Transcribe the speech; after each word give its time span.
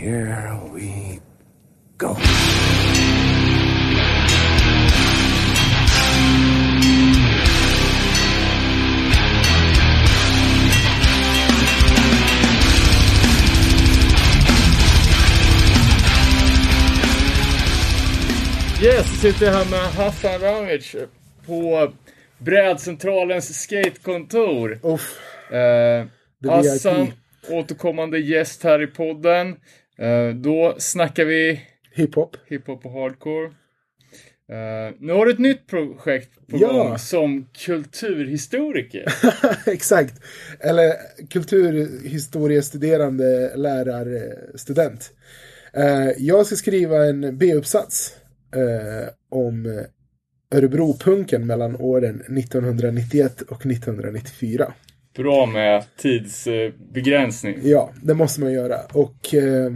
here 0.00 0.58
we 0.72 1.20
go. 1.98 2.16
Yes, 18.82 19.20
sitter 19.20 19.46
jag 19.46 19.52
här 19.52 19.70
med 19.70 19.80
Hassan 19.80 20.40
Ramic 20.40 20.96
på 21.46 21.92
Brädcentralens 22.38 23.62
skatekontor. 23.62 24.78
Uff, 24.82 25.18
Eh, 25.52 26.06
The 26.44 26.50
Hassan, 26.50 27.12
återkommande 27.48 28.18
gäst 28.18 28.64
här 28.64 28.82
i 28.82 28.86
podden. 28.86 29.56
Eh, 30.00 30.28
då 30.34 30.74
snackar 30.78 31.24
vi 31.24 31.60
hiphop. 31.92 32.36
hiphop 32.46 32.86
och 32.86 32.92
hardcore. 32.92 33.46
Eh, 34.48 34.94
nu 34.98 35.12
har 35.12 35.26
du 35.26 35.32
ett 35.32 35.38
nytt 35.38 35.66
projekt 35.66 36.30
på 36.48 36.56
Ja. 36.60 36.72
gång 36.72 36.98
som 36.98 37.46
kulturhistoriker. 37.64 39.04
Exakt. 39.66 40.14
Eller 40.60 40.92
kulturhistoriestuderande 41.30 43.56
lärarstudent. 43.56 45.10
Eh, 45.72 46.08
jag 46.18 46.46
ska 46.46 46.56
skriva 46.56 47.04
en 47.06 47.38
B-uppsats 47.38 48.16
om 49.30 49.84
Örebropunken 50.54 51.46
mellan 51.46 51.76
åren 51.76 52.20
1991 52.20 53.42
och 53.42 53.66
1994. 53.66 54.72
Bra 55.16 55.46
med 55.46 55.84
tidsbegränsning. 55.96 57.58
Ja, 57.62 57.92
det 58.02 58.14
måste 58.14 58.40
man 58.40 58.52
göra. 58.52 58.80
Och 58.92 59.34
eh, 59.34 59.72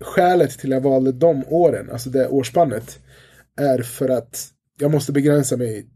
skälet 0.00 0.58
till 0.58 0.72
att 0.72 0.76
jag 0.76 0.90
valde 0.90 1.12
de 1.12 1.44
åren, 1.48 1.90
alltså 1.90 2.10
det 2.10 2.28
årsspannet, 2.28 2.98
är 3.60 3.82
för 3.82 4.08
att 4.08 4.48
jag 4.78 4.90
måste 4.90 5.12
begränsa 5.12 5.56
mig 5.56 5.86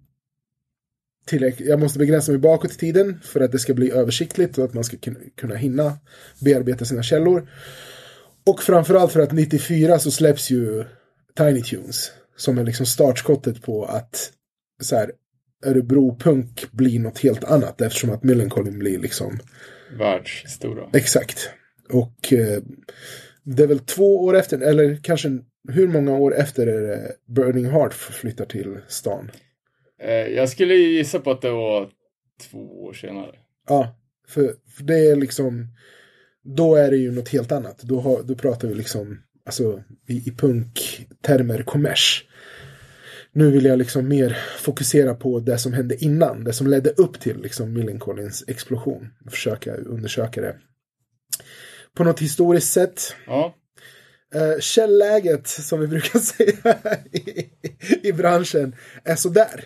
tillräckligt. 1.26 1.68
Jag 1.68 1.80
måste 1.80 1.98
begränsa 1.98 2.32
mig 2.32 2.40
bakåt 2.40 2.72
i 2.72 2.76
tiden 2.76 3.20
för 3.24 3.40
att 3.40 3.52
det 3.52 3.58
ska 3.58 3.74
bli 3.74 3.90
översiktligt 3.90 4.58
och 4.58 4.64
att 4.64 4.74
man 4.74 4.84
ska 4.84 4.96
kunna 5.36 5.54
hinna 5.54 5.98
bearbeta 6.40 6.84
sina 6.84 7.02
källor. 7.02 7.48
Och 8.46 8.62
framförallt 8.62 9.12
för 9.12 9.20
att 9.20 9.32
94 9.32 9.98
så 9.98 10.10
släpps 10.10 10.50
ju 10.50 10.84
Tiny 11.36 11.62
Tunes 11.62 12.12
som 12.36 12.58
är 12.58 12.64
liksom 12.64 12.86
startskottet 12.86 13.62
på 13.62 13.84
att 13.84 14.32
så 14.82 14.96
här, 14.96 15.12
Örebro 15.64 16.16
punk 16.18 16.72
blir 16.72 17.00
något 17.00 17.18
helt 17.18 17.44
annat 17.44 17.80
eftersom 17.80 18.10
att 18.10 18.24
Millencolin 18.24 18.78
blir 18.78 18.98
liksom 18.98 19.38
Världsstora. 19.98 20.90
Exakt. 20.92 21.50
Och 21.90 22.32
eh, 22.32 22.62
det 23.42 23.62
är 23.62 23.66
väl 23.66 23.78
två 23.78 24.24
år 24.24 24.36
efter, 24.36 24.58
eller 24.58 24.96
kanske 25.02 25.38
hur 25.68 25.88
många 25.88 26.16
år 26.16 26.34
efter 26.34 26.66
är 26.66 26.82
det 26.82 27.12
Burning 27.26 27.66
Heart 27.66 27.94
flyttar 27.94 28.44
till 28.44 28.78
stan? 28.88 29.30
Eh, 30.02 30.10
jag 30.14 30.48
skulle 30.48 30.74
gissa 30.74 31.20
på 31.20 31.30
att 31.30 31.42
det 31.42 31.50
var 31.50 31.90
två 32.50 32.84
år 32.84 32.92
senare. 32.92 33.36
Ja, 33.68 33.96
för, 34.28 34.54
för 34.76 34.84
det 34.84 35.10
är 35.10 35.16
liksom, 35.16 35.66
då 36.44 36.74
är 36.74 36.90
det 36.90 36.96
ju 36.96 37.12
något 37.12 37.28
helt 37.28 37.52
annat. 37.52 37.82
Då, 37.82 38.00
har, 38.00 38.22
då 38.22 38.34
pratar 38.34 38.68
vi 38.68 38.74
liksom, 38.74 39.22
alltså 39.46 39.82
i, 40.06 40.14
i 40.14 40.34
punktermer 40.38 41.62
kommers. 41.62 42.24
Nu 43.36 43.50
vill 43.50 43.64
jag 43.64 43.78
liksom 43.78 44.08
mer 44.08 44.38
fokusera 44.58 45.14
på 45.14 45.40
det 45.40 45.58
som 45.58 45.72
hände 45.72 46.04
innan, 46.04 46.44
det 46.44 46.52
som 46.52 46.66
ledde 46.66 46.90
upp 46.90 47.20
till 47.20 47.42
liksom 47.42 47.72
Millencolins 47.72 48.44
explosion. 48.46 49.08
Försöka 49.30 49.74
undersöka 49.74 50.40
det 50.40 50.56
på 51.96 52.04
något 52.04 52.20
historiskt 52.20 52.72
sätt. 52.72 53.14
Ja, 53.26 53.54
Uh, 54.34 54.60
källäget, 54.60 55.46
som 55.48 55.80
vi 55.80 55.86
brukar 55.86 56.18
säga 56.18 56.98
i, 57.12 57.50
i 58.08 58.12
branschen, 58.12 58.76
är 59.04 59.16
sådär. 59.16 59.64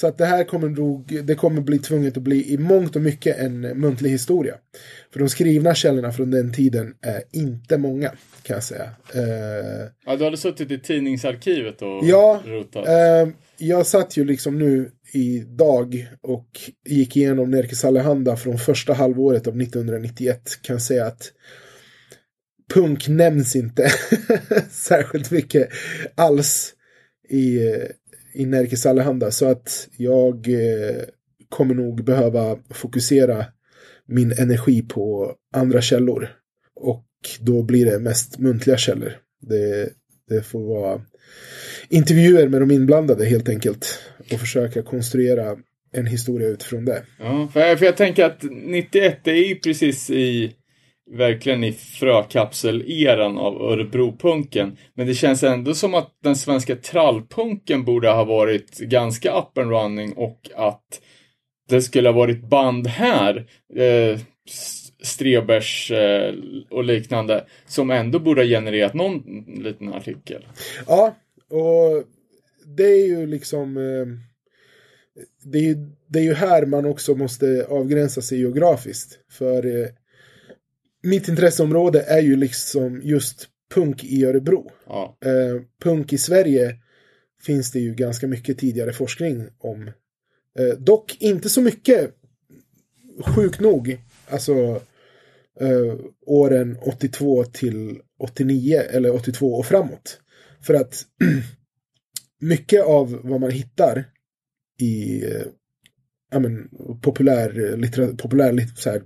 Så 0.00 0.06
att 0.06 0.18
det 0.18 0.26
här 0.26 0.44
kommer 0.44 0.68
nog, 0.68 1.20
det 1.24 1.34
kommer 1.34 1.60
bli 1.60 1.78
tvunget 1.78 2.16
att 2.16 2.22
bli 2.22 2.52
i 2.52 2.58
mångt 2.58 2.96
och 2.96 3.02
mycket 3.02 3.38
en 3.38 3.60
muntlig 3.60 4.10
historia. 4.10 4.54
För 5.12 5.20
de 5.20 5.28
skrivna 5.28 5.74
källorna 5.74 6.12
från 6.12 6.30
den 6.30 6.52
tiden 6.52 6.94
är 7.02 7.22
inte 7.32 7.78
många, 7.78 8.08
kan 8.42 8.54
jag 8.54 8.64
säga. 8.64 8.90
Eh, 9.14 9.88
ja 10.06 10.16
du 10.16 10.24
hade 10.24 10.36
suttit 10.36 10.70
i 10.70 10.78
tidningsarkivet 10.78 11.82
och 11.82 12.00
Ja, 12.02 12.42
rotat. 12.46 12.88
Eh, 12.88 13.28
jag 13.56 13.86
satt 13.86 14.16
ju 14.16 14.24
liksom 14.24 14.58
nu 14.58 14.90
idag 15.12 16.08
och 16.20 16.48
gick 16.88 17.16
igenom 17.16 17.50
Nerikes 17.50 17.84
Allehanda 17.84 18.36
från 18.36 18.58
första 18.58 18.92
halvåret 18.92 19.46
av 19.46 19.60
1991. 19.60 20.62
Kan 20.62 20.80
säga 20.80 21.06
att 21.06 21.32
punk 22.74 23.08
nämns 23.08 23.56
inte 23.56 23.90
särskilt 24.70 25.30
mycket 25.30 25.68
alls 26.14 26.74
i, 27.28 27.58
i 28.38 28.46
Nerikes 28.46 28.86
Allehanda. 28.86 29.30
Så 29.30 29.46
att 29.46 29.88
jag 29.96 30.48
eh, 30.48 31.02
kommer 31.48 31.74
nog 31.74 32.04
behöva 32.04 32.58
fokusera 32.70 33.44
min 34.06 34.32
energi 34.32 34.82
på 34.82 35.34
andra 35.54 35.80
källor. 35.80 36.28
Och 36.74 37.04
då 37.40 37.62
blir 37.62 37.86
det 37.86 37.98
mest 37.98 38.38
muntliga 38.38 38.76
källor. 38.76 39.12
Det, 39.40 39.88
det 40.28 40.42
får 40.42 40.60
vara 40.60 41.00
intervjuer 41.88 42.48
med 42.48 42.60
de 42.60 42.70
inblandade 42.70 43.24
helt 43.24 43.48
enkelt. 43.48 43.98
Och 44.32 44.40
försöka 44.40 44.82
konstruera 44.82 45.56
en 45.92 46.06
historia 46.06 46.48
utifrån 46.48 46.84
det. 46.84 47.02
Ja, 47.18 47.48
för 47.52 47.60
jag, 47.60 47.78
för 47.78 47.86
jag 47.86 47.96
tänker 47.96 48.24
att 48.24 48.42
91 48.42 49.26
är 49.26 49.32
ju 49.32 49.54
precis 49.54 50.10
i 50.10 50.52
verkligen 51.10 51.64
i 51.64 51.72
frökapsel-eran 51.72 53.38
av 53.38 53.62
Örebropunken. 53.62 54.76
Men 54.94 55.06
det 55.06 55.14
känns 55.14 55.42
ändå 55.42 55.74
som 55.74 55.94
att 55.94 56.10
den 56.22 56.36
svenska 56.36 56.76
trallpunken 56.76 57.84
borde 57.84 58.08
ha 58.08 58.24
varit 58.24 58.78
ganska 58.78 59.38
up 59.38 59.58
and 59.58 59.70
running 59.70 60.12
och 60.12 60.50
att 60.56 61.00
det 61.68 61.82
skulle 61.82 62.08
ha 62.08 62.16
varit 62.16 62.48
band 62.48 62.86
här, 62.86 63.46
eh, 63.76 64.20
Strebers 65.02 65.90
eh, 65.90 66.34
och 66.70 66.84
liknande, 66.84 67.44
som 67.66 67.90
ändå 67.90 68.18
borde 68.18 68.40
ha 68.40 68.46
genererat 68.46 68.94
någon 68.94 69.44
liten 69.46 69.92
artikel. 69.94 70.46
Ja, 70.86 71.16
och 71.50 72.04
det 72.76 72.84
är 72.84 73.06
ju 73.06 73.26
liksom... 73.26 73.76
Eh, 73.76 74.06
det, 75.42 75.58
är 75.58 75.62
ju, 75.62 75.76
det 76.06 76.18
är 76.18 76.22
ju 76.22 76.34
här 76.34 76.66
man 76.66 76.86
också 76.86 77.14
måste 77.14 77.66
avgränsa 77.68 78.22
sig 78.22 78.40
geografiskt. 78.40 79.18
För 79.30 79.66
eh, 79.66 79.88
mitt 81.02 81.28
intresseområde 81.28 82.02
är 82.02 82.22
ju 82.22 82.36
liksom 82.36 83.00
just 83.02 83.48
punk 83.74 84.04
i 84.04 84.24
Örebro. 84.24 84.70
Ja, 84.86 85.18
Eh, 85.24 85.62
punk 85.82 86.12
i 86.12 86.18
Sverige 86.18 86.76
finns 87.42 87.72
det 87.72 87.80
ju 87.80 87.94
ganska 87.94 88.26
mycket 88.26 88.58
tidigare 88.58 88.92
forskning 88.92 89.48
om. 89.58 89.90
Eh, 90.58 90.78
dock 90.78 91.16
inte 91.20 91.48
så 91.48 91.62
mycket, 91.62 92.14
sjukt 93.24 93.60
nog, 93.60 93.98
alltså 94.28 94.80
eh, 95.60 95.96
åren 96.26 96.78
82 96.82 97.44
till 97.44 98.00
89 98.18 98.80
eller 98.90 99.14
82 99.14 99.54
och 99.54 99.66
framåt. 99.66 100.20
För 100.60 100.74
att 100.74 101.02
mycket 102.40 102.84
av 102.84 103.20
vad 103.24 103.40
man 103.40 103.50
hittar 103.50 104.04
i 104.78 105.24
eh, 105.24 106.40
men, 106.40 106.68
populär, 107.02 107.76
littera, 107.76 108.16
populär 108.16 108.66
så 108.76 108.90
här, 108.90 109.02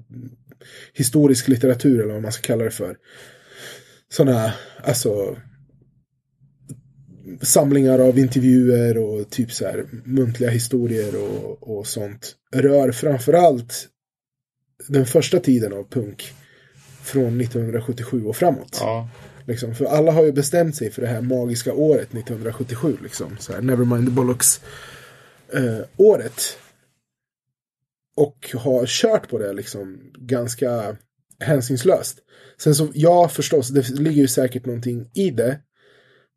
historisk 0.92 1.48
litteratur 1.48 2.02
eller 2.02 2.12
vad 2.12 2.22
man 2.22 2.32
ska 2.32 2.42
kalla 2.42 2.64
det 2.64 2.70
för. 2.70 2.96
Sådana, 4.12 4.54
alltså 4.84 5.36
samlingar 7.42 7.98
av 7.98 8.18
intervjuer 8.18 8.98
och 8.98 9.30
typ 9.30 9.52
så 9.52 9.64
här 9.64 9.84
muntliga 10.04 10.50
historier 10.50 11.22
och, 11.22 11.78
och 11.78 11.86
sånt 11.86 12.34
rör 12.54 12.92
framförallt 12.92 13.88
den 14.88 15.06
första 15.06 15.40
tiden 15.40 15.72
av 15.72 15.90
punk 15.90 16.32
från 17.02 17.40
1977 17.40 18.24
och 18.24 18.36
framåt. 18.36 18.78
ja. 18.80 19.08
Liksom, 19.46 19.74
för 19.74 19.84
alla 19.84 20.12
har 20.12 20.24
ju 20.24 20.32
bestämt 20.32 20.76
sig 20.76 20.90
för 20.90 21.02
det 21.02 21.08
här 21.08 21.20
magiska 21.20 21.72
året 21.72 22.14
1977. 22.14 22.96
Liksom, 23.02 23.36
så 23.38 23.52
här, 23.52 23.60
Nevermind 23.60 24.06
the 24.06 24.10
Bollocks 24.10 24.60
eh, 25.52 25.78
året. 25.96 26.58
Och 28.16 28.50
har 28.54 28.86
kört 28.86 29.28
på 29.28 29.38
det 29.38 29.52
liksom 29.52 30.12
ganska 30.18 30.96
hänsynslöst. 31.40 32.18
Sen 32.58 32.74
så, 32.74 32.88
ja 32.94 33.28
förstås, 33.28 33.68
det 33.68 33.88
ligger 33.90 34.22
ju 34.22 34.28
säkert 34.28 34.66
någonting 34.66 35.10
i 35.14 35.30
det. 35.30 35.58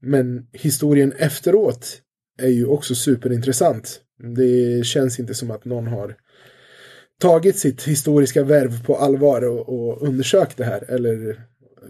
Men 0.01 0.47
historien 0.53 1.13
efteråt 1.17 2.01
är 2.41 2.47
ju 2.49 2.65
också 2.65 2.95
superintressant. 2.95 4.01
Det 4.35 4.85
känns 4.85 5.19
inte 5.19 5.33
som 5.33 5.51
att 5.51 5.65
någon 5.65 5.87
har 5.87 6.15
tagit 7.21 7.57
sitt 7.59 7.83
historiska 7.83 8.43
värv 8.43 8.83
på 8.85 8.95
allvar 8.97 9.41
och, 9.41 9.69
och 9.69 10.07
undersökt 10.07 10.57
det 10.57 10.65
här. 10.65 10.91
Eller 10.91 11.41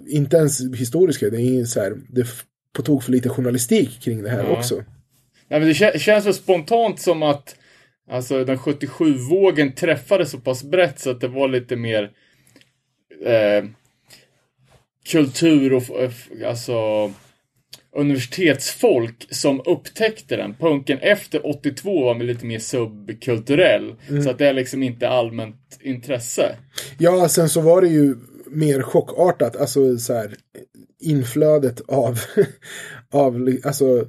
inte 0.08 0.38
ens 0.38 0.62
historiska, 0.76 1.30
det 1.30 1.38
är 1.38 1.46
ingen 1.54 1.68
så 1.68 1.80
här, 1.80 1.94
det 2.10 2.22
f- 2.22 2.44
på 2.76 2.82
tok 2.82 3.04
för 3.04 3.12
lite 3.12 3.30
journalistik 3.30 4.02
kring 4.02 4.24
det 4.24 4.30
här 4.30 4.44
Ja. 4.44 4.58
också. 4.58 4.76
Ja, 5.48 5.60
men 5.60 5.68
det 5.68 5.74
kä- 5.74 5.98
känns 5.98 6.24
så 6.24 6.34
spontant 6.34 7.00
som 7.00 7.24
att 7.24 7.56
alltså, 8.10 8.46
den 8.46 8.58
77-vågen 8.58 9.76
träffade 9.76 10.26
så 10.26 10.38
pass 10.38 10.64
brett 10.64 11.00
så 11.00 11.12
att 11.12 11.22
det 11.22 11.28
var 11.28 11.48
lite 11.48 11.76
mer 11.76 12.12
eh, 13.26 13.66
kultur 15.12 15.74
och 15.74 15.84
alltså 16.46 17.12
universitetsfolk 17.96 19.28
som 19.30 19.62
upptäckte 19.66 20.36
den. 20.36 20.56
Punken 20.56 21.00
efter 21.02 21.48
82 21.48 22.04
var 22.06 22.16
lite 22.16 22.46
mer 22.46 22.60
subkulturell. 22.60 23.96
Mm. 24.10 24.24
Så 24.24 24.30
att 24.30 24.38
det 24.38 24.48
är 24.48 24.54
liksom 24.54 24.84
inte 24.84 25.10
allmänt 25.10 25.80
intresse. 25.82 26.56
Ja, 26.98 27.30
sen 27.30 27.50
så 27.50 27.62
var 27.62 27.82
det 27.82 27.88
ju 27.88 28.16
mer 28.48 28.82
chockartat. 28.82 29.56
Alltså 29.56 29.98
så 29.98 30.14
här 30.14 30.36
inflödet 31.00 31.82
av, 31.88 32.20
av 33.12 33.50
alltså 33.64 34.08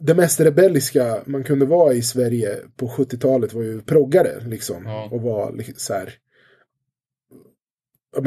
det 0.00 0.14
mest 0.14 0.40
rebelliska 0.40 1.22
man 1.26 1.44
kunde 1.44 1.66
vara 1.66 1.94
i 1.94 2.02
Sverige 2.02 2.56
på 2.76 2.88
70-talet 2.88 3.52
var 3.52 3.62
ju 3.62 3.80
proggare 3.80 4.40
liksom. 4.46 4.86
Ja. 4.86 5.08
Och 5.12 5.22
var 5.22 5.52
liksom 5.52 5.74
så 5.76 5.94
här, 5.94 6.14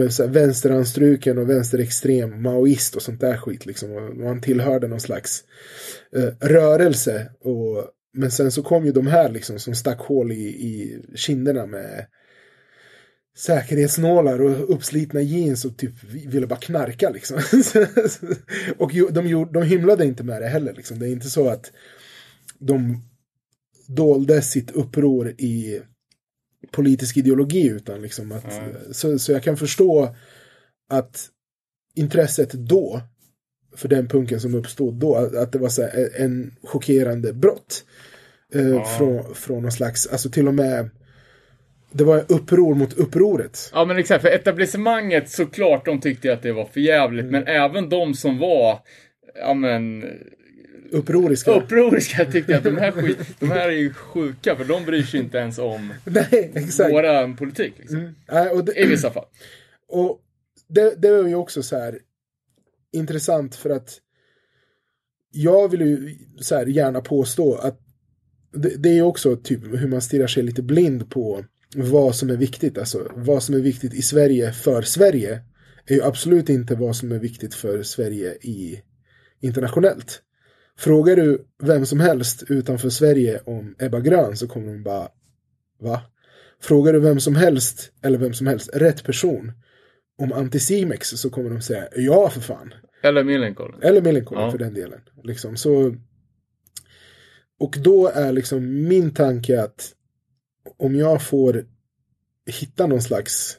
så 0.09 0.23
här, 0.23 0.29
vänsteranstruken 0.29 1.37
och 1.37 1.49
vänsterextrem 1.49 2.41
maoist 2.41 2.95
och 2.95 3.01
sånt 3.01 3.21
där 3.21 3.37
skit 3.37 3.65
liksom. 3.65 3.91
Och 3.91 4.17
man 4.17 4.41
tillhörde 4.41 4.87
någon 4.87 4.99
slags 4.99 5.43
eh, 6.15 6.47
rörelse. 6.47 7.31
Och, 7.39 7.85
men 8.13 8.31
sen 8.31 8.51
så 8.51 8.63
kom 8.63 8.85
ju 8.85 8.91
de 8.91 9.07
här 9.07 9.29
liksom 9.29 9.59
som 9.59 9.75
stack 9.75 9.99
hål 9.99 10.31
i, 10.31 10.45
i 10.45 11.03
kinderna 11.15 11.65
med 11.65 12.05
säkerhetsnålar 13.37 14.41
och 14.41 14.75
uppslitna 14.75 15.21
jeans 15.21 15.65
och 15.65 15.77
typ 15.77 16.03
ville 16.03 16.47
bara 16.47 16.59
knarka 16.59 17.09
liksom. 17.09 17.37
och 18.77 18.91
de, 19.11 19.47
de 19.53 19.63
hymlade 19.63 20.05
inte 20.05 20.23
med 20.23 20.41
det 20.41 20.47
heller 20.47 20.73
liksom. 20.73 20.99
Det 20.99 21.07
är 21.07 21.11
inte 21.11 21.29
så 21.29 21.49
att 21.49 21.71
de 22.59 23.03
dolde 23.87 24.41
sitt 24.41 24.71
uppror 24.71 25.29
i 25.29 25.81
politisk 26.71 27.17
ideologi 27.17 27.67
utan 27.67 28.01
liksom 28.01 28.31
att 28.31 28.51
mm. 28.51 28.75
så, 28.91 29.19
så 29.19 29.31
jag 29.31 29.43
kan 29.43 29.57
förstå 29.57 30.15
att 30.89 31.29
intresset 31.95 32.51
då 32.51 33.01
för 33.75 33.89
den 33.89 34.07
punken 34.07 34.41
som 34.41 34.55
uppstod 34.55 34.93
då, 34.93 35.15
att 35.15 35.51
det 35.51 35.59
var 35.59 35.69
så 35.69 35.87
en 36.17 36.55
chockerande 36.63 37.33
brott. 37.33 37.85
Eh, 38.53 38.69
ja. 38.69 38.85
från, 38.85 39.35
från 39.35 39.61
någon 39.63 39.71
slags, 39.71 40.07
alltså 40.07 40.29
till 40.29 40.47
och 40.47 40.53
med 40.53 40.89
det 41.91 42.03
var 42.03 42.25
uppror 42.27 42.75
mot 42.75 42.93
upproret. 42.93 43.71
Ja 43.73 43.85
men 43.85 43.97
exakt, 43.97 44.21
för 44.21 44.29
etablissemanget 44.29 45.29
såklart 45.29 45.85
de 45.85 46.01
tyckte 46.01 46.33
att 46.33 46.41
det 46.41 46.51
var 46.51 46.65
för 46.65 46.79
jävligt 46.79 47.25
mm. 47.25 47.31
men 47.31 47.55
även 47.55 47.89
de 47.89 48.13
som 48.13 48.39
var, 48.39 48.79
ja 49.35 49.53
men 49.53 50.03
Upproriska. 50.91 51.51
Upproriska 51.51 52.25
tyckte 52.31 52.57
att 52.57 52.63
de 52.63 52.77
här, 52.77 52.91
skit, 52.91 53.17
de 53.39 53.51
här 53.51 53.69
är 53.69 53.73
ju 53.73 53.93
sjuka 53.93 54.55
för 54.55 54.65
de 54.65 54.85
bryr 54.85 55.03
sig 55.03 55.19
inte 55.19 55.37
ens 55.37 55.57
om 55.57 55.93
Nej, 56.05 56.51
exakt. 56.55 56.93
våra 56.93 57.33
politik. 57.33 57.73
Liksom. 57.77 57.97
Mm. 57.97 58.13
Äh, 58.27 58.63
det, 58.63 58.79
I 58.79 58.85
vissa 58.85 59.11
fall. 59.11 59.25
Och 59.87 60.21
det, 60.67 61.01
det 61.01 61.07
är 61.07 61.27
ju 61.27 61.35
också 61.35 61.63
så 61.63 61.77
här 61.77 61.99
intressant 62.93 63.55
för 63.55 63.69
att 63.69 63.99
jag 65.31 65.71
vill 65.71 65.81
ju 65.81 66.17
så 66.39 66.55
här 66.55 66.65
gärna 66.65 67.01
påstå 67.01 67.55
att 67.55 67.79
det, 68.53 68.83
det 68.83 68.97
är 68.97 69.01
också 69.01 69.35
typ 69.35 69.59
hur 69.63 69.87
man 69.87 70.01
stirrar 70.01 70.27
sig 70.27 70.43
lite 70.43 70.61
blind 70.61 71.09
på 71.09 71.45
vad 71.75 72.15
som 72.15 72.29
är 72.29 72.37
viktigt. 72.37 72.77
Alltså 72.77 73.11
vad 73.15 73.43
som 73.43 73.55
är 73.55 73.59
viktigt 73.59 73.93
i 73.93 74.01
Sverige 74.01 74.51
för 74.51 74.81
Sverige 74.81 75.41
är 75.85 75.95
ju 75.95 76.03
absolut 76.03 76.49
inte 76.49 76.75
vad 76.75 76.95
som 76.95 77.11
är 77.11 77.19
viktigt 77.19 77.53
för 77.53 77.83
Sverige 77.83 78.31
i 78.31 78.81
internationellt. 79.41 80.21
Frågar 80.77 81.15
du 81.15 81.45
vem 81.63 81.85
som 81.85 81.99
helst 81.99 82.43
utanför 82.49 82.89
Sverige 82.89 83.41
om 83.45 83.75
Ebba 83.79 83.99
Grön 83.99 84.37
så 84.37 84.47
kommer 84.47 84.73
de 84.73 84.83
bara 84.83 85.07
Va? 85.79 86.01
Frågar 86.61 86.93
du 86.93 86.99
vem 86.99 87.19
som 87.19 87.35
helst, 87.35 87.91
eller 88.03 88.17
vem 88.17 88.33
som 88.33 88.47
helst, 88.47 88.69
rätt 88.73 89.03
person 89.03 89.51
om 90.17 90.33
Anticimex 90.33 91.09
så 91.09 91.29
kommer 91.29 91.49
de 91.49 91.61
säga 91.61 91.87
ja 91.95 92.29
för 92.29 92.41
fan. 92.41 92.73
Eller 93.03 93.23
Millencolin. 93.23 93.81
Eller 93.81 94.01
Millencolin 94.01 94.43
ja. 94.43 94.51
för 94.51 94.57
den 94.57 94.73
delen. 94.73 95.01
Liksom, 95.23 95.57
så, 95.57 95.95
och 97.59 97.75
då 97.83 98.07
är 98.07 98.31
liksom 98.31 98.87
min 98.87 99.13
tanke 99.13 99.61
att 99.63 99.93
om 100.77 100.95
jag 100.95 101.21
får 101.21 101.65
hitta 102.45 102.87
någon 102.87 103.01
slags 103.01 103.57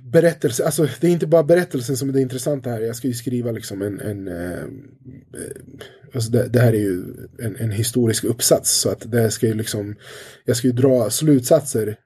berättelse, 0.00 0.64
alltså 0.64 0.88
det 1.00 1.06
är 1.06 1.10
inte 1.10 1.26
bara 1.26 1.42
berättelsen 1.42 1.96
som 1.96 2.08
är 2.08 2.12
det 2.12 2.20
intressanta 2.20 2.70
här. 2.70 2.80
Jag 2.80 2.96
ska 2.96 3.08
ju 3.08 3.14
skriva 3.14 3.50
liksom 3.50 3.82
en, 3.82 4.00
en 4.00 4.28
eh, 4.28 4.64
alltså 6.14 6.30
det, 6.30 6.48
det, 6.48 6.60
här 6.60 6.72
är 6.72 6.78
ju 6.78 7.04
en, 7.38 7.56
en, 7.56 7.70
historisk 7.70 8.24
uppsats 8.24 8.80
så 8.80 8.90
att 8.90 9.10
det 9.12 9.30
ska 9.30 9.46
ju 9.46 9.54
liksom, 9.54 9.96
jag 10.44 10.56
ska 10.56 10.66
ju 10.66 10.72
dra 10.72 11.10
slutsatser 11.10 11.96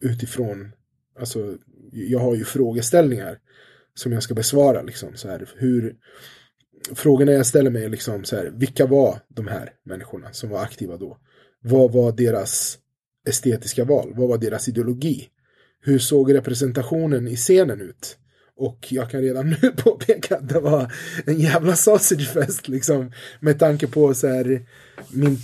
utifrån, 0.00 0.72
alltså 1.18 1.56
jag 1.92 2.18
har 2.18 2.34
ju 2.34 2.44
frågeställningar 2.44 3.38
som 3.94 4.12
jag 4.12 4.22
ska 4.22 4.34
besvara 4.34 4.82
liksom 4.82 5.16
så 5.16 5.28
här, 5.28 5.48
hur 5.56 5.96
frågorna 6.94 7.32
jag 7.32 7.46
ställer 7.46 7.70
mig 7.70 7.84
är 7.84 7.88
liksom 7.88 8.24
så 8.24 8.36
här, 8.36 8.52
vilka 8.54 8.86
var 8.86 9.18
de 9.28 9.48
här 9.48 9.72
människorna 9.84 10.32
som 10.32 10.50
var 10.50 10.62
aktiva 10.62 10.96
då? 10.96 11.18
Vad 11.62 11.92
var 11.92 12.12
deras 12.12 12.78
estetiska 13.28 13.84
val? 13.84 14.12
Vad 14.16 14.28
var 14.28 14.38
deras 14.38 14.68
ideologi? 14.68 15.28
Hur 15.80 15.98
såg 15.98 16.34
representationen 16.34 17.28
i 17.28 17.36
scenen 17.36 17.80
ut? 17.80 18.18
Och 18.56 18.86
jag 18.90 19.10
kan 19.10 19.20
redan 19.20 19.50
nu 19.62 19.70
påpeka 19.70 20.36
att 20.36 20.48
det 20.48 20.60
var 20.60 20.92
en 21.26 21.40
jävla 21.40 21.76
sausagefest 21.76 22.68
liksom. 22.68 23.12
Med 23.40 23.58
tanke 23.58 23.86
på 23.86 24.14
så 24.14 24.28
här, 24.28 24.66
min 25.10 25.38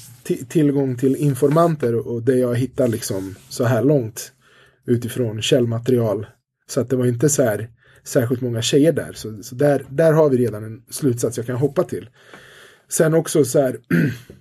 tillgång 0.48 0.96
till 0.96 1.16
informanter 1.16 2.08
och 2.08 2.22
det 2.22 2.36
jag 2.36 2.54
hittar 2.54 2.88
liksom 2.88 3.34
så 3.48 3.64
här 3.64 3.82
långt. 3.82 4.32
Utifrån 4.86 5.42
källmaterial. 5.42 6.26
Så 6.70 6.80
att 6.80 6.90
det 6.90 6.96
var 6.96 7.06
inte 7.06 7.28
så 7.28 7.42
här 7.42 7.68
särskilt 8.08 8.40
många 8.40 8.62
tjejer 8.62 8.92
där. 8.92 9.12
Så, 9.12 9.42
så 9.42 9.54
där, 9.54 9.86
där 9.90 10.12
har 10.12 10.30
vi 10.30 10.36
redan 10.36 10.64
en 10.64 10.82
slutsats 10.90 11.36
jag 11.36 11.46
kan 11.46 11.56
hoppa 11.56 11.84
till. 11.84 12.10
Sen 12.88 13.14
också 13.14 13.44
så 13.44 13.60
här. 13.60 13.80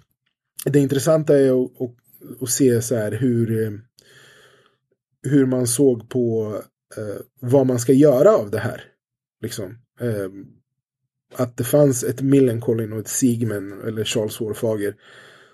det 0.66 0.80
intressanta 0.80 1.40
är 1.40 1.66
att, 1.66 1.82
att, 1.82 2.42
att 2.42 2.50
se 2.50 2.82
så 2.82 2.96
här 2.96 3.12
hur 3.12 3.64
eh, 3.64 3.72
hur 5.24 5.46
man 5.46 5.68
såg 5.68 6.10
på 6.10 6.56
eh, 6.98 7.22
vad 7.40 7.68
man 7.68 7.80
ska 7.80 7.94
göra 7.94 8.32
av 8.32 8.52
det 8.52 8.60
här. 8.60 8.84
Liksom. 9.42 9.78
Eh, 10.00 10.30
att 11.36 11.58
det 11.58 11.64
fanns 11.64 12.04
ett 12.04 12.22
Millencolin 12.22 12.94
och 12.94 13.00
ett 13.00 13.08
Sigmen 13.08 13.82
eller 13.88 14.04
Charles 14.04 14.42
Warfager 14.42 14.96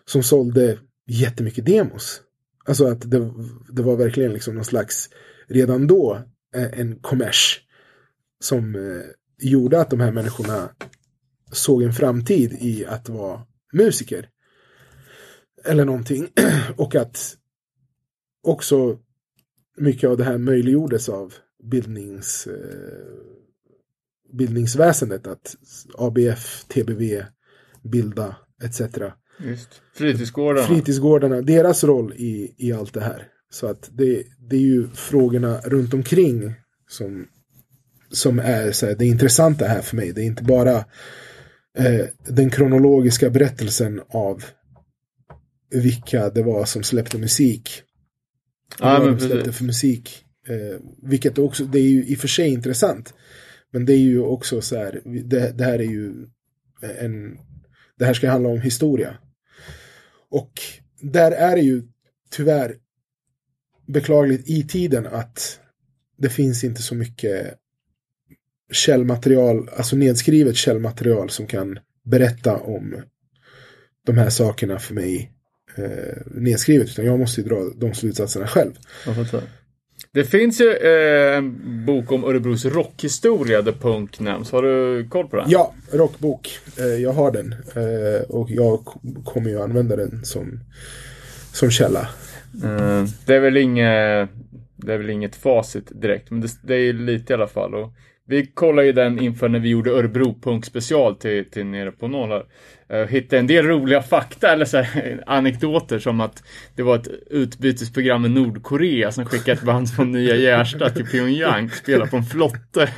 som 0.06 0.24
sålde 0.24 0.80
jättemycket 1.08 1.66
demos. 1.66 2.22
Alltså 2.66 2.88
att 2.88 3.12
det, 3.12 3.32
det 3.70 3.82
var 3.82 3.96
verkligen 3.96 4.34
liksom 4.34 4.56
någon 4.56 4.66
slags, 4.66 5.10
redan 5.48 5.88
då, 5.88 6.22
eh, 6.56 6.80
en 6.80 7.00
kommers 7.00 7.62
som 8.44 8.76
eh, 8.76 9.02
gjorde 9.40 9.82
att 9.82 9.90
de 9.90 10.00
här 10.00 10.12
människorna 10.12 10.70
såg 11.52 11.84
en 11.84 11.94
framtid 11.94 12.58
i 12.62 12.86
att 12.86 13.10
vara 13.10 13.42
musiker. 13.74 14.30
Eller 15.66 15.86
någonting. 15.86 16.28
Och 16.78 16.96
att 16.96 17.38
också 18.44 19.00
mycket 19.78 20.10
av 20.10 20.18
det 20.18 20.24
här 20.24 20.38
möjliggjordes 20.38 21.10
av 21.10 21.34
bildnings, 21.64 22.48
eh, 22.48 22.54
bildningsväsendet. 24.34 25.28
Att 25.28 25.56
ABF, 25.98 26.66
TBV, 26.68 27.24
Bilda 27.84 28.36
etc. 28.64 28.82
Just. 29.40 29.82
Fritidsgårdarna. 29.94 30.68
Fritidsgårdarna, 30.68 31.42
deras 31.42 31.84
roll 31.84 32.14
i, 32.14 32.56
i 32.58 32.74
allt 32.74 32.94
det 32.94 33.02
här. 33.02 33.28
Så 33.50 33.68
att 33.68 33.90
det, 33.94 34.24
det 34.50 34.56
är 34.56 34.62
ju 34.62 34.88
frågorna 34.88 35.60
runt 35.60 35.94
omkring 35.94 36.54
som, 36.88 37.28
som 38.14 38.40
är 38.40 38.72
så 38.72 38.86
här, 38.86 38.96
det 38.96 39.06
intressanta 39.06 39.66
här 39.66 39.82
för 39.82 39.96
mig. 39.96 40.14
Det 40.14 40.22
är 40.22 40.26
inte 40.26 40.44
bara 40.44 40.78
eh, 41.78 42.06
den 42.28 42.50
kronologiska 42.50 43.30
berättelsen 43.30 44.02
av 44.10 44.44
vilka 45.72 46.30
det 46.30 46.44
var 46.44 46.66
som 46.66 46.84
släppte 46.84 47.18
musik 47.18 47.84
Ja, 48.80 49.00
vad 49.00 49.08
de 49.08 49.20
släppte 49.20 49.54
för 49.54 49.64
musik. 49.64 50.26
Eh, 50.48 50.80
vilket 51.02 51.38
också, 51.38 51.66
det 51.66 51.80
är 51.80 51.90
ju 51.90 52.06
i 52.06 52.16
och 52.16 52.20
för 52.20 52.28
sig 52.28 52.50
intressant. 52.50 53.14
Men 53.72 53.86
det 53.86 53.94
är 53.94 53.98
ju 53.98 54.20
också 54.20 54.62
så 54.62 54.78
här, 54.78 55.02
det, 55.06 55.58
det 55.58 55.64
här 55.64 55.80
är 55.80 55.84
ju 55.84 56.28
en, 57.00 57.38
det 58.00 58.06
här 58.06 58.14
ska 58.14 58.30
handla 58.30 58.50
om 58.50 58.62
historia. 58.62 59.18
Och 60.30 60.52
där 61.02 61.32
är 61.32 61.56
det 61.56 61.62
ju 61.62 61.84
tyvärr 62.30 62.76
beklagligt 63.88 64.50
i 64.50 64.68
tiden 64.68 65.08
att 65.08 65.60
det 66.18 66.30
finns 66.30 66.64
inte 66.64 66.82
så 66.82 66.96
mycket 66.96 67.54
källmaterial, 68.74 69.70
alltså 69.78 69.96
nedskrivet 69.96 70.56
källmaterial 70.56 71.30
som 71.30 71.48
kan 71.48 71.80
berätta 72.04 72.58
om 72.58 72.96
de 74.06 74.18
här 74.18 74.30
sakerna 74.30 74.80
för 74.80 74.94
mig 74.94 75.32
eh, 75.76 76.18
nedskrivet. 76.26 76.90
Utan 76.90 77.06
jag 77.06 77.20
måste 77.20 77.42
ju 77.42 77.48
dra 77.48 77.56
de 77.76 77.94
slutsatserna 77.94 78.48
själv. 78.48 78.72
Det 80.12 80.24
finns 80.24 80.62
ju 80.62 80.72
eh, 80.72 81.38
en 81.38 81.86
bok 81.86 82.12
om 82.12 82.24
Örebros 82.24 82.66
rockhistoria 82.66 83.62
där 83.62 83.72
punk 83.72 84.20
nämns. 84.20 84.52
Har 84.52 84.64
du 84.64 85.08
koll 85.10 85.28
på 85.28 85.36
den? 85.36 85.46
Ja, 85.50 85.74
rockbok. 85.92 86.60
Eh, 86.80 86.86
jag 86.86 87.14
har 87.14 87.32
den. 87.32 87.56
Eh, 87.76 88.22
och 88.22 88.52
jag 88.52 88.86
kommer 89.26 89.50
ju 89.50 89.62
använda 89.62 89.96
den 89.96 90.26
som, 90.26 90.60
som 91.54 91.72
källa. 91.72 92.10
Eh, 92.64 93.06
det 93.26 93.36
är 93.36 93.40
väl 93.40 93.58
inget 93.58 94.30
det 94.86 94.94
är 94.94 94.98
väl 94.98 95.10
inget 95.10 95.36
facit 95.36 96.02
direkt, 96.02 96.32
men 96.32 96.42
det, 96.42 96.48
det 96.62 96.76
är 96.76 96.80
ju 96.80 96.94
lite 96.94 97.34
i 97.34 97.36
alla 97.36 97.48
fall. 97.48 97.76
Och 97.76 97.94
vi 98.28 98.46
kollade 98.46 98.88
ju 98.88 98.94
den 98.94 99.20
inför 99.20 99.50
när 99.50 99.60
vi 99.60 99.70
gjorde 99.70 99.92
Örebro 99.92 100.40
Punk 100.42 100.66
special 100.66 101.16
till, 101.16 101.46
till 101.52 101.66
Nere 101.66 101.92
på 101.92 102.08
Noll 102.08 102.44
eh, 102.90 102.98
hittade 102.98 103.40
en 103.40 103.48
del 103.48 103.66
roliga 103.66 104.02
fakta 104.02 104.54
eller 104.54 104.66
så 104.66 104.78
här, 104.78 105.24
anekdoter 105.28 106.00
som 106.00 106.22
att 106.22 106.44
det 106.76 106.84
var 106.84 106.96
ett 106.96 107.08
utbytesprogram 107.30 108.22
med 108.22 108.32
Nordkorea 108.32 109.12
som 109.12 109.26
skickade 109.26 109.52
ett 109.52 109.66
band 109.66 109.90
från 109.90 110.12
Nya 110.12 110.36
Gärsta 110.36 110.90
till 110.90 111.06
Pyongyang, 111.06 111.70
spelade 111.70 112.12
på 112.12 112.18
en 112.18 112.26
flotte 112.26 112.90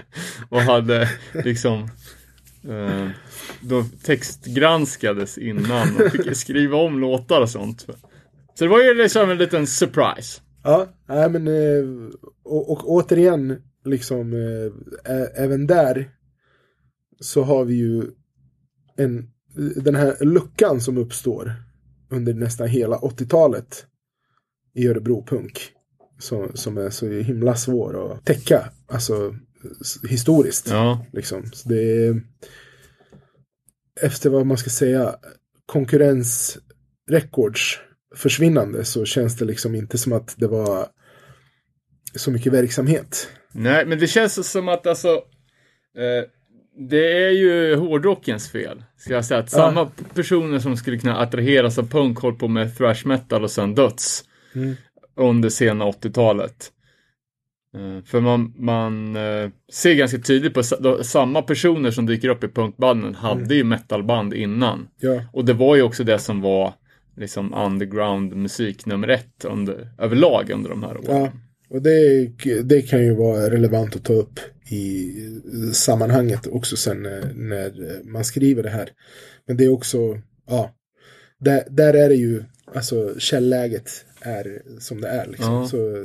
och 0.48 0.60
hade 0.60 1.08
liksom 1.44 1.88
Eh, 2.68 3.08
då 3.60 3.84
textgranskades 4.02 5.38
innan 5.38 5.96
och 5.96 6.12
fick 6.12 6.36
skriva 6.36 6.76
om 6.76 6.98
låtar 6.98 7.40
och 7.40 7.50
sånt. 7.50 7.80
Så 8.54 8.64
det 8.64 8.68
var 8.68 8.82
ju 8.82 8.94
liksom 8.94 9.30
en 9.30 9.38
liten 9.38 9.66
surprise. 9.66 10.40
Ja, 10.62 10.86
nej 11.08 11.30
men 11.30 11.48
eh, 11.48 12.10
och, 12.44 12.70
och 12.70 12.90
återigen 12.90 13.62
liksom 13.84 14.32
äh, 15.04 15.26
även 15.34 15.66
där 15.66 16.10
så 17.20 17.42
har 17.42 17.64
vi 17.64 17.74
ju 17.74 18.02
en, 18.96 19.30
den 19.76 19.94
här 19.94 20.24
luckan 20.24 20.80
som 20.80 20.98
uppstår 20.98 21.52
under 22.10 22.34
nästan 22.34 22.68
hela 22.68 22.96
80-talet 22.96 23.86
i 24.74 24.88
Örebro 24.88 25.26
Punk. 25.26 25.70
Som, 26.18 26.50
som 26.54 26.78
är 26.78 26.90
så 26.90 27.08
himla 27.08 27.54
svår 27.54 28.12
att 28.12 28.24
täcka, 28.24 28.70
alltså 28.86 29.34
historiskt. 30.08 30.68
Ja. 30.68 31.06
Liksom. 31.12 31.44
Så 31.52 31.68
det 31.68 32.06
är, 32.06 32.22
efter 34.00 34.30
vad 34.30 34.46
man 34.46 34.58
ska 34.58 34.70
säga, 34.70 35.16
konkurrens 35.66 36.58
records 37.10 37.78
försvinnande 38.14 38.84
så 38.84 39.04
känns 39.04 39.36
det 39.36 39.44
liksom 39.44 39.74
inte 39.74 39.98
som 39.98 40.12
att 40.12 40.34
det 40.38 40.46
var 40.46 40.88
så 42.14 42.30
mycket 42.30 42.52
verksamhet. 42.52 43.28
Nej, 43.54 43.86
men 43.86 43.98
det 43.98 44.06
känns 44.06 44.50
som 44.50 44.68
att 44.68 44.86
alltså 44.86 45.08
eh, 45.96 46.28
det 46.76 47.24
är 47.26 47.30
ju 47.30 47.76
hårdrockens 47.76 48.50
fel. 48.50 48.84
Ska 48.96 49.12
jag 49.12 49.24
säga 49.24 49.40
att 49.40 49.50
samma 49.50 49.80
ja. 49.80 50.04
personer 50.14 50.58
som 50.58 50.76
skulle 50.76 50.98
kunna 50.98 51.16
attraheras 51.16 51.78
av 51.78 51.88
punk 51.88 52.18
håller 52.18 52.38
på 52.38 52.48
med 52.48 52.76
thrash 52.76 53.02
metal 53.04 53.44
och 53.44 53.50
sen 53.50 53.74
döds. 53.74 54.24
Mm. 54.54 54.74
Under 55.16 55.48
sena 55.48 55.84
80-talet. 55.84 56.70
Uh, 57.76 58.02
för 58.04 58.20
man, 58.20 58.54
man 58.56 59.16
uh, 59.16 59.50
ser 59.72 59.94
ganska 59.94 60.18
tydligt 60.18 60.54
på 60.54 60.62
samma 61.02 61.42
personer 61.42 61.90
som 61.90 62.06
dyker 62.06 62.28
upp 62.28 62.44
i 62.44 62.48
punkbanden 62.48 63.14
hade 63.14 63.40
mm. 63.40 63.56
ju 63.56 63.64
metalband 63.64 64.34
innan. 64.34 64.88
Ja. 65.00 65.22
Och 65.32 65.44
det 65.44 65.52
var 65.52 65.76
ju 65.76 65.82
också 65.82 66.04
det 66.04 66.18
som 66.18 66.40
var 66.40 66.74
liksom 67.16 67.54
underground 67.54 68.36
musik 68.36 68.86
nummer 68.86 69.08
ett 69.08 69.44
under, 69.44 69.88
överlag 69.98 70.50
under 70.50 70.70
de 70.70 70.82
här 70.82 70.96
åren. 70.96 71.22
Ja. 71.22 71.30
Och 71.68 71.82
det, 71.82 72.28
det 72.64 72.82
kan 72.82 73.04
ju 73.04 73.14
vara 73.14 73.50
relevant 73.50 73.96
att 73.96 74.04
ta 74.04 74.12
upp 74.12 74.40
i 74.70 75.12
sammanhanget 75.72 76.46
också 76.46 76.76
sen 76.76 77.02
när, 77.02 77.32
när 77.34 78.00
man 78.04 78.24
skriver 78.24 78.62
det 78.62 78.70
här. 78.70 78.88
Men 79.46 79.56
det 79.56 79.64
är 79.64 79.72
också, 79.72 79.98
ja, 80.46 80.74
där, 81.40 81.64
där 81.70 81.94
är 81.94 82.08
det 82.08 82.14
ju, 82.14 82.44
alltså 82.74 83.14
källäget 83.18 84.04
är 84.20 84.62
som 84.78 85.00
det 85.00 85.08
är. 85.08 85.26
Liksom. 85.26 85.54
Ja. 85.54 85.68
Så, 85.68 85.96
eh, 85.96 86.04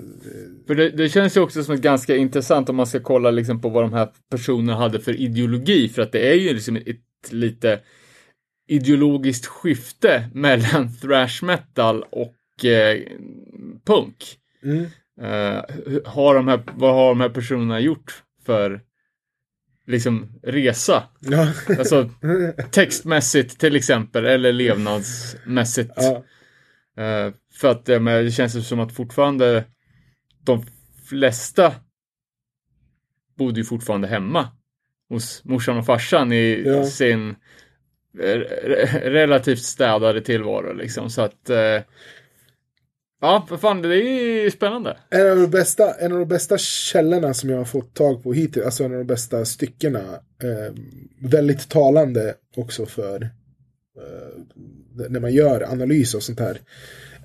För 0.68 0.76
det, 0.76 0.90
det, 0.90 1.10
känns 1.10 1.38
ju 1.38 1.42
också 1.42 1.64
som 1.64 1.76
ett 1.76 1.82
ganska 1.82 2.16
intressant 2.16 2.70
om 2.70 2.76
man 2.76 2.88
ska 2.88 3.00
kolla 3.00 3.32
liksom 3.32 3.62
på 3.62 3.70
vad 3.70 3.84
de 3.84 3.94
här 3.94 4.10
personerna 4.32 4.76
hade 4.76 5.00
för 5.00 5.22
ideologi. 5.22 5.90
För 5.90 6.02
att 6.02 6.12
det 6.12 6.30
är 6.32 6.36
ju 6.36 6.54
liksom 6.54 6.76
ett 6.76 7.32
lite 7.32 7.80
ideologiskt 8.68 9.46
skifte 9.46 10.30
mellan 10.34 10.96
thrash 11.02 11.44
metal 11.44 12.04
och 12.04 12.66
eh, 12.66 13.00
punk. 13.86 14.38
Mm. 14.64 14.86
Uh, 15.22 15.62
har 16.06 16.36
de 16.36 16.48
här, 16.48 16.64
vad 16.74 16.94
har 16.94 17.10
de 17.10 17.22
här 17.22 17.30
personerna 17.30 17.80
gjort 17.80 18.24
för 18.46 18.82
liksom 19.88 20.40
resa? 20.44 21.04
Ja. 21.20 21.48
alltså 21.80 22.10
textmässigt 22.72 23.60
till 23.60 23.76
exempel 23.76 24.26
eller 24.26 24.52
levnadsmässigt. 24.52 25.92
Ja. 25.96 26.24
Uh, 27.00 27.34
för 27.54 27.68
att 27.68 27.90
uh, 27.90 28.04
det 28.04 28.32
känns 28.32 28.68
som 28.68 28.80
att 28.80 28.96
fortfarande 28.96 29.66
de 30.44 30.66
flesta 31.10 31.74
bodde 33.38 33.60
ju 33.60 33.64
fortfarande 33.64 34.08
hemma 34.08 34.48
hos 35.10 35.44
morsan 35.44 35.78
och 35.78 35.86
farsan 35.86 36.32
i 36.32 36.64
ja. 36.66 36.86
sin 36.86 37.36
relativt 39.04 39.64
städade 39.64 40.22
tillvaro 40.22 40.74
liksom. 40.74 41.10
Så 41.10 41.22
att 41.22 41.50
Ja, 43.22 43.46
för 43.50 43.58
fan, 43.58 43.82
det 43.82 43.96
är 43.96 44.44
ju 44.44 44.52
spännande. 44.52 44.98
En 45.10 45.32
av, 45.32 45.38
de 45.38 45.48
bästa, 45.48 45.94
en 45.94 46.12
av 46.12 46.20
de 46.20 46.26
bästa 46.26 46.58
källorna 46.58 47.34
som 47.34 47.50
jag 47.50 47.58
har 47.58 47.66
fått 47.66 47.94
tag 47.94 48.24
på 48.24 48.34
hittills, 48.34 48.66
alltså 48.66 48.84
en 48.84 48.92
av 48.92 48.98
de 48.98 49.04
bästa 49.04 49.46
styckena, 49.46 50.00
eh, 50.44 50.74
väldigt 51.20 51.70
talande 51.70 52.34
också 52.56 52.86
för 52.86 53.24
eh, 53.98 55.08
när 55.10 55.20
man 55.20 55.34
gör 55.34 55.72
analys 55.72 56.14
och 56.14 56.24
sånt 56.24 56.40
här, 56.40 56.60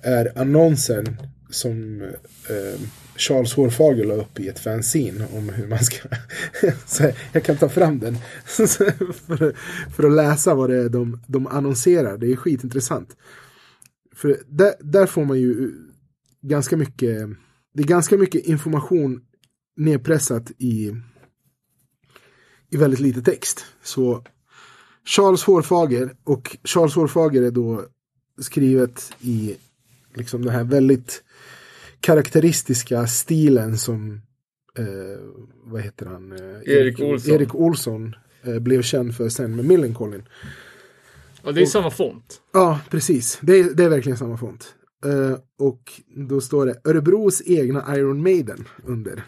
är 0.01 0.31
annonsen 0.35 1.17
som 1.49 2.01
eh, 2.49 2.79
Charles 3.15 3.53
Hårfager 3.53 4.03
la 4.03 4.13
upp 4.13 4.39
i 4.39 4.47
ett 4.47 4.59
fanzine 4.59 5.27
om 5.33 5.49
hur 5.49 5.67
man 5.67 5.79
ska... 5.79 6.07
så 6.85 7.11
jag 7.31 7.43
kan 7.43 7.57
ta 7.57 7.69
fram 7.69 7.99
den 7.99 8.17
för, 8.45 9.55
för, 9.91 10.03
att 10.03 10.11
läsa 10.11 10.55
vad 10.55 10.69
det 10.69 10.75
är 10.75 10.89
de, 10.89 11.21
de 11.27 11.47
annonserar. 11.47 12.17
Det 12.17 12.31
är 12.31 12.35
skitintressant. 12.35 13.15
För 14.15 14.39
där, 14.47 14.73
där 14.79 15.05
får 15.05 15.25
man 15.25 15.39
ju 15.39 15.71
ganska 16.41 16.77
mycket, 16.77 17.29
det 17.73 17.83
är 17.83 17.87
ganska 17.87 18.17
mycket 18.17 18.45
information 18.45 19.21
nedpressat 19.77 20.51
i, 20.57 20.93
i 22.69 22.77
väldigt 22.77 22.99
lite 22.99 23.21
text. 23.21 23.65
Så 23.83 24.23
Charles 25.05 25.43
Hårfager 25.43 26.15
och 26.23 26.57
Charles 26.63 26.95
Hårfager 26.95 27.41
är 27.41 27.51
då 27.51 27.85
skrivet 28.41 29.13
i 29.21 29.55
liksom 30.13 30.41
den 30.41 30.55
här 30.55 30.63
väldigt 30.63 31.23
karaktäristiska 31.99 33.07
stilen 33.07 33.77
som 33.77 34.21
eh, 34.77 35.19
vad 35.63 35.81
heter 35.81 36.05
han? 36.05 36.31
Eh, 36.31 36.73
Erik 36.73 36.99
Olsson, 36.99 37.33
Erik 37.33 37.55
Olsson 37.55 38.15
eh, 38.43 38.59
blev 38.59 38.81
känd 38.81 39.15
för 39.15 39.29
sen 39.29 39.55
med 39.55 39.65
Millencolin. 39.65 40.23
Ja, 41.45 41.51
det 41.51 41.61
är 41.61 41.63
och, 41.63 41.69
samma 41.69 41.91
font. 41.91 42.41
Ja, 42.53 42.79
precis. 42.89 43.39
Det 43.41 43.59
är, 43.59 43.73
det 43.73 43.83
är 43.83 43.89
verkligen 43.89 44.17
samma 44.17 44.37
font. 44.37 44.75
Uh, 45.05 45.37
och 45.59 46.01
då 46.27 46.41
står 46.41 46.65
det 46.65 46.81
Örebros 46.83 47.41
egna 47.45 47.97
Iron 47.97 48.23
Maiden 48.23 48.67
under. 48.83 49.23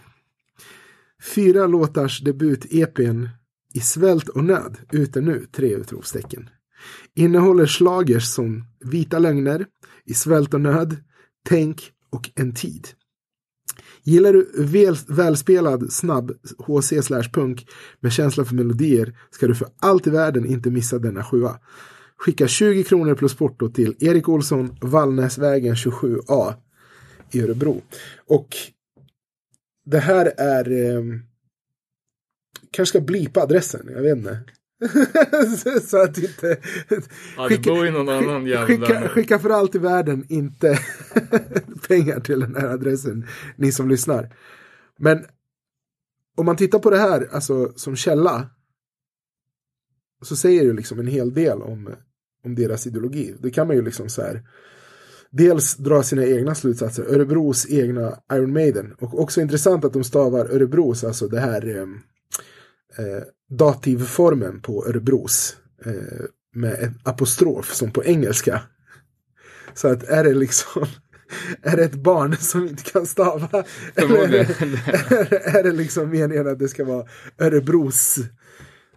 Fyra 1.36 1.68
låtars 1.68 2.22
debut-EPn 2.22 3.30
i 3.74 3.80
svält 3.80 4.30
och 4.30 4.44
nöd 4.44 4.78
ute 4.92 5.22
nu, 5.22 5.46
tre 5.52 5.76
utropstecken. 5.76 6.50
Innehåller 7.16 7.66
slagers 7.66 8.28
som 8.28 8.64
Vita 8.80 9.20
lögner, 9.20 9.66
I 10.06 10.14
svält 10.14 10.54
och 10.54 10.62
nöd, 10.62 10.96
Tänk 11.50 11.92
och 12.10 12.30
En 12.36 12.54
tid. 12.54 12.88
Gillar 14.04 14.34
du 14.34 14.52
väl, 14.58 14.98
välspelad, 15.08 15.94
snabb 15.94 16.32
HC 16.58 16.94
slash 17.04 17.30
punk 17.34 17.68
med 18.00 18.14
känsla 18.14 18.46
för 18.46 18.56
melodier 18.56 19.18
ska 19.32 19.48
du 19.48 19.56
för 19.56 19.68
allt 19.80 20.08
i 20.08 20.10
världen 20.10 20.46
inte 20.46 20.70
missa 20.70 21.00
denna 21.00 21.24
sjua. 21.24 21.60
Skicka 22.18 22.48
20 22.48 22.84
kronor 22.84 23.16
plus 23.16 23.36
porto 23.36 23.70
till 23.70 23.96
Erik 24.00 24.30
Olsson, 24.30 24.78
Vallnäsvägen 24.82 25.76
27A 25.76 26.54
i 27.32 27.42
Örebro. 27.42 27.82
Och 28.28 28.56
det 29.86 30.00
här 30.00 30.34
är... 30.38 30.72
Eh, 30.72 31.04
kanske 32.72 32.90
ska 32.90 33.02
blipa 33.02 33.42
adressen, 33.42 33.90
jag 33.92 34.02
vet 34.02 34.18
inte. 34.18 34.44
så 35.82 36.04
att 36.04 36.18
inte... 36.18 36.58
Ja, 37.38 37.48
skicka, 37.48 38.66
skicka, 38.66 39.10
skicka 39.10 39.40
för 39.40 39.50
allt 39.50 39.76
i 39.76 39.80
världen 39.80 40.26
inte 40.30 40.80
pengar 41.88 42.20
till 42.20 42.40
den 42.40 42.56
här 42.56 42.68
adressen, 42.68 43.28
ni 43.56 43.72
som 43.72 43.90
lyssnar. 43.90 44.36
Men 44.98 45.26
om 46.38 46.46
man 46.46 46.56
tittar 46.56 46.80
på 46.80 46.90
det 46.90 46.98
här, 46.98 47.28
alltså 47.32 47.74
som 47.76 47.96
källa, 47.96 48.50
så 50.22 50.36
säger 50.36 50.66
det 50.66 50.74
liksom 50.74 51.00
en 51.00 51.08
hel 51.08 51.34
del 51.34 51.62
om 51.62 51.96
om 52.48 52.56
deras 52.56 52.88
ideologi. 52.88 53.36
Det 53.40 53.52
kan 53.52 53.68
man 53.68 53.76
ju 53.76 53.82
liksom 53.82 54.10
så 54.10 54.22
här 54.22 54.44
dels 55.30 55.76
dra 55.76 56.04
sina 56.04 56.26
egna 56.26 56.56
slutsatser. 56.56 57.04
Örebros 57.04 57.68
egna 57.70 58.20
Iron 58.34 58.54
Maiden. 58.54 58.94
Och 59.00 59.20
också 59.20 59.42
intressant 59.42 59.86
att 59.86 59.94
de 59.94 60.04
stavar 60.04 60.46
Örebros, 60.46 61.04
alltså 61.04 61.28
det 61.28 61.40
här 61.40 61.68
eh, 61.68 61.88
eh, 63.06 63.24
dativformen 63.50 64.62
på 64.62 64.86
Örebros. 64.88 65.58
Eh, 65.86 66.26
med 66.54 66.84
en 66.84 67.00
apostrof 67.04 67.74
som 67.74 67.92
på 67.92 68.04
engelska. 68.04 68.62
Så 69.74 69.88
att 69.88 70.04
är 70.04 70.24
det 70.24 70.34
liksom 70.34 70.86
är 71.62 71.78
det 71.78 71.84
ett 71.84 71.96
barn 71.96 72.36
som 72.38 72.68
inte 72.68 72.84
kan 72.84 73.06
stava? 73.06 73.64
Eller 73.96 74.18
är 74.18 74.28
det, 74.28 75.38
är 75.38 75.64
det 75.64 75.72
liksom 75.72 76.10
meningen 76.10 76.48
att 76.48 76.60
det 76.60 76.68
ska 76.68 76.86
vara 76.86 77.08
Örebros? 77.38 78.18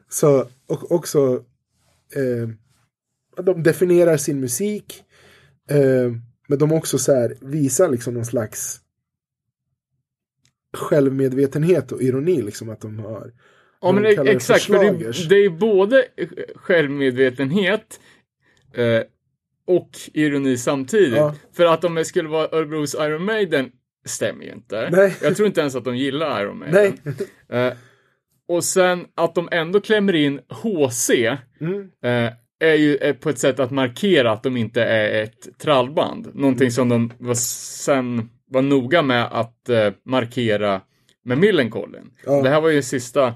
Så, 0.08 0.48
och 0.66 0.92
också 0.92 1.44
eh, 2.14 2.48
de 3.36 3.62
definierar 3.62 4.16
sin 4.16 4.40
musik. 4.40 5.04
Eh, 5.70 6.12
men 6.48 6.58
de 6.58 6.72
också 6.72 6.98
så 6.98 7.14
här, 7.14 7.34
visar 7.40 7.88
liksom 7.88 8.14
någon 8.14 8.24
slags 8.24 8.80
självmedvetenhet 10.72 11.92
och 11.92 12.02
ironi 12.02 12.42
liksom 12.42 12.70
att 12.70 12.80
de 12.80 12.98
har. 12.98 13.32
Ja 13.80 13.92
men 13.92 14.02
de 14.02 14.28
exakt, 14.28 14.62
för 14.62 14.72
det, 14.72 14.80
slagers. 14.80 15.28
det 15.28 15.36
är 15.36 15.50
både 15.50 16.04
självmedvetenhet 16.54 18.00
eh, 18.74 19.02
och 19.66 19.90
ironi 20.12 20.56
samtidigt. 20.56 21.16
Ja. 21.16 21.34
För 21.52 21.66
att 21.66 21.84
om 21.84 21.94
det 21.94 22.04
skulle 22.04 22.28
vara 22.28 22.48
Örebros 22.52 22.94
Iron 22.94 23.24
Maiden 23.24 23.72
stämmer 24.06 24.44
ju 24.44 24.52
inte. 24.52 24.88
Nej. 24.90 25.16
Jag 25.22 25.36
tror 25.36 25.46
inte 25.46 25.60
ens 25.60 25.74
att 25.76 25.84
de 25.84 25.96
gillar 25.96 26.42
Iron 26.42 26.58
Maiden. 26.58 26.92
Eh, 27.48 27.72
och 28.48 28.64
sen 28.64 29.06
att 29.14 29.34
de 29.34 29.48
ändå 29.52 29.80
klämmer 29.80 30.14
in 30.14 30.40
HC 30.48 31.10
Mm. 31.60 31.90
eh, 32.02 32.32
är 32.60 32.74
ju 32.74 33.14
på 33.14 33.30
ett 33.30 33.38
sätt 33.38 33.60
att 33.60 33.70
markera 33.70 34.32
att 34.32 34.42
de 34.42 34.56
inte 34.56 34.82
är 34.82 35.22
ett 35.22 35.58
trallband. 35.58 36.28
Någonting 36.34 36.64
Mm. 36.66 36.70
som 36.70 36.88
de 36.88 37.12
var 37.18 37.34
sen 37.34 38.30
var 38.46 38.62
noga 38.62 39.02
med 39.02 39.24
att 39.32 39.68
eh, 39.68 39.92
markera 40.04 40.80
med 41.24 41.38
Millencolin. 41.38 42.10
Ja. 42.26 42.42
Det 42.42 42.48
här 42.48 42.60
var 42.60 42.68
ju 42.70 42.82
sista 42.82 43.34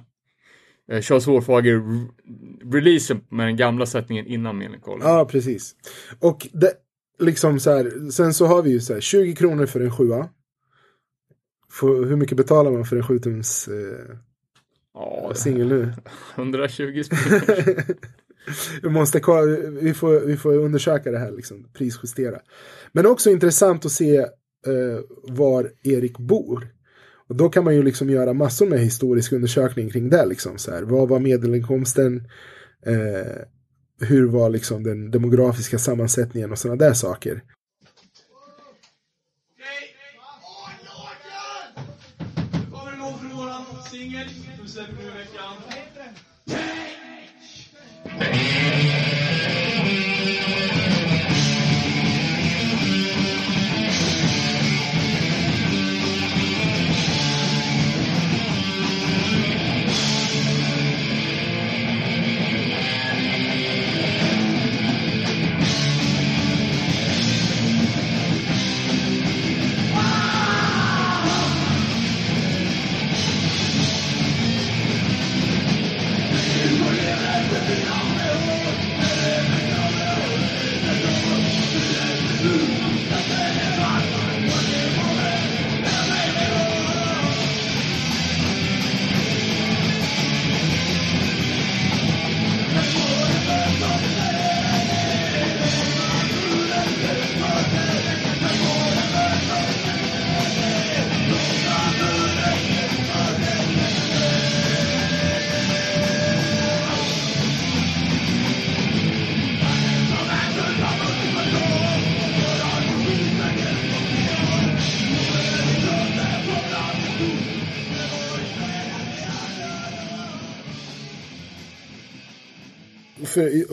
eh, 0.92 1.00
Charles 1.00 1.26
Hårfager 1.26 1.82
releasen 2.72 3.20
med 3.28 3.46
den 3.46 3.56
gamla 3.56 3.86
sättningen 3.86 4.26
innan 4.26 4.58
Millencolin. 4.58 5.02
Ja, 5.06 5.24
precis. 5.24 5.74
Och 6.20 6.48
det, 6.52 6.72
liksom 7.18 7.60
så 7.60 7.70
här, 7.70 8.10
sen 8.10 8.34
så 8.34 8.46
har 8.46 8.62
vi 8.62 8.70
ju 8.70 8.80
så 8.80 8.94
här 8.94 9.00
20 9.00 9.34
kronor 9.34 9.66
för 9.66 9.80
en 9.80 9.90
sjua. 9.96 10.28
För, 11.70 12.04
hur 12.04 12.16
mycket 12.16 12.36
betalar 12.36 12.70
man 12.70 12.84
för 12.84 12.96
en 12.96 13.06
sjutums 13.06 13.68
eh, 13.68 14.16
Ja, 14.94 15.32
singel 15.34 15.68
nu? 15.68 15.92
120 16.36 17.02
spänn. 17.02 17.40
vi 18.82 18.88
måste 18.88 19.18
vi 19.80 19.94
får, 19.94 20.20
vi 20.20 20.36
får 20.36 20.54
undersöka 20.54 21.10
det 21.10 21.18
här, 21.18 21.32
liksom, 21.32 21.68
prisjustera. 21.72 22.38
Men 22.92 23.06
också 23.06 23.30
intressant 23.30 23.84
att 23.84 23.92
se 23.92 24.16
eh, 24.66 25.00
var 25.22 25.70
Erik 25.82 26.18
bor. 26.18 26.68
Och 27.28 27.36
då 27.36 27.48
kan 27.48 27.64
man 27.64 27.74
ju 27.74 27.82
liksom 27.82 28.10
göra 28.10 28.32
massor 28.32 28.66
med 28.66 28.78
historisk 28.78 29.32
undersökning 29.32 29.90
kring 29.90 30.10
det. 30.10 30.26
Liksom, 30.26 30.58
så 30.58 30.70
här. 30.70 30.82
Vad 30.82 31.08
var 31.08 31.18
medelinkomsten? 31.18 32.28
Eh, 32.86 33.42
hur 34.00 34.26
var 34.26 34.50
liksom 34.50 34.82
den 34.82 35.10
demografiska 35.10 35.78
sammansättningen 35.78 36.52
och 36.52 36.58
sådana 36.58 36.84
där 36.84 36.92
saker. 36.92 37.42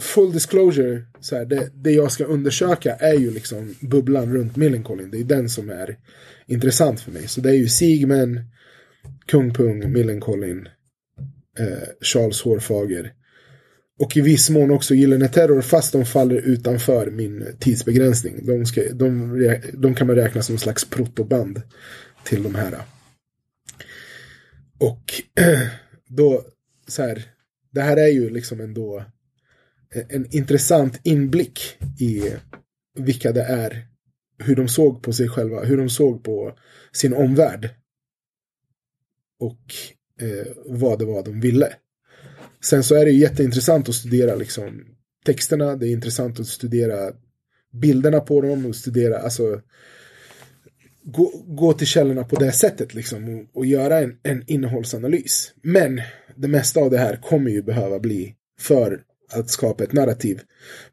Full 0.01 0.33
disclosure, 0.33 1.01
så 1.19 1.35
här, 1.35 1.45
det, 1.45 1.69
det 1.73 1.91
jag 1.91 2.11
ska 2.11 2.23
undersöka 2.25 2.95
är 2.95 3.13
ju 3.13 3.31
liksom 3.31 3.75
bubblan 3.79 4.33
runt 4.33 4.55
Millencolin. 4.55 5.11
Det 5.11 5.19
är 5.19 5.23
den 5.23 5.49
som 5.49 5.69
är 5.69 5.97
intressant 6.45 7.01
för 7.01 7.11
mig. 7.11 7.27
Så 7.27 7.41
det 7.41 7.49
är 7.49 7.53
ju 7.53 7.67
Sigmen, 7.67 8.39
Kung 9.25 9.53
Pung, 9.53 9.91
Millencolin, 9.91 10.67
eh, 11.59 11.87
Charles 12.01 12.41
Hårfager. 12.41 13.13
Och 13.99 14.17
i 14.17 14.21
viss 14.21 14.49
mån 14.49 14.71
också 14.71 14.93
Gyllene 14.93 15.27
Terror 15.27 15.61
fast 15.61 15.91
de 15.91 16.05
faller 16.05 16.35
utanför 16.35 17.11
min 17.11 17.55
tidsbegränsning. 17.59 18.45
De, 18.45 18.65
ska, 18.65 18.81
de, 18.93 19.37
de 19.73 19.95
kan 19.95 20.07
man 20.07 20.15
räkna 20.15 20.41
som 20.41 20.55
en 20.55 20.59
slags 20.59 20.89
protoband 20.89 21.61
till 22.23 22.43
de 22.43 22.55
här. 22.55 22.77
Och 24.79 25.13
då, 26.07 26.45
så 26.87 27.01
här, 27.01 27.25
det 27.71 27.81
här 27.81 27.97
är 27.97 28.07
ju 28.07 28.29
liksom 28.29 28.61
ändå 28.61 29.05
Eh, 29.95 30.03
en- 30.09 30.35
intressant 30.35 30.99
inblick 31.03 31.59
i 31.99 32.33
vilka 32.99 33.31
det 33.31 33.43
är, 33.43 33.87
hur 34.37 34.55
de 34.55 34.67
såg 34.67 35.03
på 35.03 35.13
sig 35.13 35.27
själva, 35.27 35.63
hur 35.63 35.77
de 35.77 35.89
såg 35.89 36.23
på 36.23 36.57
sin 36.91 37.13
omvärld. 37.13 37.69
Och 39.39 39.73
eh, 40.21 40.47
vad 40.65 40.99
det 40.99 41.05
var 41.05 41.23
de 41.23 41.39
ville. 41.39 41.73
Sen 42.63 42.83
så 42.83 42.95
är 42.95 43.05
det 43.05 43.11
ju 43.11 43.19
jätteintressant 43.19 43.89
att 43.89 43.95
studera 43.95 44.35
liksom 44.35 44.85
texterna, 45.25 45.75
det 45.75 45.87
är 45.87 45.91
intressant 45.91 46.39
att 46.39 46.47
studera 46.47 47.13
bilderna 47.73 48.19
på 48.19 48.41
dem 48.41 48.65
och 48.65 48.75
studera, 48.75 49.17
alltså 49.17 49.61
gå, 51.03 51.43
gå 51.47 51.73
till 51.73 51.87
källorna 51.87 52.23
på 52.23 52.35
det 52.35 52.51
sättet 52.51 52.93
liksom 52.93 53.29
och, 53.29 53.57
och 53.57 53.65
göra 53.65 53.99
en, 53.99 54.17
en 54.23 54.43
innehållsanalys. 54.47 55.53
Men 55.63 56.01
det 56.35 56.47
mesta 56.47 56.79
av 56.79 56.91
det 56.91 56.97
här 56.97 57.15
kommer 57.15 57.51
ju 57.51 57.61
behöva 57.61 57.99
bli 57.99 58.35
för 58.59 59.03
att 59.33 59.49
skapa 59.49 59.83
ett 59.83 59.93
narrativ 59.93 60.41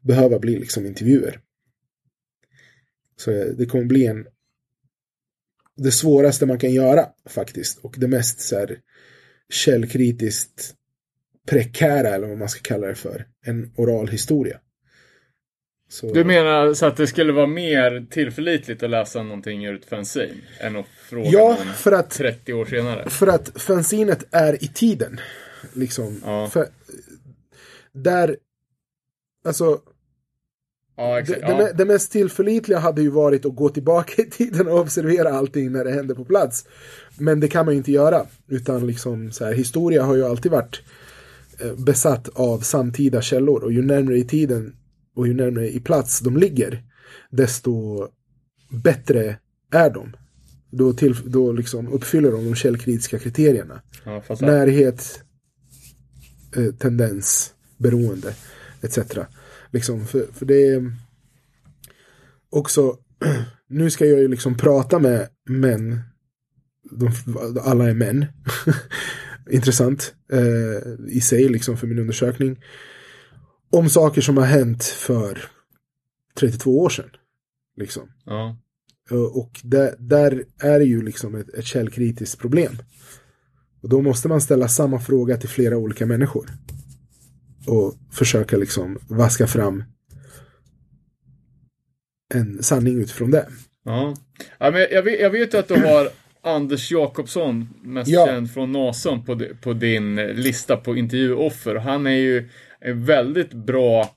behöva 0.01 0.39
bli 0.39 0.59
liksom 0.59 0.85
intervjuer. 0.85 1.39
Så 3.15 3.31
det 3.31 3.65
kommer 3.65 3.85
bli 3.85 4.05
en 4.05 4.27
det 5.75 5.91
svåraste 5.91 6.45
man 6.45 6.59
kan 6.59 6.73
göra 6.73 7.05
faktiskt 7.29 7.79
och 7.81 7.95
det 7.97 8.07
mest 8.07 8.39
så 8.41 8.55
här 8.55 8.77
källkritiskt 9.49 10.75
prekära 11.47 12.09
eller 12.09 12.27
vad 12.27 12.37
man 12.37 12.49
ska 12.49 12.61
kalla 12.61 12.87
det 12.87 12.95
för. 12.95 13.25
En 13.45 13.73
oral 13.75 14.07
historia. 14.07 14.59
Så, 15.89 16.13
Du 16.13 16.23
menar 16.23 16.73
så 16.73 16.85
att 16.85 16.97
det 16.97 17.07
skulle 17.07 17.33
vara 17.33 17.47
mer 17.47 18.07
tillförlitligt 18.09 18.83
att 18.83 18.89
läsa 18.89 19.23
någonting 19.23 19.65
ur 19.65 19.75
ett 19.75 19.85
fanzine 19.85 20.41
än 20.59 20.75
att 20.75 20.85
fråga 21.09 21.29
Ja, 21.29 21.57
någon 21.65 21.73
för 21.73 21.91
att 21.91 22.09
30 22.09 22.53
år 22.53 22.65
senare? 22.65 23.09
För 23.09 23.27
att 23.27 23.61
fanzinet 23.61 24.25
är 24.31 24.63
i 24.63 24.67
tiden. 24.67 25.19
Liksom. 25.73 26.21
Ja. 26.25 26.49
För, 26.49 26.67
där, 28.03 28.37
alltså, 29.45 29.81
Ja, 30.95 31.13
det, 31.13 31.19
exakt. 31.21 31.41
det, 31.41 31.47
me- 31.53 31.73
det 31.73 31.85
mest 31.85 32.11
tillförlitliga 32.11 32.79
hade 32.79 33.01
ju 33.01 33.09
varit 33.09 33.45
att 33.45 33.55
gå 33.55 33.69
tillbaka 33.69 34.21
i 34.21 34.29
tiden 34.29 34.67
och 34.67 34.79
observera 34.79 35.29
allting 35.33 35.71
när 35.71 35.83
det 35.83 35.91
hände 35.91 36.15
på 36.15 36.25
plats. 36.25 36.65
Men 37.17 37.39
det 37.39 37.47
kan 37.47 37.65
man 37.65 37.73
ju 37.73 37.77
inte 37.77 37.91
göra. 37.91 38.25
Utan 38.47 38.87
liksom 38.87 39.31
så 39.31 39.45
här, 39.45 39.53
historia 39.53 40.03
har 40.03 40.15
ju 40.15 40.25
alltid 40.25 40.51
varit 40.51 40.81
eh, 41.59 41.75
besatt 41.75 42.29
av 42.29 42.59
samtida 42.59 43.21
källor. 43.21 43.63
Och 43.63 43.73
ju 43.73 43.81
närmare 43.81 44.17
i 44.17 44.23
tiden 44.23 44.75
och 45.15 45.27
ju 45.27 45.33
närmare 45.33 45.69
i 45.69 45.79
plats 45.79 46.19
de 46.19 46.37
ligger, 46.37 46.83
desto 47.31 48.07
bättre 48.83 49.37
är 49.71 49.89
de. 49.89 50.15
Då, 50.71 50.93
till, 50.93 51.15
då 51.31 51.51
liksom 51.51 51.87
uppfyller 51.93 52.31
de 52.31 52.45
de 52.45 52.55
källkritiska 52.55 53.19
kriterierna. 53.19 53.81
Ja, 54.05 54.23
Närhet, 54.39 55.21
eh, 56.55 56.73
tendens, 56.73 57.53
beroende, 57.79 58.35
etc. 58.81 58.97
Liksom, 59.71 60.05
för, 60.05 60.27
för 60.33 60.45
det 60.45 60.67
är 60.67 60.93
också, 62.49 62.97
nu 63.69 63.89
ska 63.91 64.05
jag 64.05 64.19
ju 64.19 64.27
liksom 64.27 64.57
prata 64.57 64.99
med 64.99 65.27
män, 65.49 65.99
de, 66.91 67.11
alla 67.61 67.89
är 67.89 67.93
män, 67.93 68.25
intressant 69.49 70.13
eh, 70.31 71.05
i 71.07 71.21
sig 71.21 71.49
liksom 71.49 71.77
för 71.77 71.87
min 71.87 71.99
undersökning, 71.99 72.63
om 73.71 73.89
saker 73.89 74.21
som 74.21 74.37
har 74.37 74.45
hänt 74.45 74.83
för 74.83 75.39
32 76.39 76.79
år 76.79 76.89
sedan. 76.89 77.09
Liksom. 77.77 78.09
ja. 78.25 78.57
Och- 79.11 79.37
Och 79.39 79.61
där, 79.63 79.95
där 79.99 80.43
är 80.59 80.79
det 80.79 80.85
ju 80.85 81.01
liksom 81.01 81.35
ett, 81.35 81.49
ett 81.53 81.65
källkritiskt 81.65 82.39
problem. 82.41 82.77
Och 83.81 83.89
då 83.89 84.01
måste 84.01 84.27
man 84.27 84.41
ställa 84.41 84.67
samma 84.67 84.99
fråga 84.99 85.37
till 85.37 85.49
flera 85.49 85.77
olika 85.77 86.05
människor. 86.05 86.49
Och 87.69 87.93
försöka 88.11 88.57
liksom 88.57 88.99
vaska 89.07 89.47
fram 89.47 89.83
en 92.33 92.63
sanning 92.63 93.01
utifrån 93.01 93.31
det. 93.31 93.47
Ja. 93.85 94.13
ja 94.57 94.71
men 94.71 94.87
jag, 94.91 95.03
vet, 95.03 95.19
jag 95.19 95.29
vet 95.29 95.53
att 95.53 95.67
du 95.67 95.73
har 95.73 96.09
Anders 96.41 96.91
Jakobsson, 96.91 97.67
mest 97.83 98.11
Ja. 98.11 98.25
känd 98.25 98.51
från 98.51 98.71
Nason, 98.71 99.25
på, 99.25 99.41
på 99.61 99.73
din 99.73 100.15
lista 100.15 100.77
på 100.77 100.95
intervjuoffer. 100.97 101.75
Han 101.75 102.07
är 102.07 102.11
ju 102.11 102.49
en 102.79 103.05
väldigt 103.05 103.53
bra 103.53 104.15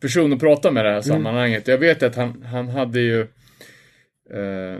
person 0.00 0.32
att 0.32 0.40
prata 0.40 0.70
med 0.70 0.80
i 0.80 0.84
det 0.84 0.92
här 0.92 1.00
sammanhanget. 1.00 1.68
Jag 1.68 1.78
vet 1.78 2.02
att 2.02 2.16
han, 2.16 2.42
han 2.42 2.68
hade 2.68 3.00
ju, 3.00 3.20
eh, 4.30 4.78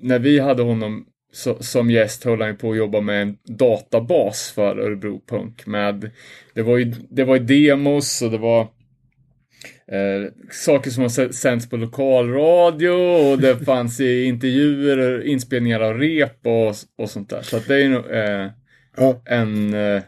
när 0.00 0.18
vi 0.18 0.38
hade 0.38 0.62
honom 0.62 1.06
så, 1.32 1.62
som 1.62 1.90
gäst 1.90 2.24
höll 2.24 2.40
han 2.40 2.50
ju 2.50 2.56
på 2.56 2.70
att 2.70 2.76
jobba 2.76 3.00
med 3.00 3.22
en 3.22 3.36
databas 3.44 4.50
för 4.50 4.78
Örebro 4.78 5.20
Punk. 5.28 5.66
Med, 5.66 6.10
det, 6.54 6.62
var 6.62 6.76
ju, 6.78 6.92
det 7.10 7.24
var 7.24 7.36
ju 7.36 7.42
demos 7.44 8.22
och 8.22 8.30
det 8.30 8.38
var 8.38 8.60
eh, 8.60 10.30
saker 10.50 10.90
som 10.90 11.02
har 11.02 11.08
sä- 11.08 11.32
sänds 11.32 11.68
på 11.70 11.76
lokalradio 11.76 12.88
och 13.32 13.38
det 13.38 13.56
fanns 13.64 14.00
i 14.00 14.24
intervjuer 14.24 14.98
och 14.98 15.24
inspelningar 15.24 15.80
av 15.80 15.98
rep 15.98 16.46
och, 16.46 16.74
och 17.02 17.10
sånt 17.10 17.30
där. 17.30 17.42
Så 17.42 17.58
det 17.68 17.82
är 17.84 17.88
nog, 17.88 18.10
eh, 18.10 18.50
Ja, 18.96 19.22
en 19.26 19.74
eh, 19.74 20.02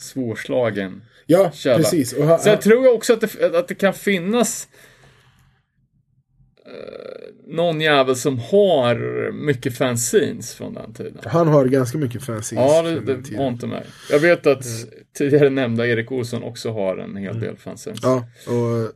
svårslagen 0.00 1.02
ja 1.26 1.50
källa. 1.54 1.76
precis. 1.76 2.12
Och 2.12 2.24
han, 2.26 2.38
Sen 2.38 2.58
tror 2.58 2.84
jag 2.84 2.94
också 2.94 3.12
att 3.12 3.20
det, 3.20 3.58
att 3.58 3.68
det 3.68 3.74
kan 3.74 3.94
finnas 3.94 4.68
någon 7.46 7.80
jävel 7.80 8.16
som 8.16 8.38
har 8.38 9.32
mycket 9.32 9.76
fanzines 9.76 10.54
från 10.54 10.74
den 10.74 10.94
tiden. 10.94 11.18
han 11.24 11.48
har 11.48 11.64
ganska 11.64 11.98
mycket 11.98 12.22
fanzines. 12.22 12.64
Ja, 12.64 12.82
det, 12.82 13.00
det 13.00 13.36
har 13.36 13.48
inte 13.48 13.66
mig. 13.66 13.86
Jag 14.10 14.18
vet 14.18 14.46
att 14.46 14.64
tidigare 15.18 15.50
nämnda 15.50 15.86
Erik 15.86 16.12
Olsson 16.12 16.42
också 16.42 16.72
har 16.72 16.96
en 16.96 17.16
hel 17.16 17.40
del 17.40 17.56
fanzines. 17.56 17.98
Ja, 18.02 18.28
och 18.46 18.92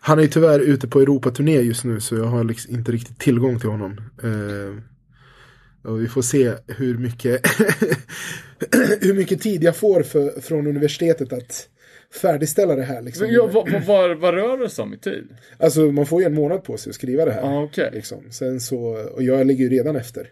han 0.00 0.18
är 0.18 0.22
ju 0.22 0.28
tyvärr 0.28 0.60
ute 0.60 0.88
på 0.88 1.00
Europaturné 1.00 1.60
just 1.60 1.84
nu 1.84 2.00
så 2.00 2.16
jag 2.16 2.24
har 2.24 2.44
liksom 2.44 2.74
inte 2.74 2.92
riktigt 2.92 3.18
tillgång 3.18 3.60
till 3.60 3.68
honom. 3.70 4.00
Eh, 4.22 4.82
och 5.90 6.00
vi 6.02 6.08
får 6.08 6.22
se 6.22 6.52
hur 6.66 6.98
mycket, 6.98 7.46
hur 9.00 9.14
mycket 9.14 9.40
tid 9.40 9.62
jag 9.62 9.76
får 9.76 10.02
för, 10.02 10.40
från 10.40 10.66
universitetet 10.66 11.32
att 11.32 11.68
färdigställa 12.14 12.76
det 12.76 12.82
här. 12.82 13.02
Liksom. 13.02 13.26
Ja, 13.30 13.46
vad, 13.46 13.84
vad, 13.86 14.18
vad, 14.18 14.34
rör 14.34 14.58
det 14.58 14.68
sig 14.70 14.82
om 14.82 14.94
i 14.94 14.98
tid? 14.98 15.28
Alltså 15.58 15.80
man 15.80 16.06
får 16.06 16.20
ju 16.20 16.26
en 16.26 16.34
månad 16.34 16.64
på 16.64 16.76
sig 16.76 16.90
att 16.90 16.94
skriva 16.94 17.24
det 17.24 17.32
här. 17.32 17.40
Ja, 17.40 17.62
okej. 17.62 17.90
Liksom. 17.92 18.18
Sen 18.30 18.60
så, 18.60 18.78
och 19.14 19.22
jag 19.22 19.46
ligger 19.46 19.64
ju 19.64 19.70
redan 19.70 19.96
efter. 19.96 20.26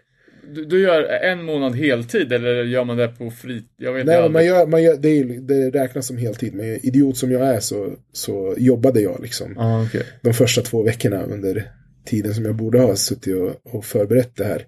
Du, 0.53 0.65
du 0.65 0.81
gör 0.81 1.03
en 1.03 1.43
månad 1.43 1.75
heltid 1.75 2.33
eller 2.33 2.63
gör 2.63 2.83
man 2.83 2.97
det 2.97 3.07
på 3.07 3.31
fri... 3.31 3.63
Jag 3.77 3.93
vet 3.93 4.05
Nej, 4.05 4.29
man 4.29 4.45
gör, 4.45 4.67
man 4.67 4.83
gör, 4.83 4.97
det, 4.97 5.09
är, 5.09 5.23
det 5.25 5.69
räknas 5.69 6.07
som 6.07 6.17
heltid, 6.17 6.53
men 6.53 6.65
idiot 6.85 7.17
som 7.17 7.31
jag 7.31 7.41
är 7.41 7.59
så, 7.59 7.93
så 8.11 8.55
jobbade 8.57 9.01
jag 9.01 9.19
liksom. 9.21 9.53
Ja, 9.55 9.83
okej. 9.83 10.03
de 10.21 10.33
första 10.33 10.61
två 10.61 10.83
veckorna 10.83 11.23
under 11.23 11.71
tiden 12.05 12.33
som 12.33 12.45
jag 12.45 12.55
borde 12.55 12.79
ha 12.79 12.95
suttit 12.95 13.35
och, 13.35 13.75
och 13.75 13.85
förberett 13.85 14.35
det 14.35 14.43
här. 14.43 14.65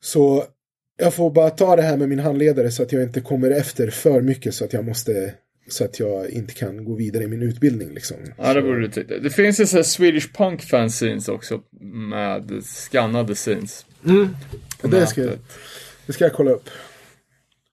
Så 0.00 0.44
jag 0.98 1.14
får 1.14 1.30
bara 1.30 1.50
ta 1.50 1.76
det 1.76 1.82
här 1.82 1.96
med 1.96 2.08
min 2.08 2.18
handledare 2.18 2.70
så 2.70 2.82
att 2.82 2.92
jag 2.92 3.02
inte 3.02 3.20
kommer 3.20 3.50
efter 3.50 3.90
för 3.90 4.20
mycket 4.20 4.54
så 4.54 4.64
att 4.64 4.72
jag 4.72 4.84
måste 4.84 5.34
så 5.68 5.84
att 5.84 6.00
jag 6.00 6.30
inte 6.30 6.54
kan 6.54 6.84
gå 6.84 6.94
vidare 6.94 7.24
i 7.24 7.28
min 7.28 7.42
utbildning 7.42 7.94
liksom. 7.94 8.16
Ja, 8.38 8.54
det 8.54 8.62
borde 8.62 8.80
du 8.80 8.88
tycka. 8.88 9.18
Det 9.18 9.30
finns 9.30 9.60
ju 9.60 9.66
så 9.66 9.76
här 9.76 9.82
Swedish 9.82 10.32
Punk 10.32 10.62
fanzines 10.62 11.28
också 11.28 11.60
med 11.80 12.64
skannade 12.64 13.34
scenes. 13.34 13.86
på 14.80 14.88
Det 14.88 15.06
ska, 15.06 15.20
jag, 15.20 15.38
det 16.06 16.12
ska 16.12 16.24
jag 16.24 16.32
kolla 16.32 16.50
upp. 16.50 16.68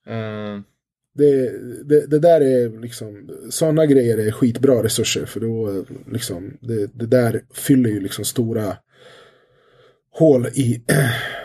Eh, 0.06 0.60
Det, 1.16 1.50
det, 1.88 2.06
det 2.06 2.18
där 2.18 2.40
är 2.40 2.80
liksom, 2.80 3.30
sådana 3.50 3.86
grejer 3.86 4.18
är 4.18 4.30
skitbra 4.30 4.82
resurser 4.82 5.26
för 5.26 5.40
då 5.40 5.84
liksom, 6.12 6.58
det, 6.60 6.86
det 6.94 7.06
där 7.06 7.42
fyller 7.52 7.90
ju 7.90 8.00
liksom 8.00 8.24
stora 8.24 8.76
hål 10.18 10.46
i 10.46 10.82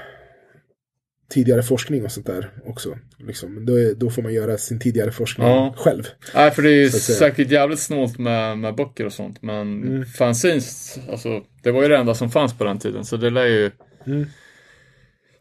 tidigare 1.30 1.64
forskning 1.64 2.06
och 2.06 2.12
sånt 2.12 2.26
där 2.26 2.52
också. 2.66 2.98
Liksom. 3.18 3.66
Då, 3.66 3.80
är, 3.80 3.94
då 3.96 4.10
får 4.10 4.22
man 4.22 4.34
göra 4.34 4.58
sin 4.58 4.80
tidigare 4.80 5.12
forskning 5.12 5.48
Ja. 5.48 5.74
själv. 5.78 6.04
Nej, 6.36 6.52
för 6.52 6.62
det 6.62 6.72
är 6.72 6.90
säkert 6.90 7.52
jävligt 7.52 7.80
snålt 7.80 8.18
med, 8.18 8.58
med 8.58 8.76
böcker 8.76 9.06
och 9.06 9.14
sånt. 9.14 9.42
Men 9.42 9.84
Mm. 9.84 10.06
fanzines, 10.06 11.00
alltså, 11.10 11.44
det 11.64 11.72
var 11.72 11.82
ju 11.84 11.90
det 11.90 11.98
enda 11.98 12.16
som 12.16 12.32
fanns 12.32 12.58
på 12.58 12.64
den 12.64 12.80
tiden. 12.80 13.06
Så 13.06 13.18
det 13.18 13.30
lär 13.30 13.46
ju... 13.46 13.72
Mm. 14.06 14.26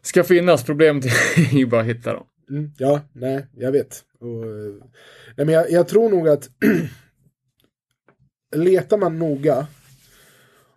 Ska 0.01 0.23
finnas. 0.23 0.63
Problemet 0.63 1.05
är 1.05 1.41
ju 1.57 1.65
bara 1.65 1.81
att 1.81 1.87
hitta 1.87 2.13
dem. 2.13 2.25
Mm, 2.49 2.71
ja, 2.77 3.01
nej, 3.13 3.45
jag 3.57 3.71
vet. 3.71 4.03
Och, 4.19 4.43
eh, 4.43 4.73
nej, 5.37 5.45
men 5.45 5.49
jag, 5.49 5.71
jag 5.71 5.87
tror 5.87 6.09
nog 6.09 6.27
att 6.29 6.49
letar 8.55 8.97
man 8.97 9.19
noga 9.19 9.67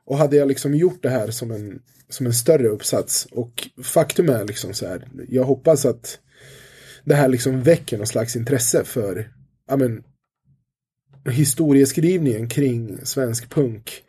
och 0.06 0.18
hade 0.18 0.36
jag 0.36 0.48
liksom 0.48 0.74
gjort 0.74 1.02
det 1.02 1.10
här 1.10 1.30
som 1.30 1.50
en, 1.50 1.82
som 2.08 2.26
en 2.26 2.34
större 2.34 2.68
uppsats 2.68 3.28
och 3.30 3.68
faktum 3.82 4.28
är 4.28 4.44
liksom 4.44 4.74
så 4.74 4.86
här, 4.86 5.08
jag 5.28 5.44
hoppas 5.44 5.84
att 5.84 6.18
det 7.04 7.14
här 7.14 7.28
liksom 7.28 7.62
väcker 7.62 7.98
någon 7.98 8.06
slags 8.06 8.36
intresse 8.36 8.84
för 8.84 9.32
ja, 9.68 9.76
men, 9.76 10.02
historieskrivningen 11.30 12.48
kring 12.48 13.06
svensk 13.06 13.50
punk 13.50 14.02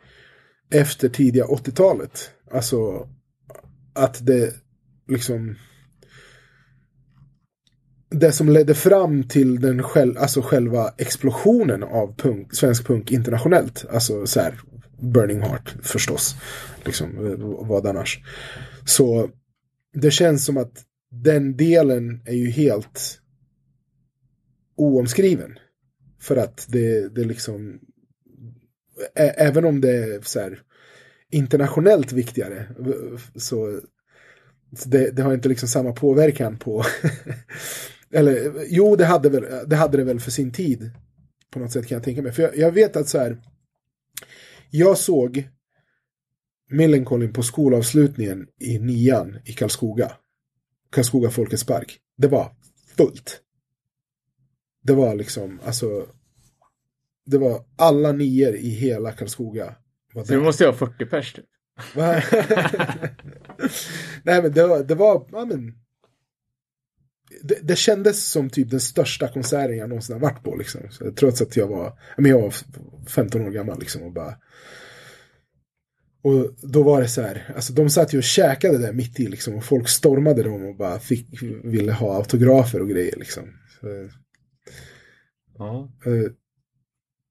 efter 0.70 1.08
tidiga 1.08 1.44
80-talet. 1.44 2.30
Alltså 2.50 3.08
att 3.92 4.26
det 4.26 4.54
liksom 5.08 5.56
det 8.10 8.32
som 8.32 8.48
ledde 8.48 8.74
fram 8.74 9.22
till 9.22 9.60
den 9.60 9.82
själv, 9.82 10.18
alltså 10.18 10.42
själva 10.42 10.94
explosionen 10.98 11.82
av 11.82 12.16
punk, 12.16 12.54
svensk 12.54 12.86
punk 12.86 13.12
internationellt. 13.12 13.84
Alltså 13.90 14.26
så 14.26 14.40
här, 14.40 14.60
Burning 15.12 15.40
Heart 15.40 15.76
förstås. 15.82 16.34
Liksom, 16.84 17.26
eh, 17.26 17.66
vad 17.68 17.86
annars. 17.86 18.18
Så 18.86 19.30
det 19.92 20.10
känns 20.10 20.44
som 20.44 20.56
att 20.56 20.84
den 21.10 21.56
delen 21.56 22.22
är 22.24 22.34
ju 22.34 22.50
helt 22.50 23.20
oomskriven. 24.76 25.58
För 26.20 26.36
att 26.36 26.66
det, 26.68 27.14
det 27.14 27.24
liksom, 27.24 27.80
ä, 29.14 29.28
även 29.28 29.64
om 29.64 29.80
det 29.80 29.96
är 29.96 30.20
så 30.20 30.40
här 30.40 30.62
internationellt 31.30 32.12
viktigare, 32.12 32.66
så 33.36 33.80
så 34.76 34.88
det, 34.88 35.10
det 35.10 35.22
har 35.22 35.34
inte 35.34 35.48
liksom 35.48 35.68
samma 35.68 35.92
påverkan 35.92 36.58
på... 36.58 36.84
Eller 38.12 38.52
jo, 38.68 38.96
det 38.96 39.04
hade, 39.04 39.30
väl, 39.30 39.46
det 39.66 39.76
hade 39.76 39.96
det 39.96 40.04
väl 40.04 40.20
för 40.20 40.30
sin 40.30 40.52
tid. 40.52 40.90
På 41.50 41.58
något 41.58 41.72
sätt 41.72 41.86
kan 41.86 41.96
jag 41.96 42.04
tänka 42.04 42.22
mig. 42.22 42.32
För 42.32 42.42
jag, 42.42 42.56
jag 42.56 42.72
vet 42.72 42.96
att 42.96 43.08
så 43.08 43.18
här... 43.18 43.38
Jag 44.76 44.98
såg 44.98 45.48
Millencolin 46.70 47.32
på 47.32 47.42
skolavslutningen 47.42 48.46
i 48.60 48.78
nian 48.78 49.38
i 49.44 49.52
Karlskoga. 49.52 50.12
Karlskoga 50.92 51.30
Folkets 51.30 51.66
Park. 51.66 51.98
Det 52.16 52.28
var 52.28 52.56
fullt. 52.96 53.40
Det 54.82 54.92
var 54.92 55.14
liksom, 55.14 55.60
alltså... 55.64 56.06
Det 57.26 57.38
var 57.38 57.64
alla 57.76 58.12
nior 58.12 58.54
i 58.54 58.68
hela 58.68 59.12
Karlskoga. 59.12 59.74
Så 60.12 60.22
där. 60.22 60.40
måste 60.40 60.64
jag 60.64 60.72
ha 60.72 60.78
40 60.78 61.06
pers 61.06 61.32
typ. 61.32 61.44
Nej 64.22 64.42
men 64.42 64.52
det 64.52 64.66
var, 64.66 64.84
det 64.84 64.94
var 64.94 65.28
ja, 65.32 65.44
men, 65.44 65.74
det, 67.48 67.58
det 67.62 67.76
kändes 67.76 68.24
som 68.30 68.50
typ 68.50 68.70
den 68.70 68.80
största 68.80 69.28
konserten 69.28 69.76
jag 69.76 69.88
någonsin 69.88 70.12
har 70.12 70.20
varit 70.20 70.42
på. 70.42 70.56
Liksom. 70.56 70.80
Så, 70.90 71.12
trots 71.12 71.42
att 71.42 71.56
jag 71.56 71.66
var, 71.66 71.98
men 72.16 72.30
jag 72.30 72.40
var 72.40 72.54
15 73.08 73.42
år 73.42 73.50
gammal 73.50 73.78
liksom, 73.80 74.02
och 74.02 74.12
bara... 74.12 74.34
Och 76.22 76.54
då 76.62 76.82
var 76.82 77.00
det 77.00 77.08
så 77.08 77.22
här, 77.22 77.52
alltså 77.56 77.72
de 77.72 77.90
satt 77.90 78.14
ju 78.14 78.18
och 78.18 78.24
käkade 78.24 78.78
där 78.78 78.92
mitt 78.92 79.20
i 79.20 79.26
liksom, 79.26 79.54
och 79.54 79.64
folk 79.64 79.88
stormade 79.88 80.42
dem 80.42 80.64
och 80.64 80.76
bara 80.76 80.98
fick, 80.98 81.42
ville 81.64 81.92
ha 81.92 82.16
autografer 82.16 82.80
och 82.80 82.88
grejer 82.88 83.16
liksom. 83.16 83.44
Så, 83.80 84.08
Ja. 85.58 85.92
Eh, 86.06 86.30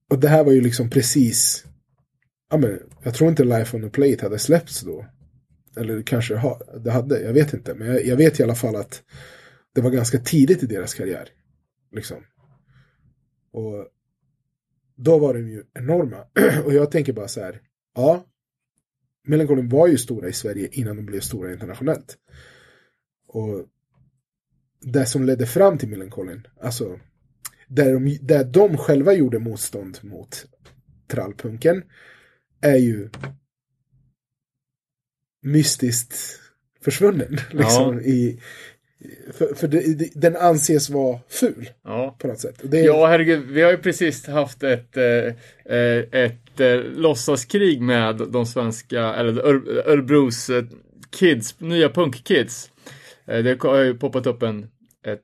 och 0.10 0.20
det 0.20 0.28
här 0.28 0.44
var 0.44 0.52
ju 0.52 0.62
liksom 0.62 0.90
precis... 0.90 1.66
Ja, 2.50 2.58
men, 2.58 2.80
jag 3.04 3.14
tror 3.14 3.30
inte 3.30 3.44
Life 3.44 3.78
on 3.78 3.84
the 3.84 3.90
Plate 3.90 4.26
hade 4.26 4.40
släppts 4.40 4.82
då. 4.82 5.06
Eller 5.78 6.02
kanske 6.02 6.42
det 6.84 6.92
hade, 6.92 7.22
jag 7.22 7.34
vet 7.34 7.54
inte. 7.54 7.74
Men 7.74 7.88
jag, 7.88 8.06
jag 8.06 8.18
vet 8.18 8.40
i 8.40 8.44
alla 8.44 8.56
fall 8.56 8.76
att 8.76 9.04
det 9.74 9.82
var 9.82 9.90
ganska 9.92 10.20
tidigt 10.20 10.64
i 10.64 10.66
deras 10.66 10.94
karriär. 10.94 11.30
Liksom. 11.92 12.24
Och 13.52 13.88
då 14.96 15.20
var 15.20 15.34
de 15.34 15.50
ju 15.50 15.64
enorma. 15.74 16.18
och 16.66 16.74
jag 16.74 16.92
tänker 16.92 17.14
bara 17.14 17.28
så 17.28 17.42
här. 17.42 17.62
Ja, 17.96 18.26
Millencolin 19.28 19.70
var 19.70 19.88
ju 19.88 19.98
stora 19.98 20.28
i 20.28 20.34
Sverige 20.34 20.70
innan 20.72 20.96
de 20.96 21.06
blev 21.06 21.20
stora 21.20 21.52
internationellt. 21.54 22.18
Och 23.28 23.68
det 24.82 25.06
som 25.06 25.24
ledde 25.24 25.46
fram 25.46 25.78
till 25.78 25.90
Millencolin, 25.90 26.48
alltså 26.62 27.00
där 27.68 27.94
de, 27.94 28.18
där 28.22 28.44
de 28.44 28.78
själva 28.78 29.14
gjorde 29.14 29.40
motstånd 29.40 30.00
mot 30.02 30.46
trallpunken 31.08 31.84
är 32.62 32.78
ju 32.78 33.10
mystiskt 35.42 36.40
försvunnen. 36.82 37.38
Liksom, 37.52 38.00
i, 38.02 38.42
för 39.34 39.54
för 39.56 39.68
det, 39.68 40.00
det, 40.00 40.10
den 40.16 40.36
anses 40.36 40.90
vara 40.90 41.20
ful 41.30 41.70
Ja. 41.84 42.16
på 42.20 42.28
något 42.28 42.40
sätt. 42.40 42.60
Det, 42.64 42.80
Ja, 42.80 43.08
herregud. 43.08 43.46
Vi 43.48 43.62
har 43.62 43.72
ju 43.72 43.78
precis 43.78 44.28
haft 44.28 44.64
ett, 44.64 44.98
eh, 44.98 45.76
eh, 45.78 46.04
ett 46.12 46.60
eh, 46.60 46.76
låtsaskrig 46.96 47.82
med 47.82 48.16
de 48.16 48.46
svenska, 48.46 49.14
eller 49.14 49.42
Ör- 49.42 49.88
Örebros 49.90 50.50
eh, 50.50 50.64
kids, 51.20 51.60
nya 51.60 51.90
punkkids. 51.90 52.72
Eh, 53.28 53.44
det 53.44 53.62
har 53.62 53.80
ju 53.80 53.94
poppat 53.98 54.28
upp 54.28 54.44
en, 54.44 54.64
ett 55.06 55.22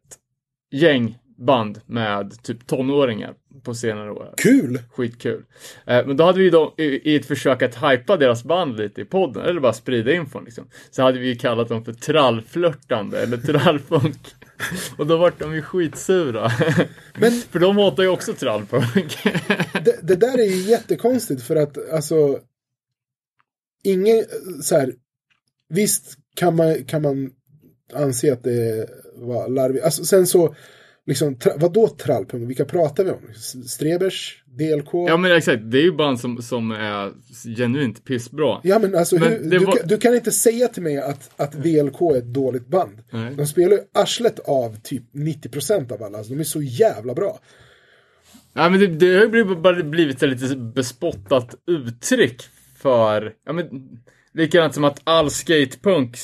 gäng 0.72 1.18
band 1.40 1.82
med 1.86 2.44
typ 2.44 2.68
tonåringar 2.68 3.34
på 3.64 3.74
senare 3.76 4.12
år. 4.12 4.34
Kul! 4.38 4.80
Skitkul. 4.92 5.46
Eh, 5.86 6.08
men 6.08 6.18
då 6.18 6.24
hade 6.24 6.40
vi 6.40 6.50
då, 6.50 6.74
i, 6.78 6.84
i 6.84 7.16
ett 7.16 7.26
försök 7.26 7.62
att 7.62 7.76
hypa 7.76 8.18
deras 8.18 8.44
band 8.44 8.78
lite 8.78 9.02
i 9.02 9.06
podden, 9.06 9.46
eller 9.46 9.62
bara 9.62 9.74
sprida 9.74 10.14
infon 10.14 10.44
liksom. 10.44 10.70
Så 10.92 11.02
hade 11.02 11.20
vi 11.20 11.36
kallat 11.36 11.70
dem 11.70 11.86
för 11.86 11.94
trallflörtande 11.94 13.22
eller 13.22 13.38
trallpunk. 13.38 14.36
Och 14.98 15.08
då 15.08 15.18
vart 15.18 15.40
de 15.40 15.56
ju 15.56 15.62
skitsura. 15.62 16.52
Men- 17.20 17.32
för 17.32 17.60
de 17.60 17.78
hatar 17.78 18.04
ju 18.04 18.10
också 18.10 18.34
trallpunk. 18.34 19.18
Det, 19.86 20.00
det 20.04 20.16
där 20.16 20.38
är 20.38 20.46
ju 20.46 20.62
jättekonstigt 20.62 21.44
för 21.44 21.56
att 21.56 21.92
alltså 21.92 22.40
ingen 23.84 24.26
så 24.62 24.76
här 24.76 24.94
visst 25.70 26.18
kan 26.36 26.56
man, 26.56 26.84
kan 26.84 27.02
man 27.02 27.32
anse 27.94 28.34
att 28.34 28.44
det 28.44 28.90
var 29.16 29.50
larvigt. 29.50 29.86
Alltså, 29.86 30.06
sen 30.06 30.28
så 30.28 30.56
liksom, 31.06 31.36
tra, 31.36 31.52
vadå 31.58 31.88
trallpunk? 31.88 32.50
Vilka 32.50 32.66
pratar 32.66 33.04
vi 33.04 33.12
om? 33.12 33.34
Strebers? 33.68 34.44
DLK? 34.46 34.94
ja 34.94 35.18
men 35.18 35.32
exakt, 35.32 35.62
det 35.72 35.78
är 35.78 35.82
ju 35.82 35.92
band 35.92 36.20
som, 36.20 36.42
som 36.42 36.72
är 36.72 37.12
genuint 37.58 38.06
pissbra. 38.06 38.60
Ja 38.64 38.80
men 38.80 38.96
alltså, 38.96 39.16
Men 39.20 39.32
hur, 39.32 39.50
du, 39.50 39.58
var- 39.58 39.78
kan, 39.78 39.88
du 39.88 39.98
kan 39.98 40.16
inte 40.16 40.32
säga 40.32 40.68
till 40.68 40.84
mig 40.84 40.98
att, 40.98 41.32
att 41.36 41.56
VLK 41.56 42.02
är 42.02 42.18
ett 42.18 42.34
dåligt 42.34 42.68
band. 42.68 43.02
Nej. 43.12 43.36
De 43.36 43.48
spelar 43.48 43.72
ju 43.72 43.80
arslet 43.94 44.40
av 44.40 44.76
typ 44.84 45.04
90% 45.14 45.94
av 45.94 46.04
alla. 46.04 46.18
Alltså, 46.18 46.34
de 46.34 46.40
är 46.40 46.44
så 46.44 46.62
jävla 46.62 47.14
bra. 47.14 47.40
Ja, 48.54 48.70
men 48.70 48.80
det, 48.80 48.88
det 48.88 49.14
har 49.16 49.22
ju 49.22 49.30
blivit, 49.30 49.58
bara 49.58 49.84
blivit 49.84 50.24
ett 50.24 50.30
lite 50.30 50.56
bespottat 50.56 51.56
uttryck 51.68 52.44
för, 52.78 53.34
ja 53.46 53.54
men 53.54 53.70
likadant 54.34 54.74
som 54.74 54.84
att 54.84 55.02
all 55.04 55.32
skatepunk 55.32 56.18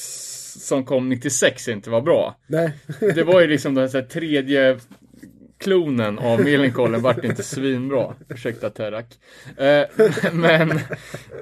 som 0.59 0.85
kom 0.85 1.09
96 1.09 1.67
inte 1.67 1.89
var 1.89 2.01
bra. 2.01 2.35
Nej. 2.47 2.73
Det 2.99 3.23
var 3.23 3.41
ju 3.41 3.47
liksom 3.47 3.75
den 3.75 3.89
här 3.93 4.01
tredje 4.01 4.79
klonen 5.57 6.19
av 6.19 6.43
Millencolin 6.43 7.01
vart 7.01 7.23
inte 7.23 7.43
svinbra. 7.43 8.13
Ursäkta 8.29 8.69
Terak. 8.69 9.05
Eh, 9.57 10.05
men, 10.33 10.71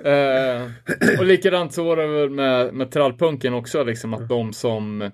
eh, 0.04 0.69
och 1.19 1.26
likadant 1.26 1.73
så 1.73 1.84
var 1.84 1.97
det 1.97 2.08
väl 2.08 2.30
med, 2.30 2.73
med 2.73 2.91
trallpunken 2.91 3.54
också 3.54 3.84
liksom 3.84 4.13
att 4.13 4.30
de 4.30 4.54
som, 4.54 5.12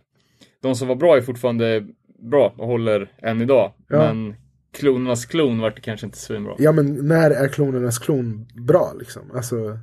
de 0.62 0.76
som 0.76 0.88
var 0.88 0.96
bra 0.96 1.18
är 1.18 1.22
fortfarande 1.22 1.88
bra 2.32 2.54
och 2.58 2.68
håller 2.68 3.12
än 3.22 3.42
idag. 3.42 3.74
Ja. 3.88 3.98
Men 3.98 4.36
klonernas 4.72 5.26
klon 5.26 5.60
vart 5.60 5.76
det 5.76 5.82
kanske 5.82 6.06
inte 6.06 6.18
svinbra. 6.18 6.56
Ja 6.58 6.72
men 6.72 7.08
när 7.08 7.32
är 7.32 7.48
klonernas 7.48 8.00
klon 8.00 8.48
bra 8.68 8.94
liksom? 9.00 9.32
Alltså 9.34 9.80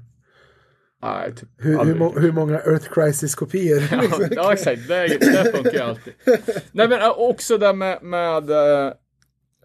Nej, 1.07 1.35
typ 1.35 1.49
hur, 1.59 1.85
hur, 1.85 1.95
må, 1.95 2.19
hur 2.19 2.33
många 2.33 2.55
Earth 2.55 2.90
Crisis-kopior? 2.95 3.83
Ja, 3.90 4.01
liksom? 4.01 4.25
ja 4.31 4.53
exakt, 4.53 4.88
det, 4.88 5.09
det 5.09 5.53
funkar 5.57 5.85
alltid. 5.85 6.12
Nej 6.73 6.88
men 6.88 7.01
äh, 7.01 7.19
också 7.19 7.59
där 7.59 7.73
med, 7.73 8.03
med 8.03 8.51
äh, 8.51 8.92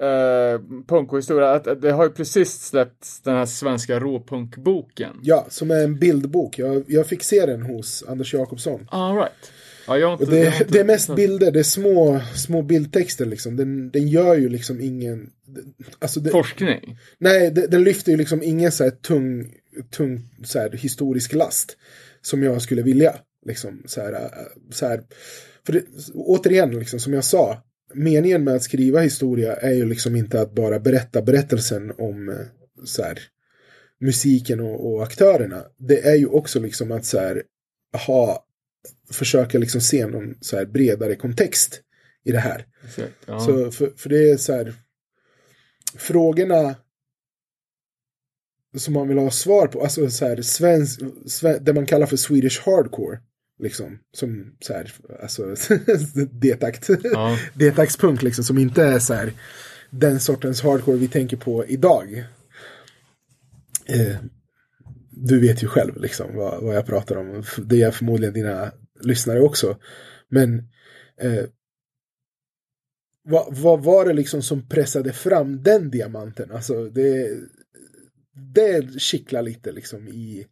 äh, 0.01 0.59
punk 0.87 1.13
och 1.13 1.17
historia, 1.17 1.51
att 1.51 1.67
att 1.67 1.81
det 1.81 1.91
har 1.91 2.03
ju 2.03 2.09
precis 2.09 2.61
släppts 2.61 3.21
den 3.21 3.35
här 3.35 3.45
svenska 3.45 3.99
råpunkboken. 3.99 5.19
Ja, 5.21 5.45
som 5.49 5.71
är 5.71 5.83
en 5.83 5.99
bildbok. 5.99 6.59
Jag, 6.59 6.83
jag 6.87 7.07
fick 7.07 7.23
se 7.23 7.45
den 7.45 7.61
hos 7.61 8.03
Anders 8.07 8.33
Jakobsson. 8.33 8.87
All 8.91 9.15
right. 9.15 9.51
Ja, 9.87 10.13
inte, 10.13 10.25
det, 10.25 10.67
det 10.69 10.79
är 10.79 10.83
mest 10.83 11.15
bilder, 11.15 11.51
det 11.51 11.59
är 11.59 11.63
små, 11.63 12.21
små 12.35 12.61
bildtexter 12.61 13.25
liksom. 13.25 13.57
Den, 13.57 13.91
den 13.91 14.07
gör 14.07 14.35
ju 14.35 14.49
liksom 14.49 14.81
ingen... 14.81 15.29
Alltså 15.99 16.19
det, 16.19 16.29
Forskning. 16.29 16.97
nej, 17.17 17.51
det, 17.51 17.67
den 17.67 17.83
lyfter 17.83 18.11
ju 18.11 18.17
liksom 18.17 18.43
ingen 18.43 18.71
så 18.71 18.83
här 18.83 18.91
tung, 18.91 19.53
tung 19.89 20.29
så 20.43 20.59
här, 20.59 20.71
historisk 20.71 21.33
last. 21.33 21.77
Som 22.21 22.43
jag 22.43 22.61
skulle 22.61 22.81
vilja. 22.81 23.15
Liksom, 23.45 23.83
så 23.85 24.01
här, 24.01 24.13
äh, 24.13 24.29
så 24.71 24.87
här. 24.87 25.03
För 25.65 25.73
det, 25.73 25.83
återigen, 26.13 26.79
liksom, 26.79 26.99
som 26.99 27.13
jag 27.13 27.23
sa. 27.23 27.63
Meningen 27.93 28.43
med 28.43 28.55
att 28.55 28.63
skriva 28.63 28.99
historia 28.99 29.55
är 29.55 29.73
ju 29.73 29.85
liksom 29.85 30.15
inte 30.15 30.41
att 30.41 30.55
bara 30.55 30.79
berätta 30.79 31.21
berättelsen 31.21 31.91
om 31.97 32.29
eh, 32.29 32.35
så 32.85 33.03
här, 33.03 33.19
musiken 33.99 34.59
och, 34.59 34.93
och 34.93 35.03
aktörerna. 35.03 35.63
Det 35.77 36.07
är 36.07 36.15
ju 36.15 36.25
också 36.25 36.59
liksom 36.59 36.91
att 36.91 37.05
så 37.05 37.19
här, 37.19 37.43
ha, 38.07 38.45
försöka 39.11 39.57
liksom 39.57 39.81
se 39.81 40.07
någon 40.07 40.35
så 40.41 40.57
här 40.57 40.65
bredare 40.65 41.15
kontext 41.15 41.81
i 42.23 42.31
det 42.31 42.39
här. 42.39 42.65
Exakt, 42.85 43.13
Ja. 43.25 43.39
Så 43.39 43.71
för, 43.71 43.93
för 43.97 44.09
det 44.09 44.29
är 44.29 44.37
så 44.37 44.53
här 44.53 44.73
frågorna 45.97 46.75
som 48.77 48.93
man 48.93 49.07
vill 49.07 49.17
ha 49.17 49.31
svar 49.31 49.67
på, 49.67 49.83
alltså 49.83 50.09
så 50.09 50.25
här 50.25 50.41
svensk, 50.41 51.01
sve, 51.27 51.57
det 51.59 51.73
man 51.73 51.85
kallar 51.85 52.05
för 52.05 52.17
Swedish 52.17 52.61
hardcore. 52.65 53.19
Liksom, 53.59 53.99
som 54.13 54.55
så 54.59 54.73
här, 54.73 54.93
alltså 55.21 55.43
detakt. 56.31 56.89
Ja. 57.03 57.37
Detaktspunk 57.53 58.21
liksom, 58.21 58.43
som 58.43 58.57
inte 58.57 58.83
är 58.83 58.99
så 58.99 59.13
här 59.13 59.33
den 59.89 60.19
sortens 60.19 60.61
hardcore 60.61 60.97
vi 60.97 61.07
tänker 61.07 61.37
på 61.37 61.65
idag. 61.65 62.25
Eh, 63.85 64.15
du 65.09 65.39
vet 65.39 65.63
ju 65.63 65.67
själv 65.67 66.01
liksom 66.01 66.35
vad, 66.35 66.63
vad 66.63 66.75
jag 66.75 66.85
pratar 66.85 67.15
om. 67.15 67.43
Det 67.65 67.81
är 67.81 67.91
förmodligen 67.91 68.33
dina 68.33 68.71
lyssnare 69.01 69.41
också. 69.41 69.77
Men 70.29 70.57
eh, 71.21 71.45
vad, 73.23 73.55
vad 73.57 73.83
var 73.83 74.05
det 74.05 74.13
liksom 74.13 74.41
som 74.41 74.67
pressade 74.67 75.13
fram 75.13 75.63
den 75.63 75.89
diamanten? 75.89 76.51
Alltså 76.51 76.89
det, 76.89 77.29
det 78.33 79.01
kittlar 79.01 79.41
lite 79.41 79.71
liksom 79.71 80.07
i... 80.07 80.47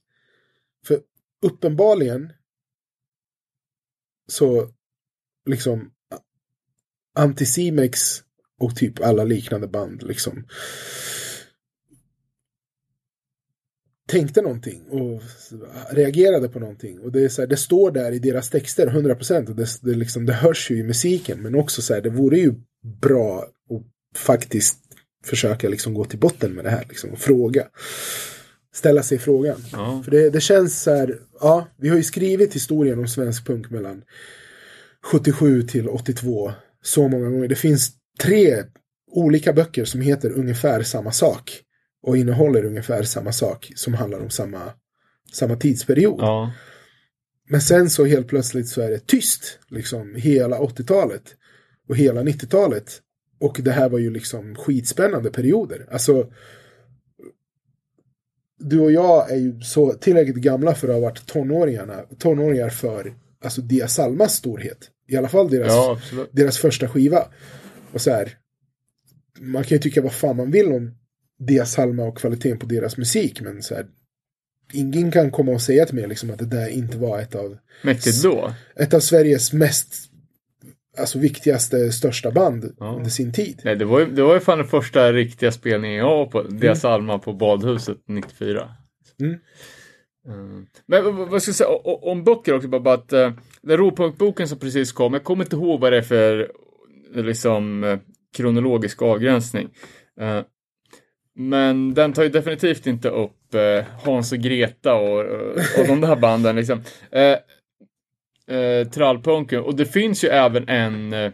För 0.86 1.02
uppenbarligen 1.42 2.34
så 4.28 4.74
liksom 5.46 5.92
Anticimex 7.16 8.24
och 8.60 8.76
typ 8.76 9.00
alla 9.00 9.24
liknande 9.24 9.68
band 9.68 10.04
liksom 10.04 10.46
tänkte 14.10 14.42
någonting 14.42 14.82
och 14.90 15.22
reagerade 15.92 16.50
på 16.50 16.60
någonting. 16.60 17.00
Och 17.00 17.12
det, 17.12 17.24
är 17.24 17.30
så 17.30 17.42
här, 17.42 17.48
det 17.48 17.58
står 17.58 17.92
där 17.92 18.12
i 18.12 18.20
deras 18.20 18.50
texter 18.50 18.88
100% 18.88 19.50
och 19.50 19.56
det, 19.56 19.68
det, 19.82 19.94
liksom, 19.94 20.26
det 20.26 20.34
hörs 20.34 20.72
ju 20.72 20.78
i 20.78 20.84
musiken. 20.84 21.42
Men 21.42 21.56
också 21.56 21.82
så 21.82 21.94
här, 21.94 22.02
det 22.02 22.10
vore 22.10 22.38
ju 22.38 22.54
bra 23.02 23.44
att 23.44 24.20
faktiskt 24.20 24.89
försöka 25.26 25.70
liksom 25.70 25.94
gå 25.94 26.06
till 26.06 26.20
botten 26.20 26.52
med 26.52 26.66
det 26.66 26.70
här 26.70 26.86
liksom, 26.90 27.10
och 27.10 27.20
fråga. 27.20 27.68
Ställa 28.74 29.04
sig 29.04 29.20
frågan. 29.20 29.64
Ja. 29.72 30.02
För 30.04 30.12
det, 30.12 30.30
det 30.30 30.42
känns 30.42 30.82
så 30.82 30.96
här, 30.96 31.20
ja, 31.40 31.68
vi 31.78 31.90
har 31.90 31.98
ju 31.98 32.04
skrivit 32.04 32.56
historien 32.56 33.00
om 33.00 33.08
svensk 33.08 33.46
punk 33.46 33.70
mellan 33.70 34.02
77 35.04 35.64
till 35.64 35.90
82 35.90 36.52
så 36.84 37.08
många 37.08 37.30
gånger. 37.30 37.48
Det 37.48 37.56
finns 37.56 37.92
tre 38.22 38.64
olika 39.12 39.54
böcker 39.54 39.86
som 39.86 40.02
heter 40.02 40.32
ungefär 40.32 40.84
samma 40.84 41.12
sak 41.12 41.64
och 42.04 42.18
innehåller 42.18 42.66
ungefär 42.66 43.04
samma 43.04 43.32
sak 43.32 43.72
som 43.76 43.94
handlar 43.94 44.20
om 44.20 44.30
samma, 44.30 44.62
samma 45.32 45.56
tidsperiod. 45.56 46.20
Ja. 46.20 46.52
Men 47.50 47.62
sen 47.62 47.90
så 47.90 48.06
helt 48.06 48.28
plötsligt 48.28 48.68
så 48.68 48.82
är 48.82 48.90
det 48.90 49.08
tyst, 49.08 49.60
liksom 49.70 50.16
hela 50.16 50.60
80-talet 50.60 51.36
och 51.90 51.98
hela 51.98 52.22
90-talet. 52.22 53.02
Och 53.40 53.60
det 53.64 53.72
här 53.72 53.90
var 53.90 54.00
ju 54.00 54.10
liksom 54.10 54.56
skitspännande 54.56 55.32
perioder. 55.32 55.88
Alltså, 55.92 56.28
du 58.60 58.80
och 58.80 58.92
jag 58.92 59.32
är 59.32 59.36
ju 59.36 59.62
så 59.62 59.94
tillräckligt 59.94 60.36
gamla 60.36 60.76
för 60.76 60.88
att 60.88 60.94
ha 60.94 61.02
varit 61.02 61.26
tonåringarna, 61.26 62.02
tonåringar 62.18 62.70
för 62.70 63.14
alltså 63.44 63.62
Dia 63.62 63.88
Salmas 63.88 64.34
storhet. 64.34 64.90
I 65.08 65.18
alla 65.18 65.30
fall 65.30 65.50
deras, 65.50 65.68
ja, 65.68 66.00
deras 66.32 66.58
första 66.58 66.88
skiva. 66.88 67.28
Och 67.92 68.02
så 68.02 68.12
här, 68.12 68.38
man 69.40 69.64
kan 69.64 69.76
ju 69.76 69.82
tycka 69.82 70.02
vad 70.02 70.14
fan 70.14 70.38
man 70.38 70.52
vill 70.52 70.72
om 70.72 70.96
Dia 71.40 71.66
Salma 71.66 72.04
och 72.04 72.18
kvaliteten 72.18 72.60
på 72.60 72.66
deras 72.66 72.98
musik, 72.98 73.42
men 73.42 73.64
så 73.64 73.76
här, 73.76 73.86
ingen 74.74 75.12
kan 75.12 75.32
komma 75.32 75.52
och 75.52 75.62
säga 75.62 75.86
till 75.86 75.96
mig 75.96 76.08
liksom 76.08 76.30
att 76.32 76.40
det 76.40 76.46
där 76.46 76.70
inte 76.70 76.98
var 76.98 77.20
ett 77.20 77.36
av, 77.36 77.58
Mäktigt 77.84 78.24
då. 78.24 78.54
ett 78.76 78.94
av 78.94 79.00
Sveriges 79.00 79.54
mest 79.54 80.09
alltså, 81.00 81.20
viktigaste, 81.20 81.92
största 81.92 82.32
band 82.32 82.76
Ja. 82.80 82.86
under 82.86 83.10
sin 83.10 83.34
tid. 83.34 83.62
Nej, 83.64 83.76
det 83.76 83.86
var 83.86 84.00
ju, 84.00 84.06
det 84.06 84.24
var 84.24 84.34
ju 84.34 84.40
fan 84.40 84.58
den 84.58 84.68
första 84.68 85.14
riktiga 85.14 85.52
spelningen 85.52 85.98
jag 85.98 86.18
var 86.18 86.26
på. 86.26 86.42
Deras 86.44 86.84
Mm. 86.84 86.94
Alma 86.96 87.20
på 87.20 87.34
Badhuset 87.34 87.98
94. 88.08 88.70
Mm. 89.22 89.40
Mm. 90.28 90.66
Men 90.86 91.16
vad- 91.30 91.42
ska 91.42 91.50
jag 91.50 91.56
säga 91.56 91.70
om 92.02 92.24
böcker 92.24 92.56
också, 92.56 92.68
bara, 92.68 92.94
att 92.94 93.14
uh, 93.14 93.32
den 93.62 93.78
råpunkboken 93.78 94.48
som 94.48 94.60
precis 94.60 94.92
kom, 94.92 95.14
jag 95.14 95.24
kommer 95.24 95.44
inte 95.44 95.56
ihåg 95.56 95.80
vad 95.80 95.92
det 95.94 95.98
är 95.98 96.02
för 96.02 96.52
eh, 97.16 97.24
liksom 97.24 97.98
kronologisk 98.38 99.02
avgränsning. 99.02 99.70
Men 101.36 101.94
den 101.94 102.14
tar 102.14 102.24
ju 102.24 102.30
definitivt 102.30 102.88
inte 102.88 103.10
upp 103.10 103.56
Hans 104.06 104.32
och 104.32 104.38
Greta 104.38 104.94
och, 104.96 105.20
och 105.80 105.88
de 105.88 106.02
där 106.02 106.16
banden 106.16 106.56
liksom. 106.56 106.82
Eh, 108.50 108.88
Trallpunken. 108.88 109.64
Och 109.64 109.76
det 109.76 109.86
finns 109.86 110.24
ju 110.24 110.28
även 110.28 110.70
en 110.70 111.14
eh, 111.14 111.32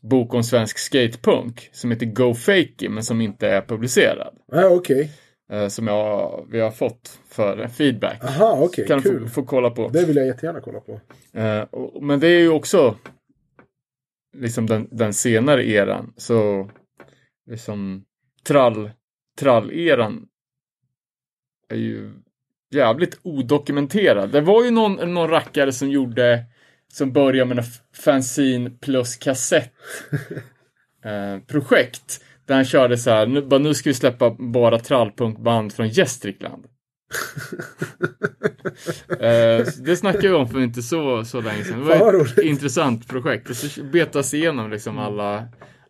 bok 0.00 0.34
om 0.34 0.42
svensk 0.42 0.78
skatepunk 0.78 1.70
som 1.72 1.90
heter 1.90 2.06
Go 2.06 2.34
Fakey 2.34 2.88
men 2.88 3.02
som 3.02 3.20
inte 3.20 3.48
är 3.48 3.62
publicerad. 3.62 4.38
Ja, 4.52 4.68
okej. 4.68 5.10
Eh, 5.52 5.68
som 5.68 5.86
jag, 5.86 6.46
vi 6.50 6.60
har 6.60 6.70
fått 6.70 7.20
för 7.28 7.68
feedback. 7.68 8.24
Aha, 8.24 8.58
okej, 8.60 8.86
kan 8.86 9.02
kul. 9.02 9.28
få, 9.28 9.28
få 9.28 9.42
kolla 9.42 9.70
på. 9.70 9.88
Det 9.88 10.04
vill 10.04 10.16
jag 10.16 10.26
jättegärna 10.26 10.60
kolla 10.60 10.80
på. 10.80 11.00
Eh, 11.38 11.60
och, 11.60 12.02
men 12.02 12.20
det 12.20 12.28
är 12.28 12.40
ju 12.40 12.48
också 12.48 12.96
liksom 14.36 14.66
den, 14.66 14.88
den 14.90 15.14
senare 15.14 15.68
eran. 15.68 16.12
Så 16.16 16.70
liksom 17.50 18.04
trall, 18.44 18.90
trall-eran 19.40 20.26
är 21.68 21.76
ju 21.76 22.12
jävligt 22.70 23.18
odokumenterad. 23.22 24.30
Det 24.30 24.40
var 24.40 24.64
ju 24.64 24.70
någon, 24.70 25.14
någon 25.14 25.30
rackare 25.30 25.72
som 25.72 25.90
gjorde 25.90 26.44
som 26.92 27.12
började 27.12 27.54
med 27.54 27.58
en 27.58 27.64
fanzine 28.04 28.70
plus 28.70 29.16
kassett 29.16 29.72
eh, 31.04 31.42
projekt. 31.46 32.24
Där 32.46 32.54
han 32.54 32.64
körde 32.64 32.98
så 32.98 33.10
här, 33.10 33.26
nu, 33.26 33.42
bara, 33.42 33.60
nu 33.60 33.74
ska 33.74 33.90
vi 33.90 33.94
släppa 33.94 34.30
bara 34.30 34.78
trallpunkband 34.78 35.72
från 35.72 35.88
Gästrikland. 35.88 36.64
eh, 39.10 39.66
det 39.80 39.96
snackade 39.98 40.28
vi 40.28 40.34
om 40.34 40.48
för 40.48 40.60
inte 40.60 40.82
så, 40.82 41.24
så 41.24 41.40
länge 41.40 41.64
sedan. 41.64 41.78
Det 41.80 41.98
var 41.98 42.24
ett 42.24 42.38
intressant 42.38 43.08
projekt. 43.08 43.48
Det 43.48 43.54
så 43.54 43.82
betas 43.82 44.34
igenom 44.34 44.70
liksom 44.70 44.98
alla, 44.98 45.48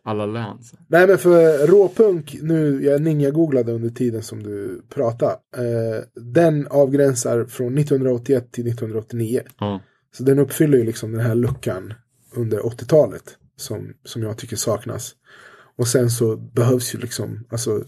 alla 0.09 0.25
län. 0.25 0.57
Nej 0.87 1.07
men 1.07 1.17
för 1.17 1.67
råpunk, 1.67 2.37
nu, 2.41 2.83
jag 2.83 3.01
ninja-googlade 3.01 3.71
under 3.71 3.89
tiden 3.89 4.23
som 4.23 4.43
du 4.43 4.81
pratade. 4.89 5.31
Eh, 5.31 6.03
den 6.15 6.67
avgränsar 6.67 7.45
från 7.45 7.77
1981 7.77 8.51
till 8.51 8.67
1989. 8.67 9.41
Ja. 9.59 9.81
Så 10.11 10.23
den 10.23 10.39
uppfyller 10.39 10.77
ju 10.77 10.83
liksom 10.83 11.11
den 11.11 11.21
här 11.21 11.35
luckan 11.35 11.93
under 12.35 12.59
80-talet. 12.59 13.23
Som, 13.55 13.93
som 14.03 14.23
jag 14.23 14.37
tycker 14.37 14.55
saknas. 14.55 15.15
Och 15.77 15.87
sen 15.87 16.09
så 16.09 16.37
behövs 16.37 16.95
ju 16.95 16.99
liksom, 16.99 17.45
alltså 17.49 17.83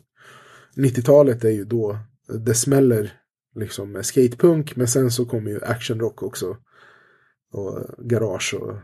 90-talet 0.75 1.43
är 1.43 1.49
ju 1.49 1.65
då 1.65 1.97
det 2.45 2.53
smäller 2.53 3.13
liksom 3.55 3.91
med 3.91 4.05
skatepunk. 4.05 4.75
Men 4.75 4.87
sen 4.87 5.11
så 5.11 5.25
kommer 5.25 5.51
ju 5.51 5.63
actionrock 5.63 6.23
också. 6.23 6.57
Och 7.53 7.85
garage 8.09 8.53
och 8.61 8.75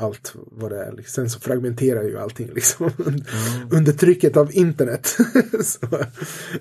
allt 0.00 0.32
vad 0.34 0.70
det 0.70 0.84
är. 0.84 0.92
Liksom. 0.92 1.22
Sen 1.22 1.30
så 1.30 1.40
fragmenterar 1.40 2.02
ju 2.02 2.18
allting 2.18 2.50
liksom. 2.54 2.90
Under 3.70 3.92
trycket 3.92 4.36
av 4.36 4.54
internet. 4.54 5.06
så, 5.64 5.86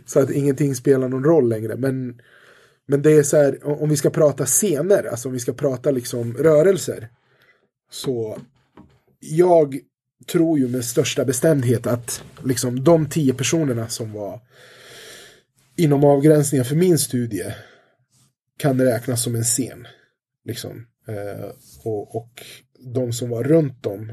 så 0.06 0.20
att 0.20 0.32
ingenting 0.32 0.76
spelar 0.76 1.10
någon 1.10 1.24
roll 1.24 1.50
längre. 1.50 1.76
Men, 1.76 2.22
men 2.88 3.02
det 3.02 3.12
är 3.12 3.24
så 3.24 3.38
här, 3.38 3.82
om 3.82 3.90
vi 3.90 3.98
ska 3.98 4.10
prata 4.10 4.46
scener, 4.46 5.04
alltså 5.04 5.30
om 5.30 5.34
vi 5.34 5.40
ska 5.40 5.54
prata 5.54 5.92
liksom 5.92 6.34
rörelser. 6.34 7.10
Så 7.92 8.40
jag 9.20 9.80
tror 10.28 10.60
ju 10.60 10.68
med 10.68 10.86
största 10.86 11.26
bestämdhet 11.26 11.88
att 11.88 12.24
liksom 12.44 12.84
de 12.84 13.10
tio 13.10 13.34
personerna 13.34 13.88
som 13.88 14.14
var 14.14 14.40
inom 15.76 16.04
avgränsningen 16.04 16.66
för 16.66 16.76
min 16.76 17.00
studie 17.00 17.54
kan 18.58 18.82
räknas 18.82 19.24
som 19.24 19.36
en 19.36 19.44
scen. 19.44 19.88
Liksom. 20.46 20.86
Eh, 21.08 21.50
och, 21.84 22.16
och 22.16 22.44
de 22.94 23.14
som 23.14 23.30
var 23.30 23.44
runt 23.44 23.86
om. 23.86 24.12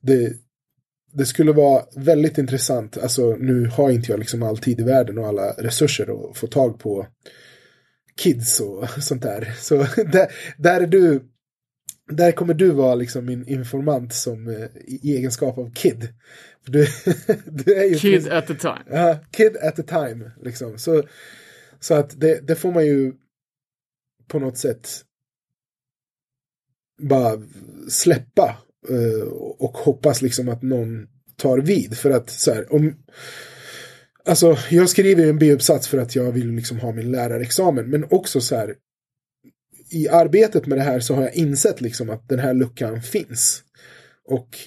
Det, 0.00 0.32
det 1.12 1.26
skulle 1.26 1.52
vara 1.52 1.84
väldigt 1.96 2.38
intressant. 2.38 2.98
Alltså 2.98 3.36
nu 3.36 3.66
har 3.66 3.90
inte 3.90 4.12
jag 4.12 4.18
liksom 4.18 4.42
all 4.42 4.58
tid 4.58 4.80
i 4.80 4.84
världen 4.84 5.18
och 5.18 5.26
alla 5.26 5.52
resurser 5.52 6.30
att 6.30 6.36
få 6.36 6.46
tag 6.46 6.78
på 6.78 7.06
kids 8.16 8.60
och 8.60 8.88
sånt 9.02 9.22
där. 9.22 9.54
Så 9.58 9.76
där, 9.96 10.32
där 10.58 10.80
är 10.80 10.86
du 10.86 11.20
där 12.10 12.32
kommer 12.32 12.54
du 12.54 12.70
vara 12.70 12.94
liksom 12.94 13.26
min 13.26 13.48
informant 13.48 14.14
som 14.14 14.48
eh, 14.48 14.66
i 14.86 15.16
egenskap 15.16 15.58
av 15.58 15.72
kid. 15.74 16.08
Du, 16.66 16.86
du 17.44 17.74
är 17.74 17.84
ju 17.84 17.94
Kid 17.94 18.28
at 18.28 18.50
a 18.50 18.54
time. 18.60 18.98
Ja, 18.98 19.18
kid 19.30 19.56
at 19.56 19.78
a 19.78 19.82
time. 19.82 20.30
Liksom. 20.42 20.78
Så, 20.78 21.02
så 21.80 21.94
att 21.94 22.20
det, 22.20 22.46
det 22.46 22.54
får 22.54 22.72
man 22.72 22.86
ju 22.86 23.12
på 24.28 24.38
något 24.38 24.58
sätt 24.58 24.88
bara 27.00 27.42
släppa 27.88 28.56
eh, 28.88 29.28
och 29.58 29.78
hoppas 29.78 30.22
liksom 30.22 30.48
att 30.48 30.62
någon 30.62 31.06
tar 31.36 31.58
vid. 31.58 31.98
För 31.98 32.10
att 32.10 32.30
så 32.30 32.54
här, 32.54 32.74
om... 32.74 32.94
Alltså, 34.24 34.56
jag 34.70 34.88
skriver 34.88 35.26
en 35.26 35.38
B-uppsats 35.38 35.88
för 35.88 35.98
att 35.98 36.16
jag 36.16 36.32
vill 36.32 36.50
liksom 36.50 36.80
ha 36.80 36.92
min 36.92 37.10
lärarexamen. 37.10 37.90
Men 37.90 38.06
också 38.10 38.40
så 38.40 38.56
här, 38.56 38.74
i 39.90 40.08
arbetet 40.08 40.66
med 40.66 40.78
det 40.78 40.82
här 40.82 41.00
så 41.00 41.14
har 41.14 41.22
jag 41.22 41.34
insett 41.34 41.80
liksom 41.80 42.10
att 42.10 42.28
den 42.28 42.38
här 42.38 42.54
luckan 42.54 43.02
finns. 43.02 43.62
Och 44.24 44.58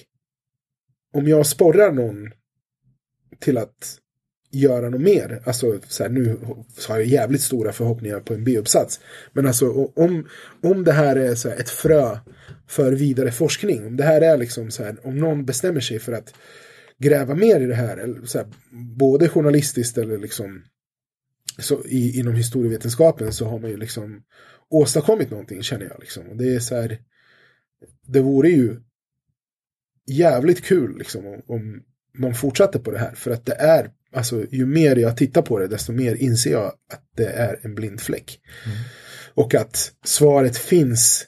om 1.12 1.28
jag 1.28 1.46
sporrar 1.46 1.92
någon 1.92 2.30
till 3.38 3.58
att 3.58 3.98
göra 4.54 4.90
något 4.90 5.00
mer. 5.00 5.42
Alltså 5.44 5.80
så 5.88 6.02
här, 6.02 6.10
nu 6.10 6.36
har 6.88 6.98
jag 6.98 7.06
jävligt 7.06 7.40
stora 7.40 7.72
förhoppningar 7.72 8.20
på 8.20 8.34
en 8.34 8.44
B-uppsats. 8.44 9.00
Men 9.32 9.46
alltså 9.46 9.70
om, 9.96 10.28
om 10.62 10.84
det 10.84 10.92
här 10.92 11.16
är 11.16 11.34
så 11.34 11.48
här, 11.48 11.56
ett 11.56 11.70
frö 11.70 12.18
för 12.68 12.92
vidare 12.92 13.32
forskning. 13.32 13.86
Om 13.86 13.96
det 13.96 14.04
här 14.04 14.20
är 14.20 14.36
liksom 14.36 14.70
så 14.70 14.84
här, 14.84 14.96
om 15.02 15.18
någon 15.18 15.44
bestämmer 15.44 15.80
sig 15.80 15.98
för 15.98 16.12
att 16.12 16.34
gräva 16.98 17.34
mer 17.34 17.60
i 17.60 17.66
det 17.66 17.74
här. 17.74 17.96
Eller 17.96 18.26
så 18.26 18.38
här 18.38 18.46
både 18.98 19.28
journalistiskt 19.28 19.98
eller 19.98 20.18
liksom 20.18 20.62
så 21.58 21.84
i, 21.84 22.18
inom 22.18 22.34
historievetenskapen 22.34 23.32
så 23.32 23.46
har 23.46 23.58
man 23.58 23.70
ju 23.70 23.76
liksom 23.76 24.22
åstadkommit 24.70 25.30
någonting 25.30 25.62
känner 25.62 25.86
jag 25.86 25.96
liksom. 26.00 26.28
Och 26.28 26.36
det 26.36 26.54
är 26.54 26.60
så 26.60 26.74
här, 26.74 26.98
det 28.06 28.20
vore 28.20 28.48
ju 28.48 28.80
jävligt 30.06 30.64
kul 30.64 30.98
liksom 30.98 31.26
om, 31.26 31.42
om 31.46 31.82
man 32.18 32.34
fortsatte 32.34 32.78
på 32.78 32.90
det 32.90 32.98
här. 32.98 33.14
För 33.14 33.30
att 33.30 33.46
det 33.46 33.54
är, 33.54 33.90
alltså 34.14 34.46
ju 34.50 34.66
mer 34.66 34.96
jag 34.96 35.16
tittar 35.16 35.42
på 35.42 35.58
det 35.58 35.68
desto 35.68 35.92
mer 35.92 36.14
inser 36.14 36.50
jag 36.50 36.66
att 36.66 37.02
det 37.16 37.26
är 37.26 37.60
en 37.62 37.74
blind 37.74 38.00
fläck. 38.00 38.40
Och 39.34 39.54
att 39.54 39.92
svaret 40.04 40.56
finns 40.56 41.26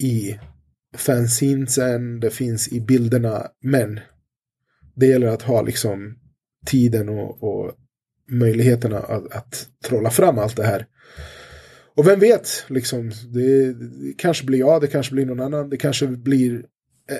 i 0.00 0.38
fanzinesen, 0.96 2.20
det 2.20 2.30
finns 2.30 2.68
i 2.68 2.80
bilderna, 2.80 3.46
men 3.62 4.00
det 4.94 5.06
gäller 5.06 5.26
att 5.26 5.42
ha 5.42 5.62
liksom 5.62 6.18
tiden 6.66 7.08
och, 7.08 7.42
och 7.42 7.72
möjligheterna 8.30 8.98
att, 8.98 9.32
att 9.32 9.68
trolla 9.84 10.10
fram 10.10 10.38
allt 10.38 10.56
det 10.56 10.66
här. 10.66 10.86
Och 11.96 12.06
vem 12.06 12.20
vet, 12.20 12.64
liksom, 12.68 13.12
det, 13.34 13.72
det 13.72 14.12
kanske 14.18 14.46
blir 14.46 14.58
jag, 14.58 14.80
det 14.80 14.86
kanske 14.86 15.14
blir 15.14 15.26
någon 15.26 15.40
annan, 15.40 15.70
det 15.70 15.76
kanske 15.76 16.06
blir 16.06 16.64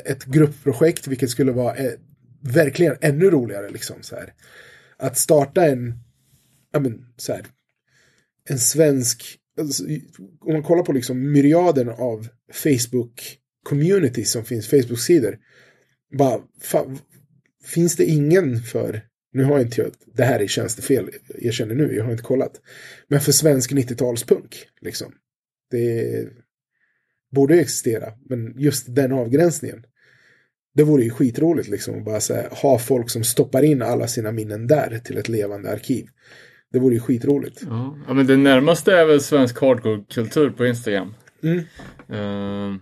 ett 0.05 0.25
gruppprojekt, 0.25 1.07
vilket 1.07 1.31
skulle 1.31 1.53
vara 1.53 1.75
eh, 1.75 1.93
verkligen 2.41 2.97
ännu 3.01 3.31
roligare. 3.31 3.71
Liksom, 3.71 3.97
så 4.01 4.17
här. 4.17 4.33
Att 4.99 5.19
starta 5.19 5.67
en, 5.67 5.95
ja 6.73 6.81
men, 6.81 7.07
så 7.17 7.33
här, 7.33 7.47
en 8.49 8.59
svensk, 8.59 9.39
alltså, 9.59 9.85
om 10.41 10.53
man 10.53 10.63
kollar 10.63 10.83
på 10.83 10.93
liksom 10.93 11.33
myriaden 11.33 11.89
av 11.89 12.29
Facebook-community 12.53 14.25
som 14.25 14.45
finns, 14.45 14.69
Facebook-sidor, 14.69 15.39
bara, 16.19 16.41
fan, 16.61 16.99
finns 17.65 17.97
det 17.97 18.05
ingen 18.05 18.63
för, 18.63 19.01
nu 19.33 19.45
har 19.45 19.61
inte 19.61 19.81
jag, 19.81 19.91
det 20.15 20.25
här 20.25 20.41
är 20.41 20.47
tjänstefel, 20.47 21.11
jag 21.39 21.55
känner 21.55 21.75
nu, 21.75 21.95
jag 21.95 22.05
har 22.05 22.13
inte 22.13 22.23
kollat, 22.23 22.61
men 23.09 23.21
för 23.21 23.33
svensk 23.33 23.73
90-talspunk, 23.73 24.55
liksom. 24.81 25.13
Det 25.71 26.29
borde 27.35 27.61
existera, 27.61 28.13
men 28.29 28.55
just 28.59 28.95
den 28.95 29.13
avgränsningen. 29.13 29.85
Det 30.77 30.85
vore 30.85 31.03
ju 31.03 31.11
skitroligt 31.11 31.69
liksom 31.69 31.99
att 31.99 32.05
bara 32.05 32.19
här, 32.31 32.49
ha 32.63 32.79
folk 32.79 33.11
som 33.11 33.25
stoppar 33.25 33.63
in 33.63 33.83
alla 33.83 34.07
sina 34.07 34.33
minnen 34.33 34.67
där 34.67 35.01
till 35.05 35.19
ett 35.19 35.29
levande 35.29 35.73
arkiv. 35.73 36.07
Det 36.73 36.79
vore 36.79 36.95
ju 36.95 37.01
skitroligt. 37.01 37.63
Ja. 37.69 37.99
ja, 38.07 38.15
men 38.15 38.27
det 38.27 38.37
närmaste 38.37 38.93
är 38.93 39.05
väl 39.05 39.21
svensk 39.21 39.61
hardcore-kultur 39.61 40.51
på 40.51 40.67
Instagram. 40.67 41.15
Mm. 41.43 41.59
Eh, 42.09 42.81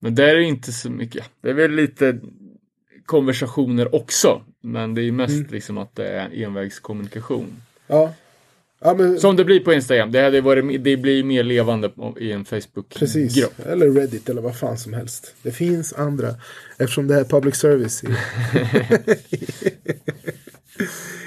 men 0.00 0.14
där 0.14 0.28
är 0.28 0.34
det 0.36 0.44
inte 0.44 0.72
så 0.72 0.90
mycket. 0.90 1.24
Det 1.42 1.50
är 1.50 1.54
väl 1.54 1.70
lite 1.70 2.20
konversationer 3.04 3.94
också. 3.94 4.42
Men 4.62 4.94
det 4.94 5.02
är 5.02 5.12
mest 5.12 5.34
Mm. 5.34 5.46
liksom 5.50 5.78
att 5.78 5.96
det 5.96 6.08
är 6.08 6.42
envägskommunikation. 6.42 7.62
Ja. 7.86 8.14
Ja 8.80 8.94
men 8.94 9.20
Som 9.20 9.36
det 9.36 9.44
blir 9.44 9.60
på 9.60 9.72
Instagram. 9.72 10.12
Det, 10.12 10.20
hade 10.20 10.40
varit, 10.40 10.84
det 10.84 10.96
blir 10.96 11.24
mer 11.24 11.42
levande 11.42 11.90
i 12.20 12.32
en 12.32 12.44
precis. 12.44 12.66
Facebook-grupp. 12.66 13.66
Eller 13.66 13.90
Reddit 13.90 14.28
eller 14.28 14.42
vad 14.42 14.56
fan 14.56 14.78
som 14.78 14.92
helst. 14.92 15.34
Det 15.42 15.50
finns 15.50 15.92
andra. 15.92 16.28
Eftersom 16.78 17.06
det 17.08 17.14
är 17.14 17.24
public 17.24 17.56
service. 17.56 18.02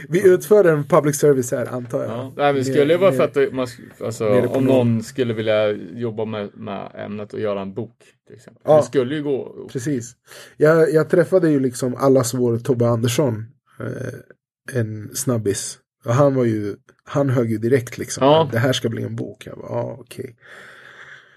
Vi 0.09 0.27
utför 0.27 0.65
en 0.65 0.83
public 0.83 1.19
service 1.19 1.51
här 1.51 1.65
antar 1.65 2.01
jag. 2.01 2.09
Ja, 2.11 2.33
nej, 2.37 2.53
men 2.53 2.65
skulle 2.65 2.97
vara 2.97 3.11
för 3.11 3.23
att 3.23 3.53
man, 3.53 3.67
alltså, 4.03 4.41
på 4.41 4.49
om 4.49 4.65
någon 4.65 5.03
skulle 5.03 5.33
vilja 5.33 5.71
jobba 5.93 6.25
med, 6.25 6.49
med 6.53 6.91
ämnet 6.95 7.33
och 7.33 7.39
göra 7.39 7.61
en 7.61 7.73
bok. 7.73 7.95
Till 8.27 8.35
exempel. 8.35 8.61
Ja. 8.65 8.77
Det 8.77 8.83
skulle 8.83 9.15
ju 9.15 9.23
gå. 9.23 9.67
Precis. 9.71 10.15
Jag, 10.57 10.93
jag 10.93 11.09
träffade 11.09 11.49
ju 11.49 11.59
liksom 11.59 11.95
allas 11.95 12.33
vår 12.33 12.57
Tobbe 12.57 12.87
Andersson. 12.87 13.45
Eh, 13.79 14.77
en 14.79 15.15
snabbis 15.15 15.79
Och 16.05 16.13
han 16.13 16.35
var 16.35 16.45
ju, 16.45 16.75
han 17.03 17.29
högg 17.29 17.51
ju 17.51 17.57
direkt 17.57 17.97
liksom. 17.97 18.25
Ja. 18.25 18.49
Det 18.51 18.59
här 18.59 18.73
ska 18.73 18.89
bli 18.89 19.03
en 19.03 19.15
bok. 19.15 19.45
Jag 19.45 19.57
bara, 19.57 19.71
ja 19.71 19.97
okej. 19.99 20.35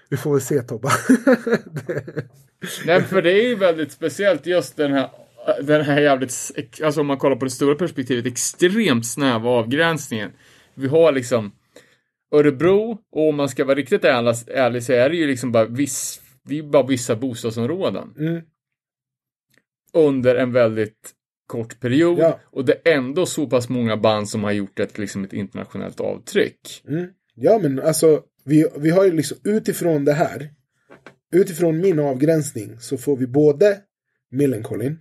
Vi 0.09 0.17
får 0.17 0.31
väl 0.31 0.41
se 0.41 0.61
Tobba. 0.61 0.91
Nej, 2.85 3.01
för 3.01 3.21
det 3.21 3.31
är 3.31 3.47
ju 3.47 3.55
väldigt 3.55 3.91
speciellt 3.91 4.45
just 4.45 4.77
den 4.77 4.93
här 4.93 5.09
den 5.61 5.81
här 5.81 6.01
jävligt, 6.01 6.51
alltså 6.83 7.01
om 7.01 7.07
man 7.07 7.17
kollar 7.17 7.35
på 7.35 7.45
det 7.45 7.51
stora 7.51 7.75
perspektivet, 7.75 8.25
extremt 8.25 9.05
snäva 9.05 9.49
avgränsningen. 9.49 10.31
Vi 10.73 10.87
har 10.87 11.11
liksom 11.11 11.51
Örebro, 12.31 12.97
och 13.11 13.29
om 13.29 13.35
man 13.35 13.49
ska 13.49 13.65
vara 13.65 13.75
riktigt 13.75 14.03
ärlig, 14.03 14.35
ärlig 14.47 14.83
så 14.83 14.93
är 14.93 15.09
det 15.09 15.15
ju 15.15 15.27
liksom 15.27 15.51
bara 15.51 15.65
viss, 15.65 16.21
det 16.43 16.59
är 16.59 16.63
bara 16.63 16.87
vissa 16.87 17.15
bostadsområden. 17.15 18.13
Mm. 18.17 18.41
Under 19.93 20.35
en 20.35 20.51
väldigt 20.51 21.11
kort 21.47 21.79
period. 21.79 22.19
Ja. 22.19 22.39
Och 22.43 22.65
det 22.65 22.81
är 22.83 22.95
ändå 22.97 23.25
så 23.25 23.47
pass 23.47 23.69
många 23.69 23.97
band 23.97 24.29
som 24.29 24.43
har 24.43 24.51
gjort 24.51 24.79
ett, 24.79 24.97
liksom 24.97 25.23
ett 25.23 25.33
internationellt 25.33 25.99
avtryck. 25.99 26.83
Mm. 26.87 27.07
Ja 27.35 27.59
men 27.61 27.79
alltså, 27.79 28.23
vi, 28.43 28.67
vi 28.77 28.89
har 28.89 29.05
ju 29.05 29.11
liksom 29.11 29.37
utifrån 29.43 30.05
det 30.05 30.13
här, 30.13 30.49
utifrån 31.33 31.81
min 31.81 31.99
avgränsning 31.99 32.79
så 32.79 32.97
får 32.97 33.17
vi 33.17 33.27
både 33.27 33.81
Millencolin, 34.31 34.99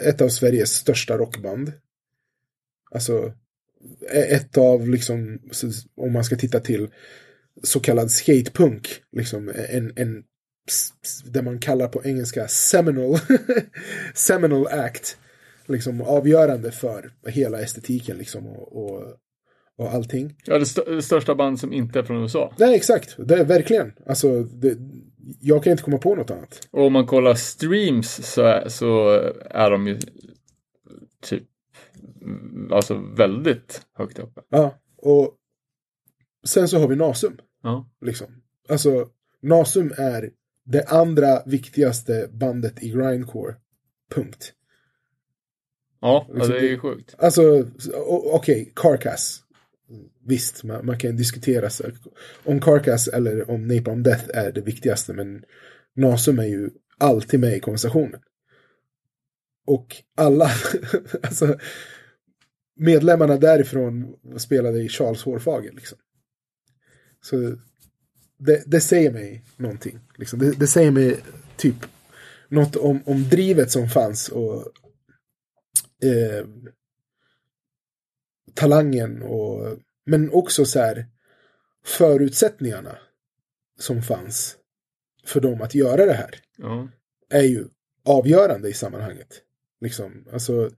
ett 0.00 0.20
av 0.20 0.28
Sveriges 0.28 0.70
största 0.70 1.18
rockband. 1.18 1.72
Alltså, 2.90 3.32
ett 4.10 4.58
av 4.58 4.88
liksom, 4.88 5.38
om 5.96 6.12
man 6.12 6.24
ska 6.24 6.36
titta 6.36 6.60
till 6.60 6.88
så 7.62 7.80
kallad 7.80 8.10
skatepunk, 8.10 9.02
liksom 9.12 9.52
en, 9.68 9.92
en 9.96 10.24
där 11.24 11.42
man 11.42 11.58
kallar 11.58 11.88
på 11.88 12.04
engelska 12.04 12.48
seminal, 12.48 13.18
seminal 14.14 14.66
act, 14.66 15.18
liksom 15.70 16.00
avgörande 16.02 16.70
för 16.72 17.12
hela 17.26 17.60
estetiken 17.60 18.16
liksom 18.16 18.46
och, 18.46 18.76
och, 18.84 19.02
och 19.76 19.94
allting. 19.94 20.36
Ja, 20.44 20.54
det, 20.58 20.62
st- 20.62 20.90
det 20.90 21.02
största 21.02 21.34
band 21.34 21.60
som 21.60 21.72
inte 21.72 21.98
är 21.98 22.02
från 22.02 22.22
USA. 22.22 22.54
Nej, 22.58 22.74
exakt. 22.76 23.16
Det 23.18 23.34
är 23.34 23.44
verkligen. 23.44 23.92
Alltså, 24.06 24.42
det, 24.42 24.78
jag 25.40 25.64
kan 25.64 25.70
inte 25.70 25.82
komma 25.82 25.98
på 25.98 26.14
något 26.14 26.30
annat. 26.30 26.68
Och 26.70 26.86
om 26.86 26.92
man 26.92 27.06
kollar 27.06 27.34
streams 27.34 28.32
så 28.32 28.42
är, 28.42 28.68
så 28.68 29.10
är 29.50 29.70
de 29.70 29.86
ju 29.86 29.98
typ 31.22 31.44
mm, 32.22 32.72
alltså 32.72 32.94
väldigt 33.16 33.82
högt 33.94 34.18
uppe. 34.18 34.40
Ja, 34.48 34.74
och 34.96 35.34
sen 36.46 36.68
så 36.68 36.78
har 36.78 36.88
vi 36.88 36.96
Nasum. 36.96 37.38
Ja. 37.62 37.90
Liksom. 38.00 38.26
Alltså, 38.68 39.08
Nasum 39.42 39.92
är 39.96 40.30
det 40.64 40.84
andra 40.88 41.42
viktigaste 41.46 42.28
bandet 42.32 42.82
i 42.82 42.88
grindcore. 42.88 43.54
Punkt. 44.14 44.52
Ja, 46.00 46.26
Liksom 46.34 46.50
det 46.50 46.58
är 46.58 46.68
ju 46.68 46.78
sjukt. 46.78 47.14
Alltså, 47.18 47.66
okej, 48.32 48.72
Carcass. 48.76 49.42
Visst, 50.26 50.64
man, 50.64 50.86
man 50.86 50.98
kan 50.98 51.16
diskutera 51.16 51.70
så, 51.70 51.84
om 52.44 52.60
Carcass 52.60 53.08
eller 53.08 53.50
om 53.50 53.66
Napalm 53.66 54.02
Death 54.02 54.24
är 54.34 54.52
det 54.52 54.60
viktigaste, 54.60 55.12
men 55.12 55.44
Nasum 55.96 56.38
är 56.38 56.46
ju 56.46 56.70
alltid 56.98 57.40
med 57.40 57.56
i 57.56 57.60
konversationen. 57.60 58.20
Och 59.66 59.96
alla, 60.16 60.50
alltså, 61.22 61.58
medlemmarna 62.76 63.36
därifrån 63.36 64.14
spelade 64.36 64.82
i 64.82 64.88
Charles 64.88 65.22
Hårfager, 65.22 65.72
liksom. 65.72 65.98
Så 67.22 67.56
det, 68.38 68.62
det 68.66 68.80
säger 68.80 69.12
mig 69.12 69.44
någonting. 69.56 69.98
Liksom. 70.16 70.38
Det, 70.38 70.58
det 70.58 70.66
säger 70.66 70.90
mig 70.90 71.16
typ 71.56 71.76
något 72.48 72.76
om, 72.76 73.02
om 73.06 73.28
drivet 73.28 73.70
som 73.70 73.88
fanns 73.88 74.28
och 74.28 74.72
eh, 76.02 76.46
talangen 78.54 79.22
och 79.22 79.78
men 80.06 80.30
också 80.32 80.64
så 80.64 80.78
här 80.78 81.06
förutsättningarna 81.84 82.98
som 83.78 84.02
fanns 84.02 84.56
för 85.24 85.40
dem 85.40 85.62
att 85.62 85.74
göra 85.74 86.06
det 86.06 86.12
här 86.12 86.34
Ja. 86.56 86.88
är 87.30 87.42
ju 87.42 87.64
avgörande 88.04 88.68
i 88.68 88.72
sammanhanget. 88.72 89.42
Liksom, 89.80 90.28
alltså 90.32 90.70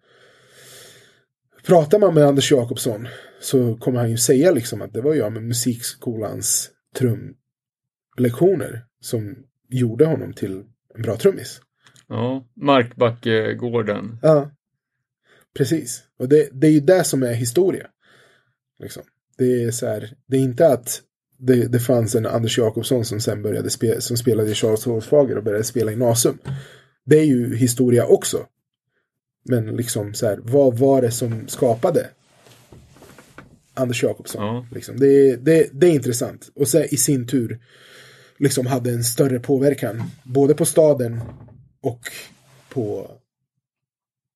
pratar 1.66 1.98
man 1.98 2.14
med 2.14 2.24
Anders 2.24 2.50
Jakobsson 2.52 3.08
så 3.40 3.76
kommer 3.76 3.98
han 3.98 4.10
ju 4.10 4.16
säga 4.18 4.50
liksom 4.50 4.82
att 4.82 4.92
det 4.92 5.00
var 5.00 5.14
jag 5.14 5.32
med 5.32 5.42
musikskolans 5.42 6.70
trumlektioner 6.96 8.84
som 9.00 9.36
gjorde 9.68 10.04
honom 10.06 10.32
till 10.32 10.64
en 10.94 11.02
bra 11.02 11.16
trummis. 11.16 11.60
ja. 12.08 12.46
Markbackegården. 12.54 14.18
Ja, 14.22 14.50
precis. 15.56 16.02
Och 16.18 16.28
det, 16.28 16.48
det 16.52 16.66
är 16.66 16.70
ju 16.70 16.80
det 16.80 17.04
som 17.04 17.22
är 17.22 17.32
historia. 17.32 17.86
Liksom. 18.78 19.02
Det 19.38 19.62
är 19.62 19.70
så 19.70 19.86
här, 19.86 20.16
det 20.26 20.36
är 20.36 20.40
inte 20.40 20.68
att 20.68 21.02
det, 21.38 21.66
det 21.66 21.80
fanns 21.80 22.14
en 22.14 22.26
Anders 22.26 22.58
Jakobsson 22.58 23.04
som 23.04 23.20
sen 23.20 23.42
började 23.42 23.70
spela, 23.70 24.00
som 24.00 24.16
spelade 24.16 24.50
i 24.50 24.54
Charles 24.54 24.84
Hårsfager 24.84 25.36
och 25.36 25.44
började 25.44 25.64
spela 25.64 25.92
i 25.92 25.96
Nasum. 25.96 26.38
Det 27.04 27.18
är 27.18 27.24
ju 27.24 27.56
historia 27.56 28.06
också. 28.06 28.46
Men 29.44 29.66
liksom 29.66 30.14
så 30.14 30.26
här, 30.26 30.40
vad 30.42 30.78
var 30.78 31.02
det 31.02 31.10
som 31.10 31.48
skapade 31.48 32.08
Anders 33.74 34.02
Jakobsson? 34.02 34.42
Ja. 34.42 34.66
Liksom. 34.72 34.96
Det, 35.00 35.36
det, 35.36 35.68
det 35.72 35.86
är 35.86 35.92
intressant. 35.92 36.50
Och 36.54 36.68
sen 36.68 36.84
i 36.90 36.96
sin 36.96 37.26
tur 37.26 37.60
liksom 38.38 38.66
hade 38.66 38.90
en 38.90 39.04
större 39.04 39.40
påverkan 39.40 40.02
både 40.24 40.54
på 40.54 40.64
staden 40.64 41.20
och 41.82 42.00
på 42.68 43.10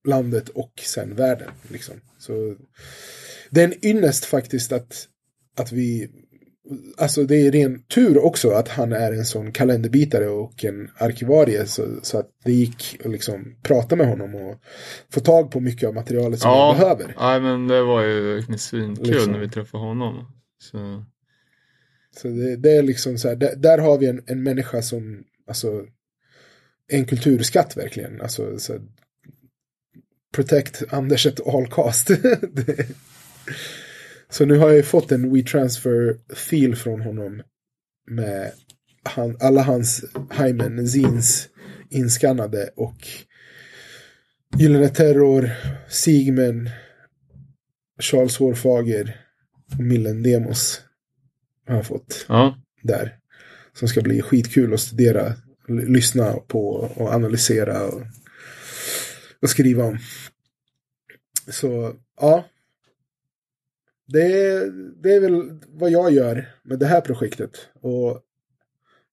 landet 0.06 0.48
och 0.48 0.72
sen 0.82 1.14
världen. 1.14 1.50
Liksom. 1.68 1.94
Så 2.18 2.56
det 3.50 3.60
är 3.60 3.64
en 3.64 3.86
ynnest 3.86 4.24
faktiskt 4.24 4.72
att, 4.72 5.08
att 5.58 5.72
vi 5.72 6.10
Alltså 6.96 7.24
det 7.24 7.36
är 7.36 7.52
ren 7.52 7.82
tur 7.82 8.18
också 8.24 8.50
att 8.50 8.68
han 8.68 8.92
är 8.92 9.12
en 9.12 9.24
sån 9.24 9.52
kalenderbitare 9.52 10.28
och 10.28 10.64
en 10.64 10.90
arkivarie 10.98 11.66
så, 11.66 11.86
så 12.02 12.18
att 12.18 12.30
det 12.44 12.52
gick 12.52 13.00
att 13.04 13.10
liksom 13.10 13.56
prata 13.62 13.96
med 13.96 14.08
honom 14.08 14.34
och 14.34 14.60
få 15.12 15.20
tag 15.20 15.50
på 15.50 15.60
mycket 15.60 15.88
av 15.88 15.94
materialet 15.94 16.40
som 16.40 16.50
man 16.50 16.76
behöver. 16.76 17.14
Ja, 17.18 17.40
men 17.40 17.68
det 17.68 17.82
var 17.82 18.02
ju 18.02 18.42
svinkul 18.58 19.06
Liksom. 19.06 19.32
när 19.32 19.38
vi 19.38 19.48
träffade 19.48 19.84
honom. 19.84 20.32
Så, 20.58 21.04
Så 22.16 22.28
det, 22.28 22.56
det 22.56 22.76
är 22.76 22.82
liksom 22.82 23.18
så 23.18 23.28
här, 23.28 23.36
där, 23.36 23.56
där 23.56 23.78
har 23.78 23.98
vi 23.98 24.06
en, 24.06 24.22
en 24.26 24.42
människa 24.42 24.82
som, 24.82 25.24
alltså, 25.48 25.84
en 26.88 27.04
kulturskatt 27.04 27.76
verkligen. 27.76 28.20
Alltså, 28.20 28.58
så, 28.58 28.78
protect 30.36 30.82
Anders 30.90 31.26
at 31.26 31.40
all 31.46 31.66
cost. 31.66 32.10
Så 34.30 34.44
nu 34.44 34.58
har 34.58 34.68
jag 34.68 34.76
ju 34.76 34.82
fått 34.82 35.12
en 35.12 35.34
WeTransfer-fil 35.34 36.76
från 36.76 37.00
honom 37.00 37.42
med 38.10 38.52
han, 39.02 39.36
alla 39.40 39.62
hans 39.62 40.04
Hymen 40.38 40.88
Zines 40.88 41.48
inskannade 41.90 42.70
och 42.76 43.08
Gyllene 44.58 44.88
Terror, 44.88 45.50
Sigmen, 45.88 46.70
Charles 48.00 48.36
Hårfager 48.36 49.20
och 49.72 49.80
Millen 49.80 50.22
Demos 50.22 50.80
har 51.66 51.76
jag 51.76 51.86
fått 51.86 52.26
ja. 52.28 52.58
där. 52.82 53.16
Som 53.72 53.88
ska 53.88 54.00
bli 54.00 54.22
skitkul 54.22 54.74
att 54.74 54.80
studera, 54.80 55.32
lyssna 55.68 56.32
på 56.32 56.68
och 56.96 57.12
analysera 57.12 57.86
och, 57.86 58.02
och 59.46 59.50
skriva 59.50 59.84
om. 59.84 59.98
Så 61.48 61.94
ja. 62.20 62.44
Det 64.08 64.22
är, 64.22 64.70
det 65.02 65.14
är 65.14 65.20
väl 65.20 65.60
vad 65.68 65.90
jag 65.90 66.12
gör 66.12 66.48
med 66.62 66.78
det 66.78 66.86
här 66.86 67.00
projektet. 67.00 67.68
Och 67.80 68.20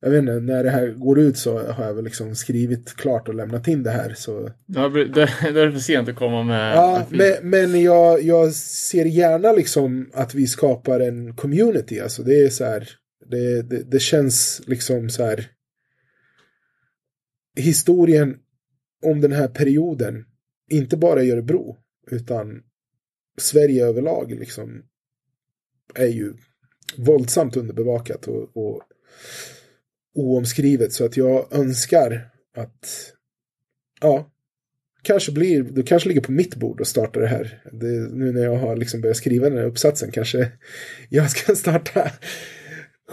jag 0.01 0.09
vet 0.09 0.19
inte, 0.19 0.39
när 0.39 0.63
det 0.63 0.69
här 0.69 0.88
går 0.88 1.19
ut 1.19 1.38
så 1.38 1.71
har 1.71 1.86
jag 1.86 1.93
väl 1.93 2.03
liksom 2.03 2.36
skrivit 2.36 2.95
klart 2.95 3.27
och 3.27 3.34
lämnat 3.34 3.67
in 3.67 3.84
det 3.84 3.91
här. 3.91 4.13
Så 4.13 4.49
Ja, 4.65 4.89
det, 4.89 5.05
det 5.53 5.61
är 5.61 5.71
för 5.71 5.79
sent 5.79 6.09
att 6.09 6.15
komma 6.15 6.43
med. 6.43 6.75
Ja, 6.75 7.05
men, 7.09 7.49
men 7.49 7.81
jag, 7.81 8.21
jag 8.21 8.53
ser 8.53 9.05
gärna 9.05 9.51
liksom 9.51 10.09
att 10.13 10.36
vi 10.36 10.47
skapar 10.47 10.99
en 10.99 11.36
community. 11.36 11.99
Alltså 11.99 12.23
det 12.23 12.45
är 12.45 12.49
så 12.49 12.65
här, 12.65 12.89
det, 13.25 13.61
det, 13.61 13.91
det 13.91 13.99
känns 13.99 14.61
liksom 14.65 15.09
så 15.09 15.23
här. 15.23 15.47
Historien 17.55 18.38
om 19.04 19.22
den 19.22 19.32
här 19.32 19.47
perioden, 19.47 20.26
inte 20.70 20.97
bara 20.97 21.24
i 21.24 21.32
Örebro, 21.32 21.78
utan 22.12 22.64
Sverige 23.38 23.86
överlag 23.86 24.32
liksom 24.32 24.84
är 25.95 26.08
ju 26.08 26.34
våldsamt 26.97 27.58
underbevakat 27.58 28.28
och, 28.28 28.58
och 28.58 28.82
oomskrivet. 30.16 30.93
Så 30.93 31.06
att 31.06 31.18
jag 31.18 31.54
önskar 31.54 32.30
att, 32.56 33.14
ja, 34.01 34.32
kanske 35.01 35.32
blir, 35.32 35.64
det 35.64 35.84
kanske 35.84 36.10
ligger 36.10 36.22
på 36.22 36.32
mitt 36.32 36.56
bord 36.56 36.82
att 36.82 36.88
starta 36.88 37.20
det 37.20 37.28
här. 37.28 37.62
Det, 37.72 37.88
nu 38.14 38.32
när 38.32 38.43
jag 38.43 38.58
har 38.58 38.76
liksom 38.76 39.01
börjat 39.01 39.18
skriva 39.18 39.49
den 39.49 39.58
här 39.58 39.66
uppsatsen 39.66 40.12
kanske 40.12 40.51
jag 41.10 41.32
ska 41.32 41.56
starta 41.56 42.12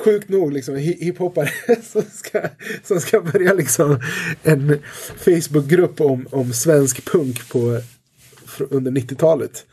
sjukt 0.04 0.28
nog 0.28 0.52
liksom 0.52 0.76
hiphopare 0.76 1.50
som 1.82 2.02
ska, 2.02 2.42
som 2.82 3.00
ska 3.00 3.20
börja 3.20 3.54
liksom 3.54 4.00
en 4.42 4.78
Facebookgrupp 5.16 6.00
om, 6.00 6.26
om 6.30 6.52
svensk 6.52 7.12
punk 7.12 7.48
på 7.48 7.80
under 8.70 8.90
90-talet. 8.90 9.66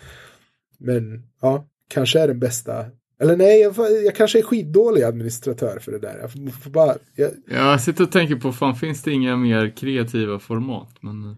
Men 0.78 1.24
ja, 1.42 1.68
kanske 1.90 2.20
är 2.20 2.28
den 2.28 2.40
bästa. 2.40 2.86
Eller 3.20 3.38
nej, 3.38 3.62
jag, 3.62 3.76
jag 4.06 4.16
kanske 4.16 4.40
är 4.40 4.44
skitdålig 4.44 5.04
administratör 5.04 5.80
för 5.80 5.92
det 5.92 6.00
där. 6.00 6.18
Jag 6.22 6.32
får, 6.32 6.62
får 6.62 6.70
bara, 6.70 6.96
jag, 7.16 7.32
Jag 7.50 7.82
sitter 7.82 8.04
och 8.04 8.12
tänker 8.12 8.36
på, 8.36 8.54
fan 8.54 8.76
finns 8.76 9.04
det 9.04 9.12
inga 9.12 9.38
mer 9.38 9.70
kreativa 9.78 10.40
format? 10.40 10.96
Men 11.02 11.24
eh, 11.24 11.36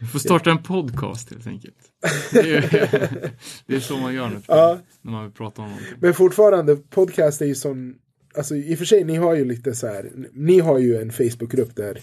vi 0.00 0.06
får 0.06 0.18
starta 0.18 0.50
en 0.50 0.62
podcast 0.62 1.30
helt 1.30 1.46
enkelt. 1.46 1.76
Det 2.32 2.38
är, 2.56 3.30
det 3.66 3.74
är 3.76 3.80
så 3.80 3.96
man 3.96 4.14
gör 4.14 4.28
nu 4.28 4.40
Ja. 4.48 4.78
när 5.02 5.12
man 5.12 5.22
vill 5.24 5.32
prata 5.32 5.62
om 5.62 5.68
någonting. 5.68 5.94
Men 6.00 6.14
fortfarande, 6.14 6.76
podcast 6.76 7.40
är 7.42 7.46
ju 7.46 7.54
sån... 7.54 7.94
Alltså 8.36 8.56
i 8.56 8.74
och 8.74 8.78
för 8.78 8.84
sig, 8.84 9.04
ni 9.04 9.16
har 9.16 9.34
ju 9.36 9.44
lite 9.44 9.74
så 9.74 9.86
här... 9.86 10.10
Ni 10.32 10.60
har 10.60 10.78
ju 10.78 10.96
en 10.96 11.12
Facebookgrupp 11.12 11.76
där 11.76 12.00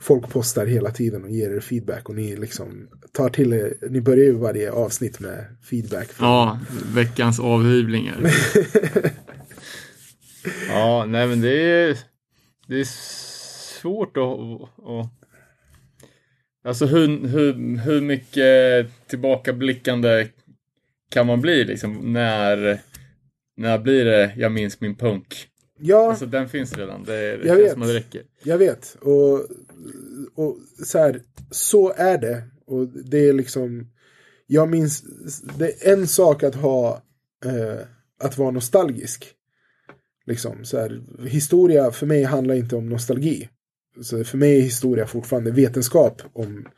folk 0.00 0.28
postar 0.30 0.66
hela 0.66 0.90
tiden 0.90 1.24
och 1.24 1.30
ger 1.30 1.50
er 1.50 1.60
feedback. 1.60 2.08
Och 2.08 2.14
ni 2.14 2.36
liksom 2.36 2.88
tar 3.12 3.28
till 3.28 3.52
er... 3.52 3.74
Ni 3.90 4.00
börjar 4.00 4.24
ju 4.24 4.32
varje 4.32 4.72
avsnitt 4.72 5.20
med 5.20 5.44
feedback. 5.62 6.08
Ja, 6.20 6.60
veckans 6.94 7.40
avhyvlingar. 7.40 8.16
ja, 10.68 11.04
nej 11.08 11.26
men 11.26 11.40
det 11.40 11.62
är, 11.62 11.98
det 12.66 12.80
är 12.80 12.84
svårt 13.80 14.16
att, 14.16 14.22
att 14.88 15.25
Alltså 16.66 16.86
hur, 16.86 17.26
hur, 17.28 17.76
hur 17.78 18.00
mycket 18.00 18.86
tillbakablickande 19.06 20.28
kan 21.08 21.26
man 21.26 21.40
bli 21.40 21.64
liksom 21.64 22.12
när, 22.12 22.80
när 23.56 23.78
blir 23.78 24.04
det 24.04 24.32
jag 24.36 24.52
minns 24.52 24.80
min 24.80 24.96
punk? 24.96 25.48
Ja, 25.78 26.10
Alltså 26.10 26.26
den 26.26 26.48
finns 26.48 26.76
redan, 26.76 27.04
det, 27.04 27.36
det 27.36 27.46
Jag 27.48 27.56
vet. 27.56 27.72
som 27.72 27.82
att 27.82 27.88
det 27.88 27.94
räcker. 27.94 28.22
jag 28.42 28.58
vet. 28.58 28.96
Och, 29.00 29.34
och 30.34 30.56
så 30.84 30.98
här, 30.98 31.20
så 31.50 31.92
är 31.96 32.18
det. 32.18 32.42
Och 32.66 32.88
det 32.88 33.28
är 33.28 33.32
liksom... 33.32 33.90
Jag 34.46 34.68
minns... 34.68 35.02
Det 35.58 35.86
är 35.86 35.92
en 35.92 36.06
sak 36.06 36.42
att 36.42 36.54
ha... 36.54 37.02
Eh, 37.44 37.80
att 38.20 38.38
vara 38.38 38.50
nostalgisk. 38.50 39.26
Liksom, 40.26 40.64
så 40.64 40.78
här, 40.78 41.02
historia 41.28 41.90
för 41.90 42.06
mig 42.06 42.22
handlar 42.22 42.54
inte 42.54 42.76
om 42.76 42.88
nostalgi. 42.88 43.48
Så 44.02 44.24
för 44.24 44.38
mig 44.38 44.58
är 44.58 44.62
historia 44.62 45.06
fortfarande 45.06 45.50
vetenskap 45.50 46.22
om, 46.32 46.68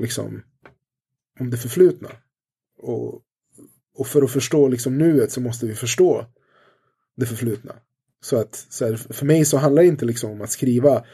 liksom, 0.00 0.42
om 1.40 1.50
det 1.50 1.56
förflutna. 1.56 2.08
Och, 2.78 3.22
och 3.96 4.06
för 4.06 4.22
att 4.22 4.30
förstå 4.30 4.68
liksom, 4.68 4.98
nuet 4.98 5.32
så 5.32 5.40
måste 5.40 5.66
vi 5.66 5.74
förstå 5.74 6.26
det 7.16 7.26
förflutna. 7.26 7.74
Så 8.24 8.36
att 8.36 8.66
så 8.70 8.86
här, 8.86 8.96
för 8.96 9.26
mig 9.26 9.44
så 9.44 9.56
handlar 9.56 9.82
det 9.82 9.88
inte 9.88 10.04
liksom 10.04 10.30
om 10.30 10.42
att 10.42 10.50
skriva 10.50 11.04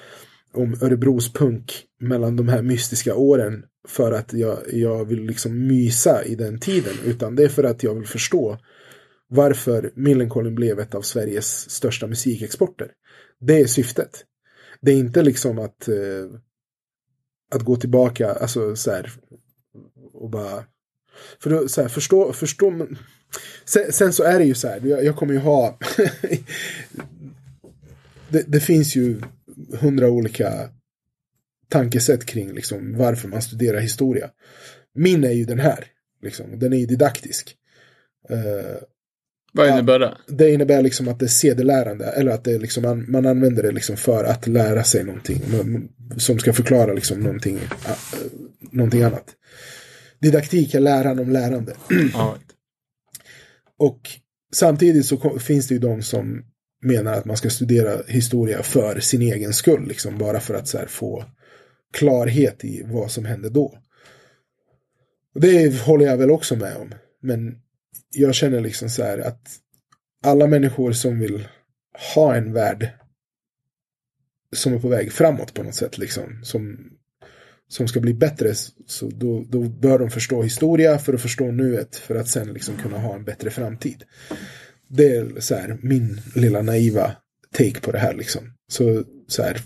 om 0.52 0.76
Örebros 0.80 1.32
punk 1.32 1.84
mellan 2.00 2.36
de 2.36 2.48
här 2.48 2.62
mystiska 2.62 3.14
åren 3.14 3.64
för 3.88 4.12
att 4.12 4.32
jag, 4.32 4.58
jag 4.72 5.04
vill 5.04 5.22
liksom 5.22 5.66
mysa 5.66 6.24
i 6.24 6.34
den 6.34 6.60
tiden. 6.60 6.94
Utan 7.04 7.36
det 7.36 7.44
är 7.44 7.48
för 7.48 7.64
att 7.64 7.82
jag 7.82 7.94
vill 7.94 8.06
förstå 8.06 8.58
varför 9.28 9.92
Millencolin 9.94 10.54
blev 10.54 10.80
ett 10.80 10.94
av 10.94 11.02
Sveriges 11.02 11.70
största 11.70 12.06
musikexporter. 12.06 12.90
Det 13.40 13.60
är 13.60 13.66
syftet. 13.66 14.24
Det 14.82 14.92
är 14.92 14.96
inte 14.96 15.22
liksom 15.22 15.58
att, 15.58 15.88
eh, 15.88 16.26
att 17.54 17.62
gå 17.62 17.76
tillbaka, 17.76 18.32
alltså 18.32 18.76
så 18.76 18.90
här, 18.90 19.12
och 20.12 20.30
bara... 20.30 20.64
För 21.38 21.50
då, 21.50 21.68
så 21.68 21.82
här, 21.82 21.88
förstå, 21.88 22.32
förstå 22.32 22.70
men- 22.70 22.98
sen, 23.64 23.92
sen 23.92 24.12
så 24.12 24.22
är 24.22 24.38
det 24.38 24.44
ju 24.44 24.54
så 24.54 24.68
här, 24.68 24.80
jag, 24.84 25.04
jag 25.04 25.16
kommer 25.16 25.32
ju 25.32 25.38
ha... 25.38 25.78
det, 28.28 28.44
det 28.46 28.60
finns 28.60 28.96
ju 28.96 29.20
hundra 29.80 30.10
olika 30.10 30.70
tankesätt 31.68 32.26
kring 32.26 32.52
liksom, 32.52 32.96
varför 32.96 33.28
man 33.28 33.42
studerar 33.42 33.80
historia. 33.80 34.30
Min 34.94 35.24
är 35.24 35.32
ju 35.32 35.44
den 35.44 35.58
här, 35.58 35.86
liksom, 36.22 36.58
den 36.58 36.72
är 36.72 36.76
ju 36.76 36.86
didaktisk. 36.86 37.56
Eh, 38.28 38.76
vad 39.52 39.68
innebär 39.68 39.98
det? 39.98 40.16
det 40.26 40.50
innebär 40.50 40.82
liksom 40.82 41.08
att 41.08 41.18
det 41.18 41.26
är 41.26 41.28
sedelärande, 41.28 42.04
eller 42.04 42.32
att 42.32 42.44
det 42.44 42.58
liksom, 42.58 42.82
man, 42.82 43.10
man 43.10 43.26
använder 43.26 43.62
det 43.62 43.72
liksom 43.72 43.96
för 43.96 44.24
att 44.24 44.46
lära 44.46 44.84
sig 44.84 45.04
någonting. 45.04 45.42
Som 46.16 46.38
ska 46.38 46.52
förklara 46.52 46.92
liksom 46.92 47.20
någonting, 47.20 47.56
äh, 47.56 47.96
någonting 48.70 49.02
annat. 49.02 49.34
Didaktik 50.20 50.74
är 50.74 50.80
läran 50.80 51.18
om 51.18 51.30
lärande. 51.30 51.74
Ja, 52.12 52.36
Och 53.78 54.00
samtidigt 54.52 55.06
så 55.06 55.38
finns 55.38 55.68
det 55.68 55.74
ju 55.74 55.80
de 55.80 56.02
som 56.02 56.44
menar 56.82 57.12
att 57.12 57.24
man 57.24 57.36
ska 57.36 57.50
studera 57.50 58.02
historia 58.06 58.62
för 58.62 59.00
sin 59.00 59.22
egen 59.22 59.52
skull. 59.52 59.88
Liksom, 59.88 60.18
bara 60.18 60.40
för 60.40 60.54
att 60.54 60.68
så 60.68 60.78
här, 60.78 60.86
få 60.86 61.24
klarhet 61.92 62.64
i 62.64 62.82
vad 62.86 63.10
som 63.10 63.24
hände 63.24 63.50
då. 63.50 63.78
Och 65.34 65.40
det 65.40 65.80
håller 65.80 66.06
jag 66.06 66.16
väl 66.16 66.30
också 66.30 66.56
med 66.56 66.76
om. 66.76 66.94
Men 67.22 67.56
jag 68.14 68.34
känner 68.34 68.60
liksom 68.60 68.90
så 68.90 69.02
här 69.02 69.18
att 69.18 69.58
alla 70.24 70.46
människor 70.46 70.92
som 70.92 71.18
vill 71.18 71.48
ha 72.14 72.34
en 72.34 72.52
värld 72.52 72.88
som 74.52 74.74
är 74.74 74.78
på 74.78 74.88
väg 74.88 75.12
framåt 75.12 75.54
på 75.54 75.62
något 75.62 75.74
sätt, 75.74 75.98
liksom, 75.98 76.40
som, 76.42 76.90
som 77.68 77.88
ska 77.88 78.00
bli 78.00 78.14
bättre, 78.14 78.54
så 78.86 79.08
då, 79.08 79.44
då 79.48 79.62
bör 79.62 79.98
de 79.98 80.10
förstå 80.10 80.42
historia 80.42 80.98
för 80.98 81.14
att 81.14 81.22
förstå 81.22 81.50
nuet, 81.50 81.96
för 81.96 82.14
att 82.14 82.28
sen 82.28 82.52
liksom 82.52 82.76
kunna 82.76 82.98
ha 82.98 83.14
en 83.14 83.24
bättre 83.24 83.50
framtid. 83.50 84.04
Det 84.88 85.16
är 85.16 85.40
så 85.40 85.54
här, 85.54 85.78
min 85.82 86.20
lilla 86.34 86.62
naiva 86.62 87.16
take 87.52 87.80
på 87.80 87.92
det 87.92 87.98
här. 87.98 88.14
Liksom. 88.14 88.52
Så, 88.68 89.04
så 89.28 89.42
här, 89.42 89.62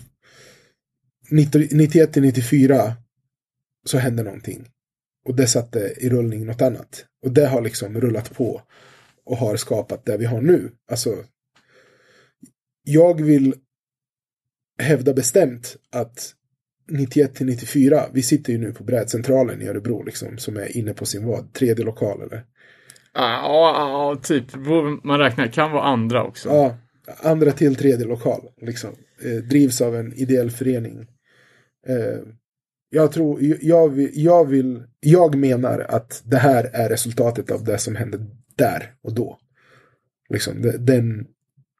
91 1.29 2.13
till 2.13 2.21
94 2.21 2.93
så 3.85 3.97
hände 3.97 4.23
någonting. 4.23 4.67
Och 5.25 5.35
det 5.35 5.47
satte 5.47 5.93
i 5.97 6.09
rullning 6.09 6.45
något 6.45 6.61
annat. 6.61 7.05
Och 7.23 7.31
det 7.31 7.47
har 7.47 7.61
liksom 7.61 8.01
rullat 8.01 8.33
på 8.33 8.61
och 9.25 9.37
har 9.37 9.55
skapat 9.55 10.05
det 10.05 10.17
vi 10.17 10.25
har 10.25 10.41
nu. 10.41 10.71
Alltså, 10.91 11.15
jag 12.83 13.21
vill 13.21 13.55
hävda 14.79 15.13
bestämt 15.13 15.75
att 15.91 16.33
91 16.87 17.35
till 17.35 17.45
94, 17.45 18.03
vi 18.13 18.21
sitter 18.21 18.53
ju 18.53 18.59
nu 18.59 18.71
på 18.71 18.83
brädcentralen 18.83 19.61
i 19.61 19.67
Örebro 19.67 20.03
liksom, 20.03 20.37
som 20.37 20.57
är 20.57 20.77
inne 20.77 20.93
på 20.93 21.05
sin 21.05 21.25
vad, 21.25 21.53
tredje 21.53 21.85
lokal 21.85 22.21
eller? 22.21 22.43
Ja, 23.13 23.41
ja, 23.43 24.19
typ. 24.23 24.55
Man 25.03 25.19
räknar, 25.19 25.47
kan 25.47 25.71
vara 25.71 25.83
andra 25.83 26.23
också. 26.23 26.49
Ja, 26.49 26.77
andra 27.21 27.51
till 27.51 27.75
tredje 27.75 28.05
lokal. 28.05 28.41
Liksom. 28.61 28.89
Eh, 29.21 29.43
drivs 29.43 29.81
av 29.81 29.95
en 29.95 30.13
ideell 30.13 30.51
förening. 30.51 31.07
Eh, 31.87 32.19
jag 32.95 33.11
tror, 33.11 33.39
jag 33.61 33.89
vill, 33.89 34.09
jag 34.13 34.45
vill, 34.49 34.83
jag 34.99 35.35
menar 35.35 35.79
att 35.79 36.21
det 36.25 36.37
här 36.37 36.63
är 36.73 36.89
resultatet 36.89 37.51
av 37.51 37.63
det 37.63 37.77
som 37.77 37.95
hände 37.95 38.19
där 38.55 38.93
och 39.03 39.13
då. 39.13 39.39
Liksom 40.29 40.61
de- 40.61 40.77
den 40.77 41.27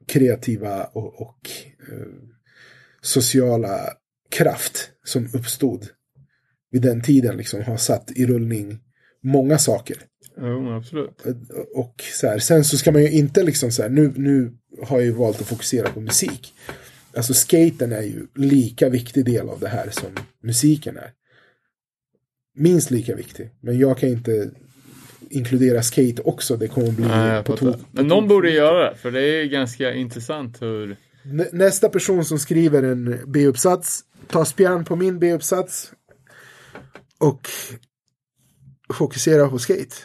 kreativa 0.07 0.83
och, 0.83 1.21
och 1.21 1.49
eh, 1.91 2.07
sociala 3.01 3.79
kraft 4.31 4.89
som 5.03 5.29
uppstod 5.33 5.87
vid 6.71 6.81
den 6.81 7.01
tiden 7.01 7.37
liksom 7.37 7.61
har 7.63 7.77
satt 7.77 8.11
i 8.15 8.25
rullning 8.25 8.79
många 9.23 9.57
saker. 9.57 9.97
Jo, 10.37 10.71
absolut. 10.71 11.21
Och 11.75 12.03
så 12.13 12.27
här, 12.27 12.39
sen 12.39 12.63
så 12.63 12.77
ska 12.77 12.91
man 12.91 13.01
ju 13.01 13.11
inte 13.11 13.43
liksom 13.43 13.71
så 13.71 13.81
här, 13.81 13.89
nu, 13.89 14.13
nu 14.15 14.51
har 14.83 14.97
jag 14.97 15.05
ju 15.05 15.11
valt 15.11 15.41
att 15.41 15.47
fokusera 15.47 15.89
på 15.89 16.01
musik. 16.01 16.53
Alltså 17.15 17.33
skaten 17.33 17.91
är 17.91 18.01
ju 18.01 18.27
lika 18.35 18.89
viktig 18.89 19.25
del 19.25 19.49
av 19.49 19.59
det 19.59 19.67
här 19.67 19.89
som 19.89 20.09
musiken 20.43 20.97
är. 20.97 21.11
Minst 22.55 22.91
lika 22.91 23.15
viktig. 23.15 23.49
Men 23.61 23.77
jag 23.79 23.97
kan 23.97 24.09
inte 24.09 24.51
inkludera 25.29 25.83
skate 25.83 26.21
också. 26.21 26.57
Det 26.57 26.67
kommer 26.67 26.91
bli 26.91 27.05
Nej, 27.05 27.43
på 27.43 27.57
tok. 27.57 27.75
Men 27.91 28.07
någon 28.07 28.27
borde 28.27 28.49
göra 28.51 28.89
det, 28.89 28.95
för 28.95 29.11
det 29.11 29.21
är 29.21 29.45
ganska 29.45 29.93
intressant 29.93 30.61
hur... 30.61 30.97
Nä- 31.23 31.49
Nästa 31.53 31.89
person 31.89 32.25
som 32.25 32.39
skriver 32.39 32.83
en 32.83 33.19
B-uppsats 33.27 34.03
tar 34.27 34.45
spjärn 34.45 34.85
på 34.85 34.95
min 34.95 35.19
B-uppsats 35.19 35.93
och 37.19 37.49
fokuserar 38.93 39.47
på 39.47 39.59
skate. 39.59 39.95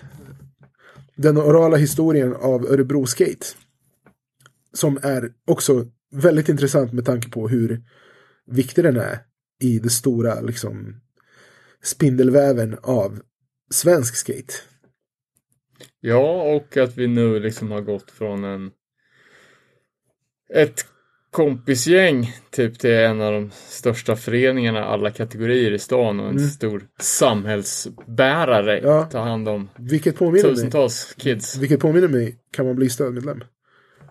Den 1.16 1.38
orala 1.38 1.76
historien 1.76 2.34
av 2.34 2.66
Örebro 2.66 3.06
Skate. 3.06 3.46
Som 4.72 4.98
är 5.02 5.32
också 5.46 5.86
väldigt 6.10 6.48
intressant 6.48 6.92
med 6.92 7.04
tanke 7.04 7.30
på 7.30 7.48
hur 7.48 7.82
viktig 8.46 8.84
den 8.84 8.96
är 8.96 9.18
i 9.62 9.78
det 9.78 9.90
stora 9.90 10.40
liksom 10.40 11.00
spindelväven 11.82 12.76
av 12.82 13.20
svensk 13.70 14.16
skate. 14.16 14.54
Ja, 16.00 16.42
och 16.42 16.76
att 16.76 16.98
vi 16.98 17.06
nu 17.06 17.40
liksom 17.40 17.70
har 17.70 17.80
gått 17.80 18.10
från 18.10 18.44
en... 18.44 18.70
Ett 20.54 20.86
kompisgäng 21.30 22.36
typ 22.50 22.78
till 22.78 22.90
en 22.90 23.20
av 23.20 23.32
de 23.32 23.50
största 23.50 24.16
föreningarna 24.16 24.84
alla 24.84 25.10
kategorier 25.10 25.72
i 25.72 25.78
stan 25.78 26.20
och 26.20 26.28
en 26.28 26.40
stor 26.40 26.82
samhällsbärare. 27.00 28.78
Mm. 28.78 28.90
Ja. 28.90 29.04
Ta 29.04 29.18
hand 29.18 29.48
om 29.48 29.68
Vilket 29.78 30.16
påminner 30.16 30.44
mig, 30.44 30.54
tusentals 30.54 31.14
kids. 31.18 31.56
vilket 31.56 31.80
påminner 31.80 32.08
mig, 32.08 32.38
kan 32.52 32.66
man 32.66 32.76
bli 32.76 32.90
stödmedlem? 32.90 33.44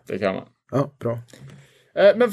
Det 0.07 0.19
kan 0.19 0.35
man. 0.35 0.45
Ja, 0.71 0.95
bra. 0.99 1.19
Eh, 1.95 2.15
men 2.15 2.31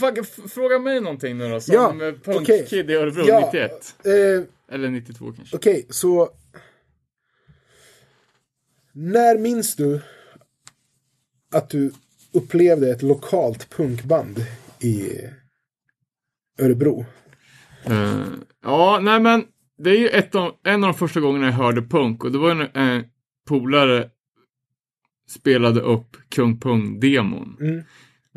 fråga 0.48 0.78
mig 0.78 1.00
någonting 1.00 1.38
nu 1.38 1.48
då, 1.48 1.60
som 1.60 1.74
Ja, 1.74 2.06
eh, 2.06 2.14
punkkid 2.14 2.90
i 2.90 2.94
Örebro 2.94 3.24
Ja, 3.26 3.40
91. 3.52 3.94
Eh, 4.04 4.74
Eller 4.74 4.90
92 4.90 5.32
kanske. 5.32 5.56
Okej, 5.56 5.86
så... 5.90 6.30
När 8.92 9.38
minns 9.38 9.76
du 9.76 10.00
att 11.54 11.70
du 11.70 11.92
upplevde 12.32 12.90
ett 12.90 13.02
lokalt 13.02 13.70
punkband 13.70 14.46
i 14.80 15.10
Örebro? 16.58 17.06
Eh, 17.84 18.24
ja, 18.62 18.98
nej 19.02 19.20
men 19.20 19.44
det 19.78 19.90
är 19.90 19.98
ju 19.98 20.08
ett 20.08 20.34
av, 20.34 20.52
en 20.64 20.84
av 20.84 20.92
de 20.92 20.98
första 20.98 21.20
gångerna 21.20 21.46
jag 21.46 21.52
hörde 21.52 21.82
punk 21.82 22.24
och 22.24 22.32
det 22.32 22.38
var 22.38 22.50
en 22.50 22.60
eh, 22.98 23.04
polare 23.48 24.10
spelade 25.28 25.80
upp 25.80 26.16
Kung 26.28 26.60
Pung-demon. 26.60 27.56
Mm. 27.60 27.82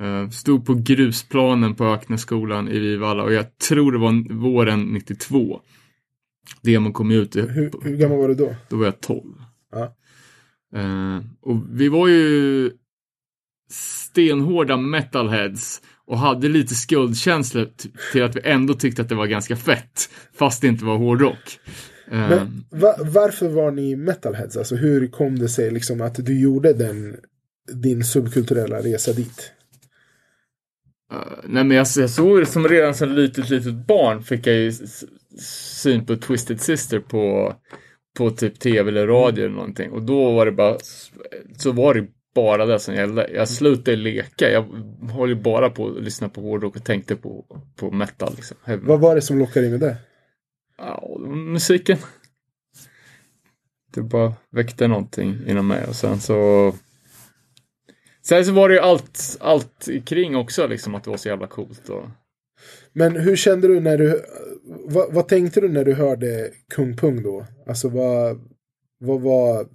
Eh, 0.02 0.30
stod 0.30 0.66
på 0.66 0.74
grusplanen 0.74 1.76
på 1.76 1.86
Öknässkolan 1.86 2.68
i 2.70 2.80
Vivalla 2.80 3.24
och 3.24 3.34
jag 3.34 3.58
tror 3.58 3.92
det 3.92 3.98
var 3.98 4.34
våren 4.34 4.82
92. 4.82 5.60
Demon 6.62 6.94
kom 6.94 7.12
ut, 7.12 7.36
Hur, 7.36 7.72
hur 7.84 7.98
gammal 7.98 8.18
var 8.18 8.28
du 8.28 8.36
då? 8.36 8.56
då 8.70 8.76
var 8.78 8.86
jag 8.86 9.02
12. 9.02 9.22
Ja. 9.72 9.96
Eh, 10.76 11.18
och 11.42 11.56
vi 11.72 11.90
var 11.90 12.08
ju 12.08 12.72
stenhårda 13.72 14.78
metalheads 14.78 15.82
och 16.06 16.18
hade 16.18 16.48
lite 16.50 16.76
skuldkänsla 16.76 17.66
till 18.12 18.24
att 18.24 18.36
vi 18.36 18.42
ändå 18.44 18.74
tyckte 18.74 19.02
att 19.02 19.10
det 19.10 19.16
var 19.16 19.28
ganska 19.28 19.56
fett. 19.56 20.10
Fast 20.34 20.62
det 20.62 20.68
inte 20.68 20.86
var 20.86 20.98
hårdrock. 20.98 21.60
Eh, 22.12 22.30
Men 22.30 22.66
va, 22.70 22.96
varför 23.00 23.50
var 23.50 23.72
ni 23.72 23.96
metalheads? 23.96 24.58
Alltså 24.58 24.76
hur 24.76 25.08
kom 25.08 25.40
det 25.40 25.50
sig 25.50 25.72
liksom 25.72 26.02
att 26.02 26.26
du 26.26 26.42
gjorde 26.42 26.74
den, 26.74 27.16
din 27.74 28.04
subkulturella 28.04 28.80
resa 28.80 29.14
dit? 29.14 29.52
Eh, 31.12 31.18
nej 31.44 31.64
men 31.64 31.78
jag, 31.78 31.88
jag 31.96 32.10
såg 32.10 32.48
som 32.48 32.68
redan 32.68 32.96
som 32.96 33.10
litet, 33.10 33.50
litet 33.50 33.88
barn 33.88 34.24
fick 34.24 34.48
jag 34.48 34.56
ju 34.56 34.72
syn 35.42 36.06
på 36.06 36.16
Twisted 36.16 36.62
Sister 36.62 37.00
på, 37.00 37.54
på 38.18 38.30
typ 38.30 38.60
tv 38.60 38.90
eller 38.92 39.08
radio 39.08 39.46
eller 39.46 39.56
någonting. 39.56 39.92
Och 39.92 40.02
då 40.02 40.32
var 40.32 40.46
det 40.46 40.52
bara, 40.52 40.78
så 41.58 41.72
var 41.72 41.94
det 41.94 42.08
bara 42.36 42.66
det 42.66 42.80
som 42.80 42.96
gällde. 42.96 43.30
Jag 43.34 43.50
slutade 43.50 43.98
leka. 43.98 44.52
Jag 44.52 44.66
höll 45.12 45.30
ju 45.30 45.36
bara 45.36 45.70
på 45.70 45.88
att 45.88 46.04
lyssna 46.04 46.30
på 46.30 46.42
hårdrock 46.42 46.76
och 46.76 46.84
tänkte 46.84 47.16
på, 47.16 47.46
på 47.76 47.92
metal. 47.92 48.34
Liksom. 48.36 48.58
Vad 48.66 49.00
var 49.00 49.16
det 49.16 49.22
som 49.22 49.40
lockade 49.40 49.66
in 49.66 49.72
med 49.72 49.80
det? 49.80 49.98
Ja, 50.78 51.18
musiken. 51.28 51.98
Det 53.94 54.02
bara 54.02 54.34
väckte 54.50 54.88
någonting 54.88 55.38
inom 55.48 55.68
mig 55.68 55.86
och 55.88 55.96
sen 55.96 56.20
så 56.20 56.74
Sen 58.30 58.46
så 58.46 58.52
var 58.52 58.70
det 58.70 58.76
ju 58.76 58.82
allt, 58.82 59.38
allt 59.40 59.90
kring 60.06 60.36
också 60.36 60.68
liksom 60.68 60.96
att 60.96 61.04
det 61.04 61.10
var 61.10 61.18
så 61.18 61.30
jävla 61.30 61.48
coolt 61.48 61.90
och 61.90 62.06
Men 62.94 63.16
hur 63.16 63.36
kände 63.36 63.68
du 63.68 63.80
när 63.80 63.98
du... 63.98 64.22
Vad, 64.86 65.14
vad 65.14 65.28
tänkte 65.28 65.62
du 65.62 65.70
när 65.70 65.86
du 65.86 65.94
hörde 65.94 66.52
Kung 66.76 66.98
Pung 66.98 67.24
då? 67.24 67.46
Alltså 67.68 67.90
vad... 67.90 68.40
Vad 69.00 69.22
var... 69.22 69.68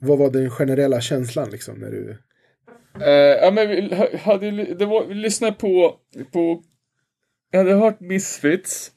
Vad 0.00 0.18
var 0.18 0.30
den 0.30 0.50
generella 0.50 1.00
känslan 1.00 1.50
liksom 1.50 1.78
när 1.78 1.90
du... 1.90 2.18
Eh, 3.00 3.44
ja 3.44 3.50
men 3.50 3.68
vi 3.68 3.94
hade 4.16 4.74
det 4.74 4.86
var, 4.86 5.06
vi 5.06 5.14
lyssnade 5.14 5.52
på, 5.52 5.96
på 6.32 6.62
jag 7.50 7.58
hade 7.58 7.74
hört 7.74 8.00
Misfits 8.00 8.92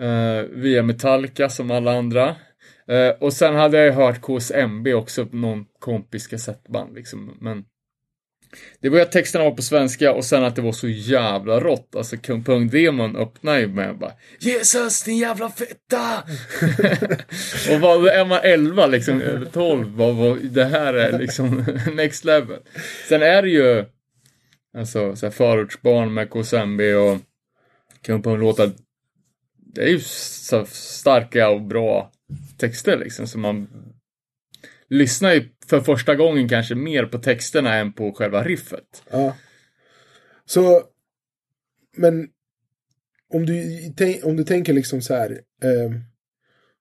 eh, 0.00 0.42
via 0.50 0.82
Metallica 0.82 1.48
som 1.48 1.70
alla 1.70 1.92
andra. 1.92 2.36
Eh, 2.88 3.08
och 3.20 3.32
sen 3.32 3.54
hade 3.54 3.84
jag 3.84 3.92
hört 3.92 4.20
KSMB 4.20 4.94
också, 4.94 5.28
någon 5.32 5.66
kompis 5.78 6.26
kassettband 6.26 6.94
liksom. 6.94 7.36
Men 7.40 7.64
det 8.80 8.88
var 8.88 8.96
ju 8.96 9.02
att 9.02 9.12
texterna 9.12 9.44
var 9.44 9.50
på 9.50 9.62
svenska 9.62 10.12
och 10.12 10.24
sen 10.24 10.44
att 10.44 10.56
det 10.56 10.62
var 10.62 10.72
så 10.72 10.88
jävla 10.88 11.60
rått. 11.60 11.96
Alltså 11.96 12.16
Kung 12.16 12.44
Pung-demon 12.44 13.16
öppnade 13.16 13.60
ju 13.60 13.66
med 13.66 13.98
bara 13.98 14.12
Jesus 14.38 15.02
din 15.02 15.18
jävla 15.18 15.50
fitta! 15.50 16.22
och 17.74 17.80
vad 17.80 18.06
är 18.06 18.24
man 18.24 18.40
11 18.42 18.86
liksom, 18.86 19.20
eh, 19.22 19.28
eller 19.28 19.46
12, 19.46 19.96
vad, 19.96 20.16
vad, 20.16 20.38
det 20.38 20.64
här 20.64 20.94
är 20.94 21.18
liksom 21.18 21.64
next 21.92 22.24
level. 22.24 22.58
Sen 23.08 23.22
är 23.22 23.42
det 23.42 23.50
ju 23.50 23.84
alltså 24.78 25.16
så 25.16 25.26
här 25.26 25.30
förortsbarn 25.30 26.14
med 26.14 26.30
KSMB 26.30 26.80
och 26.94 27.18
Kung 28.02 28.22
Pung-låtar. 28.22 28.70
Det 29.74 29.82
är 29.82 29.88
ju 29.88 30.00
så 30.00 30.66
starka 30.66 31.48
och 31.48 31.62
bra 31.62 32.12
texter 32.56 32.98
liksom 32.98 33.26
så 33.26 33.38
man 33.38 33.68
lyssnar 34.88 35.34
ju 35.34 35.48
för 35.66 35.80
första 35.80 36.14
gången 36.14 36.48
kanske 36.48 36.74
mer 36.74 37.06
på 37.06 37.18
texterna 37.18 37.74
än 37.74 37.92
på 37.92 38.12
själva 38.12 38.44
riffet. 38.44 39.02
Ja. 39.10 39.36
Så... 40.44 40.82
Men... 41.96 42.28
Om 43.28 43.46
du, 43.46 44.20
om 44.22 44.36
du 44.36 44.44
tänker 44.44 44.72
liksom 44.72 45.02
så 45.02 45.14
här. 45.14 45.30
Eh, 45.62 45.90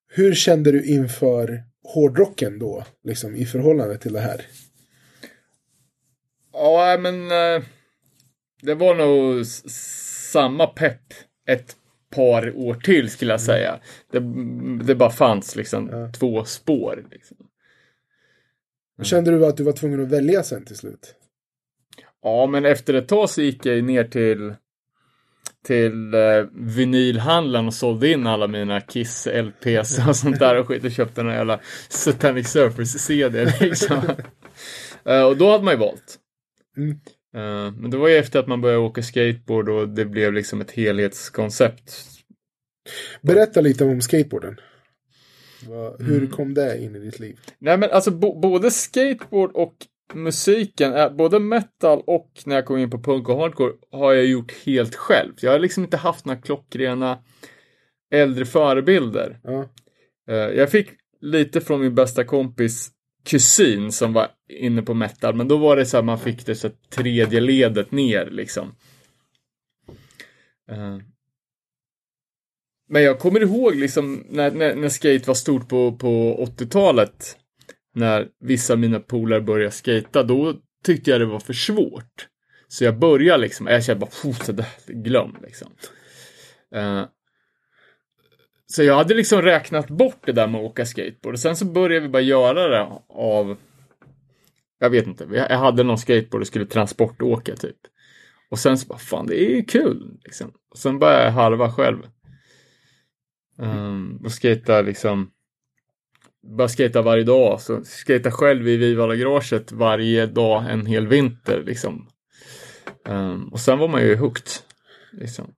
hur 0.08 0.34
kände 0.34 0.72
du 0.72 0.86
inför 0.86 1.64
hårdrocken 1.84 2.60
då? 2.60 2.86
Liksom 3.04 3.36
i 3.36 3.46
förhållande 3.46 3.98
till 3.98 4.14
det 4.14 4.20
här? 4.20 4.46
Ja, 6.54 6.98
men 7.00 7.32
eh, 7.32 7.64
det 8.62 8.76
var 8.76 8.96
nog 8.96 9.46
samma 9.46 10.68
pepp 10.68 11.14
ett 11.48 11.76
par 12.16 12.58
år 12.58 12.74
till 12.74 13.10
skulle 13.10 13.34
jag 13.34 13.42
säga. 13.42 13.80
Det, 14.12 14.20
det 14.84 14.96
bara 14.96 15.10
fanns 15.10 15.56
liksom 15.56 15.90
Ja. 15.92 16.12
två 16.12 16.46
spår. 16.46 17.06
Liksom. 17.12 17.38
Kände 19.04 19.32
du 19.32 19.46
att 19.46 19.58
du 19.58 19.64
var 19.64 19.72
tvungen 19.74 20.04
att 20.04 20.10
välja 20.10 20.44
sen 20.44 20.66
till 20.66 20.76
slut? 20.76 21.16
Ja, 22.22 22.46
men 22.46 22.66
efter 22.66 22.94
ett 22.94 23.08
tag 23.08 23.30
så 23.30 23.42
gick 23.42 23.66
jag 23.66 23.84
ner 23.84 24.04
till 24.04 24.54
till 25.66 26.14
eh, 26.14 26.46
vinylhandlaren 26.54 27.68
och 27.68 27.74
sålde 27.74 28.12
in 28.12 28.28
alla 28.28 28.48
mina 28.48 28.82
Kiss 28.82 29.28
LPs 29.28 30.08
och 30.08 30.16
sånt 30.16 30.40
där 30.40 30.60
och 30.60 30.68
skit 30.68 30.84
och 30.84 30.92
köpte 30.92 31.22
en 31.22 31.28
jävla 31.28 31.60
Satanic 31.90 32.48
Surfers 32.52 32.90
CD 32.90 33.54
liksom. 33.62 34.02
Eh, 35.08 35.24
och 35.24 35.38
då 35.38 35.52
hade 35.52 35.64
man 35.64 35.74
ju 35.74 35.80
valt. 35.80 36.20
Mm. 36.78 37.00
Eh, 37.36 37.72
men 37.78 37.92
det 37.92 37.98
var 37.98 38.08
ju 38.08 38.16
efter 38.16 38.40
att 38.40 38.48
man 38.48 38.62
började 38.62 38.82
åka 38.82 39.04
skateboard 39.04 39.70
och 39.70 39.90
det 39.90 40.06
blev 40.06 40.34
liksom 40.34 40.62
ett 40.62 40.72
helhetskoncept. 40.72 41.92
Berätta 43.22 43.62
lite 43.62 43.86
om 43.86 44.02
skateboarden. 44.02 44.60
Hur 46.00 46.28
kom 46.28 46.54
det 46.54 46.84
in 46.84 46.96
i 46.96 47.00
ditt 47.00 47.20
liv? 47.20 47.40
Nej 47.60 47.78
men 47.78 47.90
alltså 47.92 48.12
både 48.42 48.72
skateboard 48.72 49.52
och 49.52 49.76
musiken, 50.14 50.94
eh, 50.94 51.14
både 51.14 51.40
metal 51.40 52.02
och 52.08 52.32
när 52.46 52.56
jag 52.56 52.66
kom 52.66 52.78
in 52.78 52.90
på 52.90 53.00
punk 53.00 53.30
och 53.30 53.38
hardcore 53.38 53.74
har 53.92 54.14
jag 54.14 54.26
gjort 54.26 54.52
helt 54.66 54.96
själv. 54.96 55.34
Jag 55.42 55.52
har 55.52 55.60
liksom 55.60 55.84
inte 55.84 55.98
haft 55.98 56.26
några 56.26 56.42
klockrena 56.42 57.20
äldre 58.12 58.46
förebilder. 58.46 59.40
Eh, 60.30 60.36
jag 60.36 60.72
fick 60.72 60.90
lite 61.22 61.62
från 61.62 61.82
min 61.82 61.96
bästa 61.96 62.24
kompis 62.24 62.92
kusin 63.26 63.92
som 63.92 64.14
var 64.14 64.28
inne 64.50 64.82
på 64.82 64.94
metal, 64.94 65.36
men 65.36 65.48
då 65.48 65.58
var 65.58 65.76
det 65.76 65.86
så 65.86 65.98
här 65.98 66.04
man 66.04 66.20
fick 66.20 66.46
det 66.46 66.56
så 66.56 66.68
här 66.68 66.76
tredje 66.90 67.40
ledet 67.40 67.92
ner 67.92 68.30
liksom. 68.32 68.76
Eh, 70.72 70.98
Men 72.90 73.04
jag 73.04 73.20
kommer 73.20 73.42
ihåg 73.42 73.76
liksom 73.76 74.26
när, 74.30 74.52
när, 74.52 74.76
när 74.76 74.90
skate 74.90 75.24
var 75.28 75.34
stort 75.36 75.70
på, 75.70 75.92
på 75.98 76.46
80-talet. 76.58 77.38
När 77.96 78.28
vissa 78.40 78.74
av 78.74 78.80
mina 78.80 79.00
polare 79.00 79.42
började 79.42 79.72
skata, 79.72 80.24
då 80.24 80.54
tyckte 80.84 81.12
jag 81.12 81.22
det 81.22 81.26
var 81.26 81.40
för 81.40 81.54
svårt. 81.54 82.28
Så 82.68 82.84
jag 82.84 83.00
började 83.00 83.42
liksom, 83.42 83.68
jag 83.68 83.84
kände 83.84 84.00
bara, 84.00 84.32
"Pff, 84.34 84.46
det 84.46 84.54
där, 84.54 84.68
glöm 84.88 85.38
liksom. 85.42 85.72
Eh, 86.76 87.04
så 88.68 88.84
jag 88.84 88.96
hade 88.96 89.14
liksom 89.14 89.42
räknat 89.42 89.88
bort 89.88 90.20
det 90.26 90.32
där 90.32 90.48
med 90.48 90.62
att 90.62 90.66
åka 90.66 90.86
skateboard. 90.86 91.34
Och 91.34 91.40
sen 91.40 91.56
så 91.56 91.66
började 91.66 92.06
vi 92.06 92.10
bara 92.10 92.22
göra 92.22 92.68
det 92.68 93.02
av... 93.10 93.58
Jag 94.80 94.90
vet 94.90 95.08
inte. 95.08 95.28
Jag 95.50 95.58
hade 95.58 95.84
någon 95.84 95.98
skateboard 95.98 96.42
och 96.42 96.48
skulle 96.48 96.66
transportåka 96.66 97.56
typ. 97.56 97.78
Och 98.50 98.60
sen 98.60 98.78
så 98.78 98.88
bara, 98.88 99.00
fan 99.00 99.28
det 99.28 99.44
är 99.44 99.56
ju 99.56 99.64
kul. 99.64 100.18
Liksom. 100.24 100.52
Och 100.72 100.78
sen 100.78 101.00
började 101.00 101.24
jag 101.24 101.32
halva 101.32 101.72
själv. 101.72 101.98
Um, 103.58 104.22
och 104.26 104.42
skejta 104.42 104.82
liksom. 104.82 105.32
Bara 106.58 106.70
skejta 106.70 107.02
varje 107.02 107.24
dag. 107.24 107.62
Så 107.62 107.84
skejta 107.84 108.32
själv 108.32 108.68
i 108.68 108.78
Vivalla-garaget 108.78 109.72
varje 109.72 110.26
dag 110.26 110.72
en 110.72 110.86
hel 110.86 111.08
vinter 111.08 111.64
liksom. 111.66 112.10
Um, 113.08 113.48
och 113.48 113.60
sen 113.60 113.80
var 113.80 113.88
man 113.88 114.02
ju 114.02 114.16
hooked. 114.16 114.48
Liksom. 115.12 115.54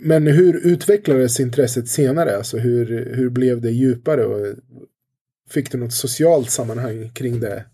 Men 0.00 0.26
hur 0.26 0.66
utvecklades 0.66 1.40
intresset 1.40 1.88
senare? 1.88 2.36
Alltså 2.36 2.58
hur, 2.58 3.14
hur 3.14 3.30
blev 3.30 3.60
det 3.60 3.70
djupare? 3.70 4.24
Och 4.24 4.56
fick 5.50 5.72
du 5.72 5.78
något 5.78 5.92
socialt 5.92 6.50
sammanhang 6.50 7.10
kring 7.14 7.40
det 7.40 7.64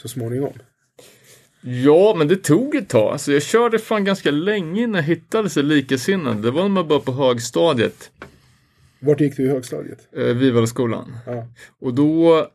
så 0.00 0.08
småningom? 0.08 0.52
Ja, 1.60 2.14
men 2.18 2.28
det 2.28 2.36
tog 2.36 2.74
ett 2.74 2.88
tag. 2.88 3.12
Alltså, 3.12 3.32
jag 3.32 3.42
körde 3.42 3.78
fan 3.78 4.04
ganska 4.04 4.30
länge 4.30 4.82
innan 4.82 4.94
jag 4.94 5.02
hittade 5.02 5.50
sig 5.50 5.62
likasinnade. 5.62 6.42
Det 6.42 6.50
var 6.50 6.62
när 6.62 6.68
man 6.68 6.88
började 6.88 7.04
på 7.04 7.12
högstadiet, 7.12 8.10
Vart 9.00 9.20
gick 9.20 9.36
du 9.36 9.44
i 9.44 9.48
högstadiet? 9.48 10.08
eh, 10.16 10.24
Vivalskolan. 10.24 11.16
Ja. 11.26 11.46
Och 11.80 11.94
då, 11.94 12.46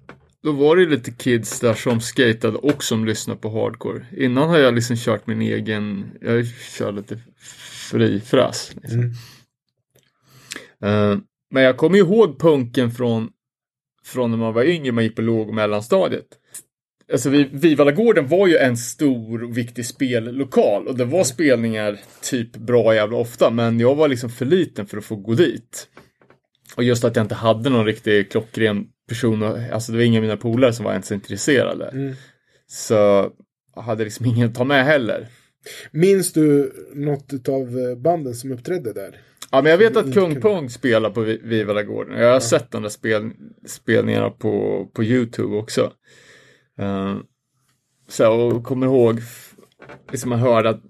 då 0.43 0.51
var 0.51 0.75
det 0.75 0.85
lite 0.85 1.11
kids 1.11 1.59
där 1.59 1.73
som 1.73 2.01
skatade 2.01 2.57
och 2.57 2.83
som 2.83 3.05
lyssnade 3.05 3.39
på 3.39 3.49
hardcore. 3.49 4.05
Innan 4.17 4.49
har 4.49 4.57
jag 4.57 4.73
liksom 4.75 4.95
kört 4.97 5.27
min 5.27 5.41
egen, 5.41 6.11
jag 6.21 6.45
kör 6.77 6.91
lite 6.91 7.19
frifräs. 7.91 8.71
Liksom. 8.75 8.99
Mm. 8.99 9.13
Eh, 11.13 11.19
men 11.51 11.63
jag 11.63 11.77
kommer 11.77 11.97
ihåg 11.97 12.39
punken 12.39 12.91
från 12.91 13.29
från 14.07 14.31
när 14.31 14.37
man 14.37 14.53
var 14.53 14.63
yngre, 14.63 14.91
man 14.91 15.03
gick 15.03 15.15
på 15.15 15.21
låg 15.21 15.47
och 15.47 15.55
mellanstadiet. 15.55 16.27
Alltså 17.11 17.29
vi, 17.29 17.43
Vivallagården 17.43 18.27
var 18.27 18.47
ju 18.47 18.57
en 18.57 18.77
stor 18.77 19.43
och 19.43 19.57
viktig 19.57 19.85
spellokal 19.85 20.87
och 20.87 20.97
det 20.97 21.05
var 21.05 21.23
spelningar 21.23 21.99
typ 22.21 22.55
bra 22.55 22.95
jävla 22.95 23.17
ofta 23.17 23.51
men 23.51 23.79
jag 23.79 23.95
var 23.95 24.07
liksom 24.07 24.29
för 24.29 24.45
liten 24.45 24.87
för 24.87 24.97
att 24.97 25.05
få 25.05 25.15
gå 25.15 25.33
dit. 25.33 25.87
Och 26.75 26.83
just 26.83 27.03
att 27.03 27.15
jag 27.15 27.25
inte 27.25 27.35
hade 27.35 27.69
någon 27.69 27.85
riktig 27.85 28.31
klockren 28.31 28.87
person, 29.09 29.43
alltså 29.43 29.91
det 29.91 29.97
var 29.97 30.05
inga 30.05 30.19
av 30.19 30.21
mina 30.21 30.37
polare 30.37 30.73
som 30.73 30.85
var 30.85 30.91
ens 30.91 31.11
intresserade. 31.11 31.87
Mm. 31.87 32.15
Så 32.67 32.93
jag 33.75 33.81
hade 33.81 34.03
liksom 34.03 34.25
ingen 34.25 34.49
att 34.49 34.55
ta 34.55 34.63
med 34.63 34.85
heller. 34.85 35.27
Minns 35.91 36.33
du 36.33 36.73
något 36.93 37.49
av 37.49 37.95
banden 37.97 38.35
som 38.35 38.51
uppträdde 38.51 38.93
där? 38.93 39.21
Ja, 39.51 39.61
men 39.61 39.71
jag 39.71 39.77
vet 39.77 39.97
att 39.97 40.13
Kung 40.13 40.41
Pong 40.41 40.69
spelar 40.69 41.09
på 41.09 41.21
Vi- 41.21 41.41
Vivallagården. 41.43 42.19
Jag 42.21 42.33
har 42.33 42.39
sett 42.39 42.71
de 42.71 42.81
där 42.81 42.89
spel, 42.89 43.31
spelningarna 43.65 44.29
på, 44.29 44.85
på 44.93 45.03
Youtube 45.03 45.55
också. 45.55 45.93
Uh, 46.81 47.17
så 48.07 48.31
och 48.33 48.63
kommer 48.63 48.85
ihåg, 48.87 49.19
liksom 50.11 50.29
man 50.29 50.39
hörde 50.39 50.69
att 50.69 50.81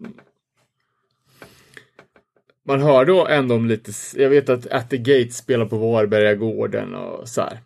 man 2.65 2.82
hörde 2.82 3.25
ändå 3.30 3.55
om 3.55 3.65
lite, 3.67 3.91
jag 4.15 4.30
vet 4.30 4.49
att 4.49 4.67
At 4.71 4.89
the 4.89 4.97
Gate 4.97 5.30
spelar 5.32 5.65
på 5.65 5.78
Varbergagården 5.78 6.95
och 6.95 7.28
så 7.30 7.41
här. 7.41 7.59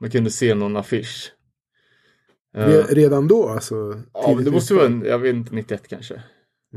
Man 0.00 0.10
kunde 0.10 0.30
se 0.30 0.54
någon 0.54 0.76
affisch. 0.76 1.32
Eh, 2.56 2.66
Re- 2.68 2.94
Redan 2.94 3.28
då 3.28 3.48
alltså? 3.48 4.02
ja, 4.14 4.38
det 4.44 4.50
måste 4.50 4.74
vara, 4.74 4.86
en, 4.86 4.92
90-tal? 4.92 5.10
jag 5.10 5.18
vet 5.18 5.34
inte, 5.34 5.54
91 5.54 5.88
kanske. 5.88 6.22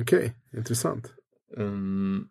Okej, 0.02 0.34
intressant. 0.58 1.14
Um, 1.58 2.28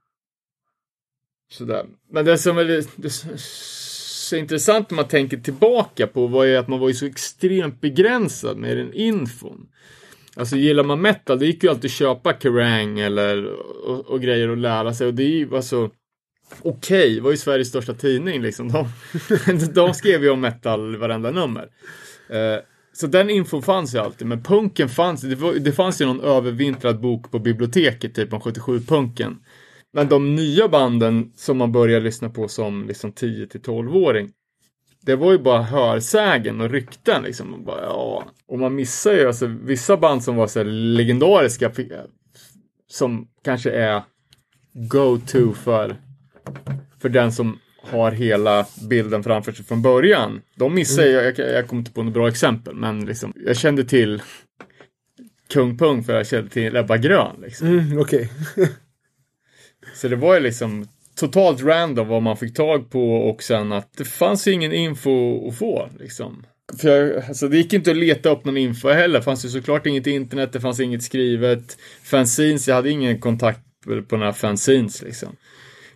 sådär. 1.51 1.87
Men 2.11 2.25
det 2.25 2.39
som 2.39 2.59
är 2.59 2.65
det, 2.65 3.05
är 3.05 3.37
så 3.37 4.37
intressant 4.37 4.91
när 4.91 4.97
man 4.97 5.09
tänker 5.09 5.37
tillbaka 5.37 6.07
på 6.07 6.27
var 6.27 6.45
ju 6.45 6.57
att 6.57 6.69
man 6.69 6.79
var 6.79 6.89
ju 6.89 6.95
så 6.95 7.07
extremt 7.07 7.81
begränsad 7.81 8.57
med 8.57 8.77
den 8.77 8.93
infon. 8.93 9.69
Alltså 10.37 10.57
gillar 10.57 10.85
man 10.85 11.01
metal, 11.01 11.39
det 11.39 11.47
gick 11.47 11.63
ju 11.63 11.71
alltid 11.71 11.89
att 11.89 11.93
köpa 11.93 12.39
Kerrang 12.41 12.99
eller 12.99 13.45
och, 13.87 14.07
och 14.07 14.21
grejer 14.21 14.49
och 14.49 14.57
lära 14.57 14.95
sig 14.95 15.07
och 15.07 15.15
det 15.15 15.45
var 15.45 15.63
så 15.63 15.83
alltså, 15.83 15.97
Okej, 16.63 17.21
var 17.21 17.31
ju 17.31 17.37
Sveriges 17.37 17.69
största 17.69 17.95
tidning 17.95 18.43
liksom. 18.43 18.73
De, 18.73 18.89
de 19.75 19.95
skrev 19.95 20.23
ju 20.23 20.31
om 20.31 20.41
metal 20.41 20.95
i 20.95 20.99
varenda 20.99 21.31
nummer. 21.31 21.69
Uh, 22.31 22.61
så 22.97 23.07
den 23.07 23.31
infon 23.31 23.63
fanns 23.63 23.95
ju 23.95 23.99
alltid, 23.99 24.27
men 24.27 24.43
punken 24.43 24.89
fanns, 24.89 25.21
det, 25.21 25.35
var, 25.35 25.53
det 25.53 25.73
fanns 25.73 26.01
ju 26.01 26.07
någon 26.07 26.21
övervintrad 26.21 27.01
bok 27.01 27.31
på 27.31 27.39
biblioteket, 27.39 28.15
typ 28.15 28.33
om 28.33 28.41
77-punken. 28.41 29.39
Men 29.93 30.09
de 30.09 30.37
nya 30.37 30.69
banden 30.69 31.33
som 31.37 31.59
man 31.59 31.73
började 31.73 32.05
lyssna 32.05 32.31
på 32.31 32.49
som 32.49 32.87
liksom 32.89 33.13
10 33.13 33.47
till 33.47 33.61
12-åring, 33.61 34.31
det 35.01 35.17
var 35.17 35.33
ju 35.33 35.39
bara 35.39 35.63
hörsägen 35.63 36.61
och 36.61 36.71
rykten 36.71 37.23
liksom. 37.23 37.55
Och, 37.55 37.61
bara, 37.61 37.83
ja. 37.83 38.25
och 38.47 38.59
man 38.59 38.75
missar 38.75 39.13
ju 39.13 39.27
alltså 39.27 39.47
vissa 39.47 39.97
band 39.97 40.25
som 40.25 40.37
var 40.37 40.47
så 40.47 40.59
här 40.59 40.67
legendariska, 40.67 41.71
som 42.91 43.29
kanske 43.45 43.71
är 43.71 44.03
go-to 44.73 45.53
för, 45.53 45.97
för 47.01 47.09
den 47.09 47.33
som 47.33 47.59
har 47.91 48.13
hela 48.13 48.67
bilden 48.89 49.23
framför 49.23 49.53
sig 49.53 49.65
från 49.65 49.83
början. 49.83 50.41
De 50.57 50.75
missar 50.75 51.03
jag, 51.03 51.39
jag, 51.39 51.53
jag 51.53 51.69
kommer 51.69 51.81
inte 51.81 51.93
på 51.93 52.03
något 52.03 52.15
bra 52.15 52.29
exempel, 52.29 52.75
men 52.75 53.05
liksom, 53.05 53.33
jag 53.47 53.57
kände 53.57 53.85
till 53.85 54.23
Kung 55.53 55.79
Pung 55.79 56.05
för 56.05 56.17
jag 56.17 56.27
kände 56.27 56.51
till 56.51 56.77
Ebba 56.77 56.97
Grön. 56.97 57.37
Liksom. 57.43 57.67
Mm, 57.67 57.99
Okej. 57.99 58.31
Så 59.95 60.09
det 60.09 60.17
var 60.17 60.35
ju 60.35 60.41
liksom 60.41 60.89
totalt 61.17 61.63
random 61.63 62.09
vad 62.09 62.23
man 62.23 62.37
fick 62.37 62.57
tag 62.57 62.91
på 62.91 63.15
och 63.15 63.43
sen 63.43 63.73
att 63.73 63.97
det 63.97 64.05
fanns 64.05 64.49
ju 64.49 64.53
ingen 64.53 64.73
info 64.73 65.49
att 65.49 65.59
få 65.59 65.89
liksom. 65.99 66.47
För 66.81 66.89
jag, 66.89 67.25
alltså 67.25 67.49
det 67.49 67.57
gick 67.57 67.73
inte 67.73 67.91
att 67.91 67.97
leta 67.97 68.31
upp 68.31 68.45
någon 68.45 68.57
info 68.57 68.89
heller. 68.89 69.19
Det 69.19 69.25
fanns 69.25 69.45
ju 69.45 69.49
såklart 69.49 69.87
inget 69.87 70.07
internet, 70.07 70.53
det 70.53 70.61
fanns 70.61 70.81
inget 70.81 71.03
skrivet. 71.03 71.79
Fanzines, 72.03 72.69
jag 72.69 72.75
hade 72.75 72.91
ingen 72.91 73.21
kontakt 73.21 73.61
på 74.09 74.17
några 74.17 74.33
fanzines 74.33 75.03
liksom. 75.03 75.37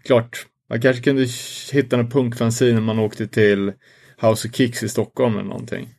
Klart, 0.02 0.46
man 0.68 0.80
kanske 0.80 1.02
kunde 1.02 1.26
hitta 1.72 1.96
någon 1.96 2.10
punkfanzine 2.10 2.72
när 2.74 2.80
man 2.80 2.98
åkte 2.98 3.26
till 3.26 3.72
House 4.20 4.48
of 4.48 4.54
Kicks 4.54 4.82
i 4.82 4.88
Stockholm 4.88 5.34
eller 5.34 5.48
någonting. 5.48 5.94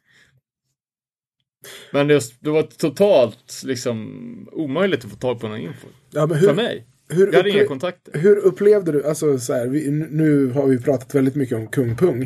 Men 1.93 2.07
det, 2.07 2.21
det 2.39 2.49
var 2.49 2.63
totalt 2.63 3.61
liksom 3.65 4.49
omöjligt 4.51 5.05
att 5.05 5.11
få 5.11 5.17
tag 5.17 5.39
på 5.39 5.47
någon 5.47 5.59
info. 5.59 5.87
Ja, 6.11 6.25
men 6.25 6.39
För 6.39 6.47
hur, 6.47 6.53
mig. 6.55 6.87
hur, 7.09 7.27
Jag 7.27 7.33
hade 7.37 7.49
inga 7.49 7.65
kontakter. 7.65 8.19
hur 8.19 8.35
upplevde 8.37 8.91
du, 8.91 9.03
alltså 9.05 9.39
så 9.39 9.53
här, 9.53 9.67
vi, 9.67 9.91
nu 9.91 10.47
har 10.47 10.67
vi 10.67 10.77
pratat 10.81 11.15
väldigt 11.15 11.35
mycket 11.35 11.57
om 11.57 11.67
Kung 11.67 11.95
Pung. 11.95 12.23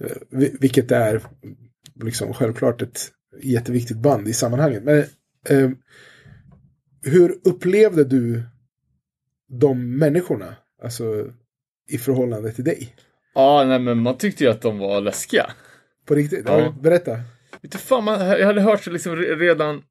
eh, 0.00 0.16
vi- 0.30 0.56
Vilket 0.60 0.90
är 0.90 1.22
liksom 2.04 2.34
självklart 2.34 2.82
ett 2.82 3.10
jätteviktigt 3.42 3.98
band 3.98 4.28
i 4.28 4.32
sammanhanget. 4.32 4.82
Men 4.84 4.98
eh, 5.48 5.70
hur 7.02 7.38
upplevde 7.44 8.04
du 8.04 8.42
de 9.60 9.96
människorna? 9.98 10.56
Alltså 10.82 11.32
i 11.88 11.98
förhållande 11.98 12.52
till 12.52 12.64
dig? 12.64 12.94
Ja, 13.34 13.64
nej 13.64 13.78
men 13.78 13.98
man 13.98 14.18
tyckte 14.18 14.44
ju 14.44 14.50
att 14.50 14.62
de 14.62 14.78
var 14.78 15.00
läskiga. 15.00 15.50
På 16.06 16.14
riktigt? 16.14 16.44
Ja. 16.46 16.74
Berätta. 16.80 17.20
Vet 17.62 17.74
fan, 17.74 18.04
man, 18.04 18.20
jag 18.20 18.46
hade 18.46 18.60
hört 18.60 18.84
så 18.84 18.90
liksom 18.90 19.16
re- 19.16 19.38
redan, 19.38 19.82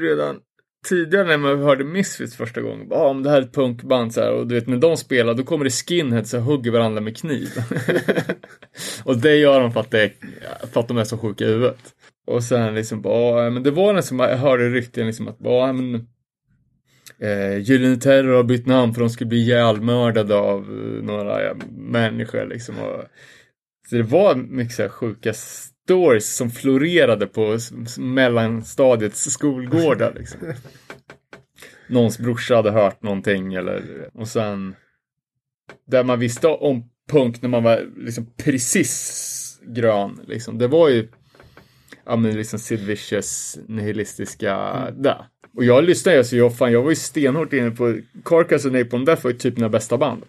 redan 0.00 0.40
tidigare 0.88 1.26
när 1.26 1.38
man 1.38 1.62
hörde 1.62 1.84
Misfits 1.84 2.36
första 2.36 2.60
gången. 2.60 2.86
Ja, 2.90 3.08
om 3.08 3.22
det 3.22 3.30
här 3.30 3.38
är 3.38 3.42
ett 3.42 3.54
punkband 3.54 4.14
så 4.14 4.20
här, 4.20 4.32
och 4.32 4.46
du 4.46 4.54
vet 4.54 4.66
när 4.66 4.76
de 4.76 4.96
spelar 4.96 5.34
då 5.34 5.44
kommer 5.44 5.64
det 5.64 5.70
skinheads 5.70 6.34
och 6.34 6.42
hugger 6.42 6.70
varandra 6.70 7.00
med 7.00 7.16
kniv. 7.16 7.48
och 9.04 9.16
det 9.16 9.36
gör 9.36 9.60
de 9.60 9.72
för 9.72 9.80
att, 9.80 9.90
det, 9.90 10.12
för 10.72 10.80
att 10.80 10.88
de 10.88 10.98
är 10.98 11.04
så 11.04 11.18
sjuka 11.18 11.44
i 11.44 11.48
huvudet. 11.48 11.94
Och 12.26 12.44
sen 12.44 12.74
liksom 12.74 13.02
bara, 13.02 13.44
ja, 13.44 13.50
men 13.50 13.62
det 13.62 13.70
var 13.70 13.92
nästan, 13.92 14.18
jag 14.18 14.36
hörde 14.36 14.70
rykten 14.70 15.06
liksom 15.06 15.28
att 15.28 15.38
bara, 15.38 15.66
ja, 15.66 15.72
men 15.72 16.06
Eh, 17.18 17.58
Gyllene 17.58 17.96
Terror 17.96 18.36
har 18.36 18.44
bytt 18.44 18.66
namn 18.66 18.94
för 18.94 19.00
de 19.00 19.10
skulle 19.10 19.28
bli 19.28 19.38
ihjälmördade 19.38 20.34
av 20.34 20.60
eh, 20.60 21.02
några 21.04 21.42
ja, 21.42 21.54
människor 21.76 22.46
liksom. 22.46 22.78
Och, 22.78 23.04
så 23.88 23.96
det 23.96 24.02
var 24.02 24.34
mycket 24.34 24.74
så 24.74 24.82
här 24.82 24.88
sjuka 24.88 25.32
stories 25.34 26.36
som 26.36 26.50
florerade 26.50 27.26
på 27.26 27.58
mellanstadiets 27.98 29.30
skolgårdar 29.30 30.14
liksom. 30.16 30.40
Någons 31.88 32.18
brorsa 32.18 32.56
hade 32.56 32.70
hört 32.70 33.02
någonting 33.02 33.54
eller 33.54 34.08
och 34.14 34.28
sen 34.28 34.74
där 35.86 36.04
man 36.04 36.18
visste 36.18 36.48
om 36.48 36.90
punk 37.10 37.42
när 37.42 37.48
man 37.48 37.62
var 37.62 37.86
liksom 37.96 38.26
precis 38.36 39.60
grön 39.66 40.20
liksom. 40.26 40.58
Det 40.58 40.68
var 40.68 40.88
ju 40.88 41.08
ja 42.04 42.16
men 42.16 42.36
liksom 42.36 42.58
Sid 42.58 42.80
Vicious 42.80 43.58
nihilistiska 43.68 44.56
där. 44.96 45.26
Och 45.56 45.64
jag 45.64 45.84
lyssnade 45.84 46.16
ju, 46.16 46.24
så 46.24 46.36
jag, 46.36 46.58
fan, 46.58 46.72
jag 46.72 46.82
var 46.82 46.90
ju 46.90 46.96
stenhårt 46.96 47.52
inne 47.52 47.70
på 47.70 47.98
Carcass 48.24 48.64
och 48.64 48.72
Napalm 48.72 49.04
Death 49.04 49.24
var 49.24 49.30
ju 49.30 49.38
typ 49.38 49.56
mina 49.56 49.68
bästa 49.68 49.98
band. 49.98 50.22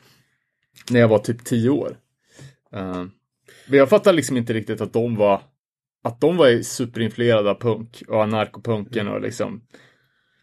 När 0.90 1.00
jag 1.00 1.08
var 1.08 1.20
typ 1.20 1.44
10 1.44 1.70
år. 1.70 1.98
Eh, 2.74 3.06
men 3.68 3.80
jag 3.80 3.90
fattar 3.90 4.14
liksom 4.14 4.38
inte 4.38 4.54
riktigt 4.54 4.82
att 4.82 4.94
de 4.94 5.16
var 5.16 5.42
att 6.04 6.22
de 6.22 6.38
var 6.38 6.62
superinfluerade 6.62 7.50
av 7.50 7.60
punk 7.60 8.04
och 8.08 8.24
anarkopunken 8.24 9.08
och 9.08 9.22
liksom 9.22 9.62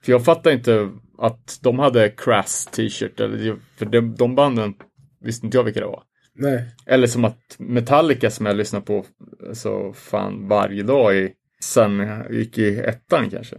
för 0.05 0.12
jag 0.12 0.24
fattar 0.24 0.51
inte 0.51 0.91
att 1.18 1.59
de 1.62 1.78
hade 1.78 2.09
Crass 2.09 2.66
t-shirt 2.66 3.20
eller 3.20 3.57
för 3.76 3.87
de, 3.87 4.14
de 4.14 4.35
banden 4.35 4.74
visste 5.20 5.47
inte 5.47 5.59
jag 5.59 5.64
vilka 5.64 5.80
det 5.80 5.87
var. 5.87 6.03
Nej. 6.35 6.64
Eller 6.87 7.07
som 7.07 7.24
att 7.24 7.57
Metallica 7.59 8.30
som 8.30 8.47
jag 8.47 8.57
lyssnar 8.57 8.80
på 8.80 9.05
så 9.53 9.93
fan 9.93 10.49
varje 10.49 10.83
dag 10.83 11.16
i, 11.16 11.33
sen 11.61 11.99
jag 11.99 12.35
gick 12.35 12.59
i 12.59 12.78
ettan 12.78 13.30
kanske. 13.30 13.57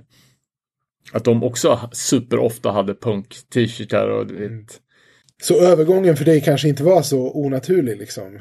Att 1.12 1.24
de 1.24 1.43
också 1.43 1.89
superofta 1.93 2.72
hade 2.72 2.95
punk 2.95 3.36
t-shirtar 3.54 4.08
och 4.08 4.28
du 4.28 4.36
vet. 4.47 4.80
Så 5.43 5.62
övergången 5.62 6.18
för 6.18 6.26
dig 6.26 6.41
kanske 6.41 6.68
inte 6.70 6.84
var 6.84 7.01
så 7.01 7.32
onaturlig 7.36 7.97
liksom? 7.97 8.39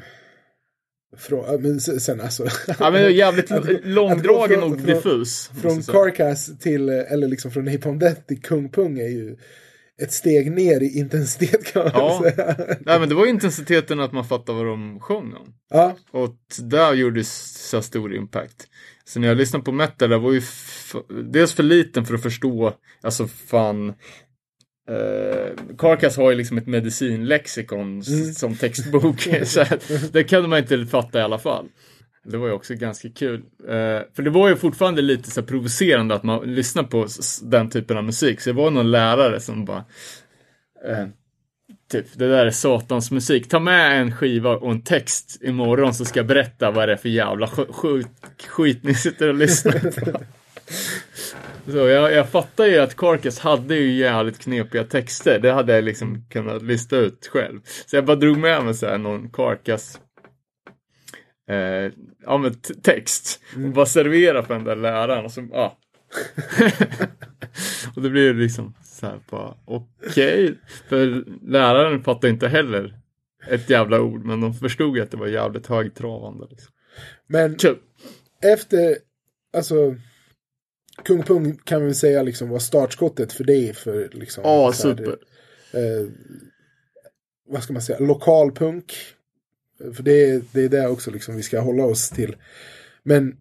Från, 1.17 1.45
ja, 1.51 1.57
men 1.59 1.79
se- 1.79 1.99
sen 1.99 2.21
alltså. 2.21 2.47
Ja 2.79 2.91
men 2.91 3.13
jävligt 3.15 3.51
Att- 3.51 3.69
att 3.69 3.85
långdragen 3.85 4.59
från- 4.59 4.73
och 4.73 4.79
från- 4.79 4.87
diffus. 4.95 5.51
Från 5.61 5.83
säga. 5.83 5.93
Carcass 5.97 6.59
till, 6.59 6.89
eller 6.89 7.27
liksom 7.27 7.51
från 7.51 7.65
Napalm 7.65 7.99
Death 7.99 8.21
till 8.21 8.41
Kung 8.41 8.69
Pung 8.69 8.99
är 8.99 9.07
ju 9.07 9.35
ett 10.01 10.11
steg 10.11 10.51
ner 10.51 10.83
i 10.83 10.97
intensitet 10.99 11.73
kan 11.73 11.83
man 11.83 11.91
Ja. 11.95 12.21
säga. 12.23 12.55
Nej 12.79 12.99
men 12.99 13.09
det 13.09 13.15
var 13.15 13.25
intensiteten 13.25 13.99
att 13.99 14.11
man 14.11 14.25
fattade 14.25 14.57
vad 14.57 14.67
de 14.67 14.99
sjöng 14.99 15.33
om. 15.33 15.53
Ja, 15.69 15.95
Och 16.11 16.35
där 16.61 16.93
gjorde 16.93 17.23
så 17.23 17.81
stor 17.81 18.15
impact. 18.15 18.67
Så 19.05 19.19
när 19.19 19.27
jag 19.27 19.37
lyssnade 19.37 19.65
på 19.65 19.71
metal, 19.71 20.11
jag 20.11 20.19
var 20.19 20.31
ju 20.31 20.41
dels 21.23 21.53
för 21.53 21.63
liten 21.63 22.05
för 22.05 22.13
att 22.15 22.23
förstå, 22.23 22.73
alltså 23.01 23.27
fan 23.27 23.93
Uh, 24.89 25.75
Carcass 25.77 26.17
har 26.17 26.31
ju 26.31 26.37
liksom 26.37 26.57
ett 26.57 26.67
medicinlexikon 26.67 27.99
s- 27.99 28.39
som 28.39 28.55
textbok. 28.55 29.21
så 29.43 29.65
det 30.11 30.23
kunde 30.23 30.47
man 30.49 30.59
inte 30.59 30.85
fatta 30.85 31.19
i 31.19 31.21
alla 31.21 31.39
fall. 31.39 31.65
Det 32.25 32.37
var 32.37 32.47
ju 32.47 32.53
också 32.53 32.75
ganska 32.75 33.09
kul. 33.09 33.39
Eh, 33.67 34.01
för 34.13 34.21
det 34.21 34.29
var 34.29 34.49
ju 34.49 34.55
fortfarande 34.55 35.01
lite 35.01 35.31
så 35.31 35.43
provocerande 35.43 36.15
att 36.15 36.23
man 36.23 36.55
lyssnar 36.55 36.83
på 36.83 37.07
den 37.43 37.69
typen 37.69 37.97
av 37.97 38.03
musik. 38.03 38.41
Så 38.41 38.49
det 38.49 38.53
var 38.55 38.71
någon 38.71 38.91
lärare 38.91 39.39
som 39.39 39.65
bara 39.65 39.85
eh, 40.87 41.07
Typ, 41.93 42.05
det 42.13 42.27
där 42.27 42.45
är 42.45 42.51
satans 42.51 43.11
musik. 43.11 43.49
Ta 43.49 43.59
med 43.59 44.01
en 44.01 44.15
skiva 44.15 44.49
och 44.55 44.71
en 44.71 44.81
text 44.81 45.39
imorgon 45.41 45.93
så 45.93 46.05
ska 46.05 46.19
jag 46.19 46.27
berätta 46.27 46.71
vad 46.71 46.89
det 46.89 46.93
är 46.93 46.97
för 46.97 47.09
jävla 47.09 47.45
sk- 47.45 47.73
skit, 47.73 48.07
skit 48.47 48.83
ni 48.83 48.95
sitter 48.95 49.27
och 49.27 49.35
lyssnar 49.35 50.01
på. 50.01 50.21
Så 51.71 51.77
jag, 51.77 52.13
jag 52.13 52.29
fattar 52.29 52.65
ju 52.65 52.77
att 52.77 52.95
Carcass 52.95 53.39
hade 53.39 53.75
ju 53.75 53.91
jävligt 53.91 54.39
knepiga 54.39 54.83
texter. 54.83 55.39
Det 55.39 55.51
hade 55.51 55.75
jag 55.75 55.83
liksom 55.83 56.25
kunnat 56.29 56.63
lista 56.63 56.97
ut 56.97 57.29
själv. 57.31 57.59
Så 57.85 57.95
jag 57.95 58.05
bara 58.05 58.17
drog 58.17 58.37
med 58.37 58.63
mig 58.63 58.73
så 58.73 58.85
här 58.85 58.97
någon 58.97 59.29
Carcass 59.29 59.99
eh, 61.49 61.91
ja, 62.25 62.37
men 62.37 62.53
text. 62.83 63.39
Och 63.55 63.59
bara 63.59 63.85
servera 63.85 64.43
för 64.43 64.53
den 64.53 64.63
där 64.63 64.75
läraren. 64.75 65.25
Och 65.25 65.31
så, 65.31 65.47
ja. 65.51 65.77
och 67.95 68.01
det 68.01 68.09
blir 68.09 68.33
liksom 68.33 68.73
så 69.03 69.09
här 69.09 69.19
bara, 69.29 69.57
okej. 69.65 70.59
För 70.89 71.23
läraren 71.51 72.03
fattar 72.03 72.27
inte 72.27 72.47
heller 72.47 72.99
ett 73.49 73.69
jävla 73.69 74.01
ord. 74.01 74.25
Men 74.25 74.41
de 74.41 74.53
förstod 74.53 74.97
ju 74.97 75.03
att 75.03 75.11
det 75.11 75.17
var 75.17 75.27
jävligt 75.27 75.67
högtravande. 75.67 76.47
Liksom. 76.49 76.73
Men 77.27 77.55
Kul. 77.55 77.77
efter, 78.41 78.97
alltså, 79.57 79.95
Kung 81.05 81.23
Pung 81.23 81.55
kan 81.63 81.85
vi 81.85 81.93
säga 81.93 82.23
liksom 82.23 82.49
var 82.49 82.59
startskottet 82.59 83.33
för 83.33 83.43
dig 83.43 83.73
för 83.73 84.09
liksom. 84.13 84.43
Ja, 84.43 84.65
här, 84.65 84.71
super. 84.71 85.17
eh, 85.73 86.07
vad 87.47 87.63
ska 87.63 87.73
man 87.73 87.81
säga, 87.81 87.99
lokalpunk. 87.99 88.93
För 89.95 90.03
det, 90.03 90.29
är- 90.29 90.41
det 90.51 90.61
är 90.63 90.69
det 90.69 90.87
också 90.87 91.11
liksom 91.11 91.35
vi 91.35 91.43
ska 91.43 91.59
hålla 91.59 91.83
oss 91.85 92.09
till. 92.09 92.35
Men 93.03 93.37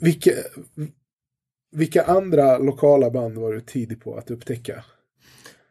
vilka, 0.00 0.30
vilka 1.72 2.02
andra 2.02 2.58
lokala 2.58 3.10
band 3.10 3.38
var 3.38 3.52
du 3.52 3.60
tidig 3.60 4.00
på 4.00 4.16
att 4.16 4.30
upptäcka? 4.30 4.84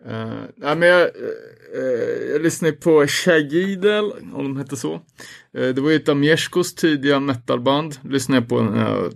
Uh, 0.08 0.43
nej, 0.56 0.76
men 0.76 0.89
jag, 0.89 1.02
eh, 1.02 2.32
jag 2.32 2.41
lyssnade 2.41 2.74
på 2.74 3.08
Shagidel, 3.08 4.12
om 4.34 4.43
de 4.43 4.58
hette 4.58 4.76
så. 4.76 4.93
Eh, 5.58 5.68
det 5.68 5.82
var 5.82 5.89
ju 5.89 5.96
ett 5.96 6.10
av 6.10 6.18
Mieszkos 6.18 6.76
tidiga 6.76 7.20
metalband. 7.20 7.98
Lyssnade 8.04 8.41
jag 8.41 8.50
på 8.50 8.62
när 8.62 8.89
jag 8.89 9.02
var 9.02 9.12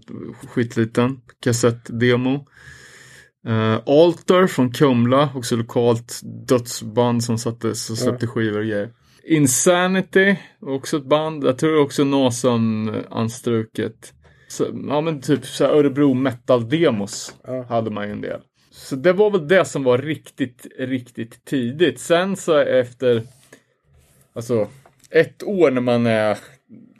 skitliten. 0.48 1.22
Kassettdemo. 1.44 2.46
Uh, 3.48 3.80
Alter 3.86 4.48
från 4.48 4.74
Kumla, 4.74 5.30
också 5.36 5.56
lokalt 5.56 6.20
dödsband 6.48 7.24
som 7.24 7.38
satte, 7.38 7.76
som 7.76 7.96
släppte 7.96 8.28
skivor 8.28 8.60
och 8.60 8.66
grejer. 8.66 8.94
Insanity, 9.24 10.36
också 10.62 10.98
ett 10.98 11.10
band. 11.10 11.44
Jag 11.44 11.58
tror 11.58 11.82
också 11.82 12.04
Nasan 12.04 12.96
anstruket. 13.10 14.14
Så, 14.50 14.68
ja 14.90 15.02
men 15.02 15.22
typ 15.22 15.46
så 15.46 15.66
Örebro 15.66 16.14
metal-demos 16.14 17.34
Ja. 17.48 17.64
hade 17.64 17.92
man 17.92 18.06
ju 18.08 18.12
en 18.12 18.22
del. 18.22 18.42
Så 18.72 18.96
det 18.96 19.14
var 19.14 19.32
väl 19.32 19.48
det 19.48 19.66
som 19.66 19.84
var 19.84 19.98
riktigt, 19.98 20.68
riktigt 20.80 21.46
tidigt. 21.46 22.00
Sen 22.00 22.36
så 22.36 22.58
efter, 22.58 23.24
alltså 24.34 24.68
ett 25.10 25.44
år 25.44 25.72
när 25.72 25.82
man 25.82 26.06
är 26.06 26.38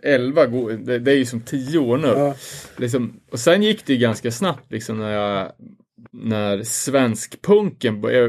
11, 0.04 0.46
går- 0.46 0.72
det, 0.72 1.00
det 1.00 1.12
är 1.12 1.16
ju 1.16 1.26
som 1.26 1.42
10 1.42 1.78
år 1.80 1.98
nu. 1.98 2.08
Ja. 2.08 2.36
Liksom, 2.78 3.20
och 3.32 3.40
sen 3.40 3.64
gick 3.64 3.86
det 3.86 3.94
ju 3.94 4.00
ganska 4.00 4.32
snabbt 4.32 4.72
liksom 4.72 4.98
när 5.00 5.12
jag, 5.14 5.52
när 6.12 6.64
svenskpunken 6.64 8.02
jag 8.04 8.28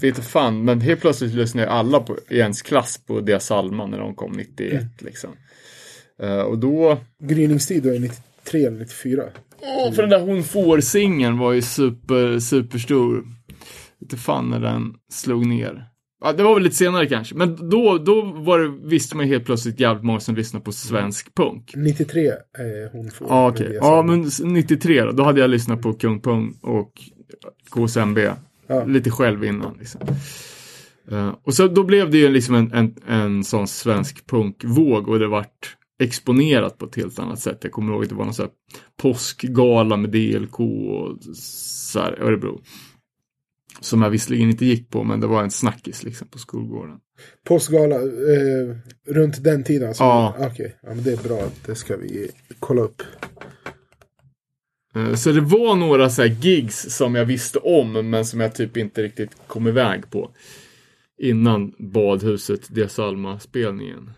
vet 0.00 0.04
inte 0.04 0.22
fan, 0.22 0.64
men 0.64 0.80
helt 0.80 1.00
plötsligt 1.00 1.34
lyssnade 1.34 1.68
alla 1.70 2.00
på, 2.00 2.16
i 2.28 2.38
ens 2.38 2.62
klass 2.62 2.98
på 3.06 3.20
Dia 3.20 3.40
Salma 3.40 3.86
när 3.86 3.98
de 3.98 4.14
kom 4.14 4.32
91 4.32 4.82
liksom. 4.98 5.30
Eh, 6.22 6.40
och 6.40 6.58
då, 6.58 6.98
Gryningstid 7.22 7.82
då 7.82 7.88
är 7.94 7.98
93 8.44 8.66
eller 8.66 8.78
94. 8.78 9.22
Åh, 9.60 9.92
för 9.92 10.02
den 10.02 10.10
där 10.10 10.20
Hon 10.20 10.42
får-singeln 10.44 11.38
var 11.38 11.52
ju 11.52 11.62
super, 11.62 12.38
superstor. 12.38 13.24
Inte 14.02 14.16
fan 14.16 14.50
när 14.50 14.60
den 14.60 14.94
slog 15.12 15.46
ner. 15.46 15.88
Ja, 16.24 16.32
det 16.32 16.42
var 16.42 16.54
väl 16.54 16.62
lite 16.62 16.76
senare 16.76 17.06
kanske, 17.06 17.34
men 17.34 17.68
då, 17.70 17.98
då 17.98 18.22
var 18.22 18.58
det, 18.58 18.88
visste 18.88 19.16
man 19.16 19.26
ju 19.26 19.32
helt 19.32 19.44
plötsligt 19.46 19.80
jävligt 19.80 20.04
många 20.04 20.20
som 20.20 20.34
lyssnade 20.34 20.64
på 20.64 20.72
svensk 20.72 21.34
punk. 21.34 21.72
93 21.76 22.26
är 22.58 22.92
hon 22.92 23.10
får. 23.10 23.26
Ja, 23.30 23.48
okej. 23.50 23.68
det 23.68 23.74
Ja, 23.74 24.02
men 24.02 24.24
s- 24.24 24.40
93 24.44 25.02
då, 25.04 25.12
då 25.12 25.22
hade 25.22 25.40
jag 25.40 25.50
lyssnat 25.50 25.82
på 25.82 25.92
Kung 25.92 26.20
Pung 26.20 26.58
och 26.62 26.92
KSMB. 27.70 28.18
Ja. 28.66 28.84
Lite 28.84 29.10
själv 29.10 29.44
innan 29.44 29.76
liksom. 29.78 30.00
Eh, 31.10 31.34
och 31.42 31.54
så 31.54 31.68
då 31.68 31.84
blev 31.84 32.10
det 32.10 32.18
ju 32.18 32.28
liksom 32.28 32.54
en, 32.54 32.72
en, 32.72 32.94
en 33.08 33.44
sån 33.44 33.66
svensk 33.68 34.26
punkvåg 34.26 35.08
och 35.08 35.18
det 35.18 35.26
vart 35.28 35.76
exponerat 36.02 36.78
på 36.78 36.86
ett 36.86 36.96
helt 36.96 37.18
annat 37.18 37.40
sätt. 37.40 37.58
Jag 37.62 37.72
kommer 37.72 37.92
ihåg 37.92 38.02
att 38.02 38.08
det 38.08 38.14
var 38.14 38.24
någon 38.24 38.34
sån 38.34 38.44
här 38.46 38.52
påskgala 39.02 39.96
med 39.96 40.10
DLK 40.10 40.60
och 40.60 41.18
så 41.36 42.00
här, 42.00 42.22
Örebro. 42.22 42.60
Som 43.80 44.02
jag 44.02 44.10
visserligen 44.10 44.50
inte 44.50 44.64
gick 44.66 44.90
på, 44.90 45.04
men 45.04 45.20
det 45.20 45.26
var 45.26 45.42
en 45.42 45.50
snackis 45.50 46.02
liksom 46.02 46.28
på 46.28 46.38
skolgården. 46.38 46.98
Påskgala, 47.44 47.96
eh, 47.96 48.76
runt 49.08 49.44
den 49.44 49.64
tiden? 49.64 49.88
Alltså. 49.88 50.02
Ja. 50.02 50.34
Okej, 50.38 50.76
ja, 50.82 50.88
men 50.94 51.04
det 51.04 51.12
är 51.12 51.28
bra. 51.28 51.42
Det 51.66 51.74
ska 51.74 51.96
vi 51.96 52.30
kolla 52.58 52.82
upp. 52.82 53.02
Eh, 54.94 55.14
Så 55.14 55.32
det 55.32 55.40
var 55.40 55.76
några 55.76 56.10
så 56.10 56.22
här 56.22 56.28
gigs 56.28 56.96
som 56.96 57.14
jag 57.14 57.24
visste 57.24 57.58
om 57.58 58.10
men 58.10 58.24
som 58.26 58.40
jag 58.40 58.54
typ 58.54 58.76
inte 58.76 59.02
riktigt 59.02 59.30
kom 59.46 59.66
iväg 59.68 60.10
på. 60.10 60.30
Innan 61.22 61.72
badhuset 61.78 62.74
Dia 62.74 62.88
Salma-spelningen. 62.88 64.10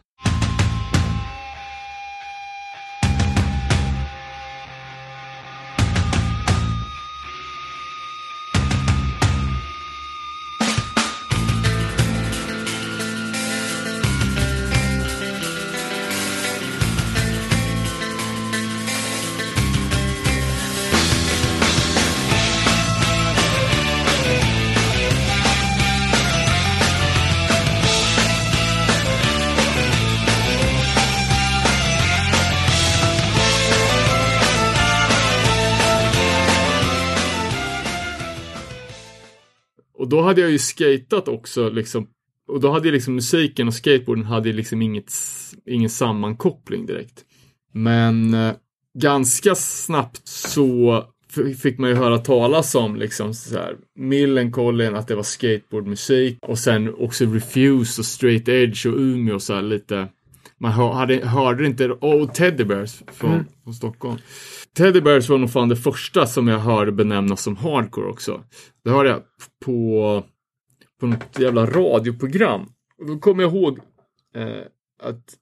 Då 40.15 40.23
hade 40.23 40.41
jag 40.41 40.51
ju 40.51 40.59
skatat 40.59 41.29
också 41.29 41.69
liksom. 41.69 42.07
Och 42.49 42.61
då 42.61 42.73
hade 42.73 42.89
ju 42.89 42.93
liksom 42.93 43.15
musiken 43.15 43.69
och 43.69 43.75
skateboarden 43.75 44.25
hade 44.25 44.53
liksom 44.53 44.83
inget, 44.83 45.13
ingen 45.67 45.91
sammankoppling 45.91 46.87
direkt. 46.87 47.25
Men 47.73 48.35
eh, 48.35 48.53
ganska 48.99 49.55
snabbt 49.55 50.29
så 50.29 51.05
fick 51.63 51.79
man 51.79 51.91
ju 51.91 51.97
höra 51.97 52.19
talas 52.19 52.75
om 52.75 52.97
liksom 52.97 53.35
så 53.35 53.59
här 53.59 53.77
Millencolin, 53.99 54.95
att 54.95 55.09
det 55.09 55.15
var 55.15 55.23
skateboardmusik 55.23 56.39
och 56.43 56.59
sen 56.59 56.95
också 56.95 57.25
Refuse 57.25 58.01
och 58.01 58.07
Straight 58.07 58.49
Edge 58.49 58.87
och 58.87 58.99
Umeå 58.99 59.35
och 59.35 59.43
så 59.43 59.55
här 59.55 59.63
lite 59.63 60.09
man 60.59 60.73
hör, 60.73 60.93
hade, 60.93 61.27
hörde 61.27 61.67
inte, 61.67 61.89
oh 61.89 62.31
Teddy 62.31 62.65
Bears 62.65 63.03
från, 63.13 63.45
från 63.65 63.75
Stockholm. 63.75 64.19
Teddy 64.77 65.01
Bears 65.01 65.29
var 65.29 65.39
nog 65.39 65.53
fan 65.53 65.69
det 65.69 65.77
första 65.77 66.27
som 66.27 66.49
jag 66.49 66.59
hörde 66.59 66.93
benämnas 66.93 67.43
som 67.43 67.57
hardcore 67.57 68.07
också. 68.07 68.45
Det 68.85 68.91
hörde 68.91 69.09
jag 69.09 69.23
på, 69.65 70.25
på 71.01 71.07
något 71.07 71.39
jävla 71.39 71.67
radioprogram. 71.67 72.73
Och 72.99 73.07
då 73.07 73.19
kommer 73.19 73.43
jag 73.43 73.55
ihåg 73.55 73.79
eh, 74.35 74.63
att 75.03 75.35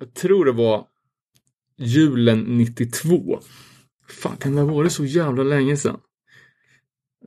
jag 0.00 0.14
tror 0.14 0.44
det 0.44 0.52
var 0.52 0.86
julen 1.76 2.58
92. 2.58 3.40
Fan, 4.08 4.36
kan 4.36 4.54
det 4.54 4.62
ha 4.62 4.74
varit 4.74 4.92
så 4.92 5.04
jävla 5.04 5.42
länge 5.42 5.76
sedan? 5.76 6.00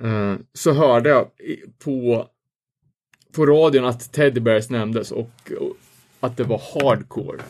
Eh, 0.02 0.36
så 0.54 0.72
hörde 0.72 1.10
jag 1.10 1.28
på, 1.84 2.28
på 3.36 3.46
radion 3.46 3.86
att 3.86 4.14
Teddy 4.14 4.40
Bears 4.40 4.70
nämndes 4.70 5.12
och, 5.12 5.52
och 5.60 5.78
att 6.20 6.38
det 6.38 6.44
var 6.44 6.62
hardcore. 6.74 7.42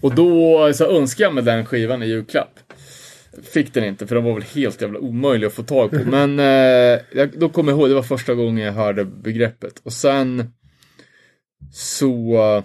Och 0.00 0.14
då 0.14 0.72
så 0.74 0.84
önskade 0.84 1.24
jag 1.24 1.34
mig 1.34 1.44
den 1.44 1.66
skivan 1.66 2.02
i 2.02 2.06
julklapp. 2.06 2.58
Fick 3.42 3.74
den 3.74 3.84
inte 3.84 4.06
för 4.06 4.14
den 4.14 4.24
var 4.24 4.34
väl 4.34 4.42
helt 4.42 4.82
jävla 4.82 4.98
omöjlig 4.98 5.46
att 5.46 5.52
få 5.52 5.62
tag 5.62 5.90
på. 5.90 5.98
Men 6.10 6.38
eh, 6.38 7.00
jag, 7.12 7.38
då 7.38 7.48
kommer 7.48 7.72
jag 7.72 7.78
ihåg, 7.80 7.88
det 7.88 7.94
var 7.94 8.02
första 8.02 8.34
gången 8.34 8.64
jag 8.64 8.72
hörde 8.72 9.04
begreppet. 9.04 9.80
Och 9.82 9.92
sen 9.92 10.52
så 11.72 12.62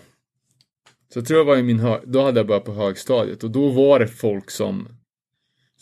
så 1.13 1.19
jag 1.19 1.27
tror 1.27 1.39
jag 1.39 1.45
var 1.45 1.57
i 1.57 1.63
min 1.63 1.79
hö- 1.79 2.01
då 2.05 2.21
hade 2.21 2.39
jag 2.39 2.47
börjat 2.47 2.65
på 2.65 2.73
högstadiet 2.73 3.43
och 3.43 3.51
då 3.51 3.69
var 3.69 3.99
det 3.99 4.07
folk 4.07 4.51
som 4.51 4.87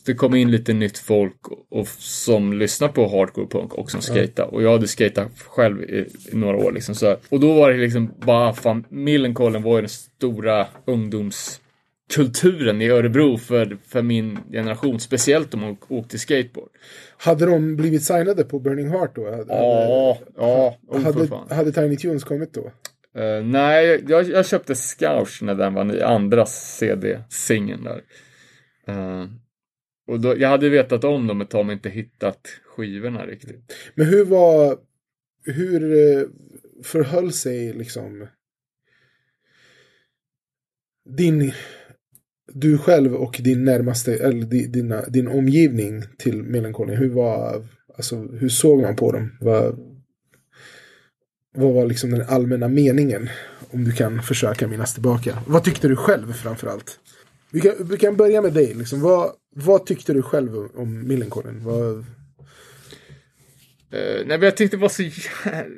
det 0.06 0.14
kom 0.14 0.36
in 0.36 0.52
lite 0.52 0.74
nytt 0.74 0.98
folk 0.98 1.48
och, 1.48 1.80
och 1.80 1.88
som 1.88 2.54
lyssnar 2.54 2.88
på 2.88 3.08
hardcore 3.08 3.48
punk 3.48 3.74
och 3.74 3.92
som 3.92 4.02
skejtar. 4.02 4.54
Och 4.54 4.64
jag 4.64 4.72
hade 4.72 4.88
skejtat 4.88 5.32
själv 5.48 5.84
i, 5.84 6.08
i 6.32 6.36
några 6.36 6.58
år 6.58 6.72
liksom. 6.72 6.96
Så, 6.96 7.18
och 7.30 7.40
då 7.40 7.54
var 7.54 7.72
det 7.72 7.78
liksom 7.78 8.14
bara 8.26 8.54
fan, 8.54 8.86
Millencolin 8.90 9.64
var 9.64 9.76
ju 9.76 9.82
den 9.82 9.90
stora 9.90 10.68
ungdomskulturen 12.12 12.82
i 12.82 12.90
Örebro 12.90 13.38
för, 13.38 13.78
för 13.86 14.02
min 14.02 14.40
generation. 14.52 15.00
Speciellt 15.00 15.54
om 15.54 15.60
man 15.62 15.70
åk- 15.72 15.92
åkte 15.92 16.18
skateboard. 16.20 16.70
Hade 17.18 17.46
de 17.46 17.76
blivit 17.76 18.04
signade 18.04 18.44
på 18.44 18.60
Burning 18.60 18.90
Heart 18.90 19.16
då? 19.16 19.32
Hade, 19.32 19.54
Ja, 19.54 20.20
ja, 20.38 20.78
oh, 20.88 21.02
hade, 21.02 21.28
fan. 21.28 21.48
hade 21.52 21.72
Tiny 21.72 21.98
Tunes 21.98 22.24
kommit 22.24 22.54
då? 22.54 22.72
Eh, 23.22 23.44
nej, 23.44 24.04
jag, 24.08 24.30
jag 24.30 24.46
köpte 24.46 24.76
Scouch 24.76 25.40
när 25.42 25.56
den 25.56 25.74
var 25.74 25.84
ny, 25.84 26.00
andra 26.02 26.46
CD-singeln 26.46 27.84
där. 27.84 28.02
Eh, 28.88 29.28
och 30.08 30.20
då, 30.20 30.38
jag 30.38 30.50
hade 30.50 30.70
vetat 30.70 31.04
om 31.04 31.28
dem 31.28 31.42
ett 31.42 31.50
tag 31.50 31.66
men 31.66 31.74
inte 31.74 31.90
hittat 31.90 32.48
skivorna 32.66 33.26
riktigt. 33.26 33.76
Men 33.96 34.06
hur 34.08 34.26
var... 34.26 34.78
Hur 35.46 35.84
eh, 36.18 36.24
förhöll 36.84 37.32
sig 37.34 37.74
liksom... 37.74 38.28
Din... 41.18 41.52
Du 42.54 42.78
själv 42.78 43.16
och 43.16 43.40
din 43.44 43.66
närmaste, 43.66 44.16
eller 44.16 44.46
dina, 44.68 45.02
din 45.02 45.28
omgivning 45.28 46.04
till 46.18 46.44
Millencolin. 46.44 46.98
Hur 46.98 47.10
var... 47.10 47.68
Alltså, 47.98 48.16
hur 48.16 48.50
såg 48.50 48.82
man 48.82 48.96
på 48.96 49.12
dem? 49.12 49.38
Vad, 49.42 49.80
vad 51.56 51.74
var 51.74 51.86
liksom 51.86 52.12
den 52.12 52.26
allmänna 52.28 52.68
meningen? 52.68 53.30
Om 53.70 53.84
du 53.84 53.92
kan 53.92 54.22
försöka 54.24 54.68
minnas 54.68 54.94
tillbaka. 54.94 55.38
Vad 55.48 55.64
tyckte 55.64 55.88
du 55.88 55.96
själv 55.96 56.34
framförallt? 56.34 57.00
Vi 57.52 57.62
kan, 57.62 57.72
vi 57.80 57.98
kan 57.98 58.16
börja 58.18 58.42
med 58.42 58.54
dig. 58.54 58.74
Liksom. 58.74 59.02
Vad, 59.02 59.32
vad 59.56 59.86
tyckte 59.86 60.14
du 60.14 60.22
själv 60.22 60.56
om- 60.76 61.08
Millencolin? 61.08 61.64
Vad, 61.64 62.06
Uh, 63.94 64.00
nej, 64.00 64.26
men 64.26 64.42
jag 64.42 64.58
tyckte 64.58 64.78
det 64.78 64.82
var 64.82 64.90
så 64.90 65.04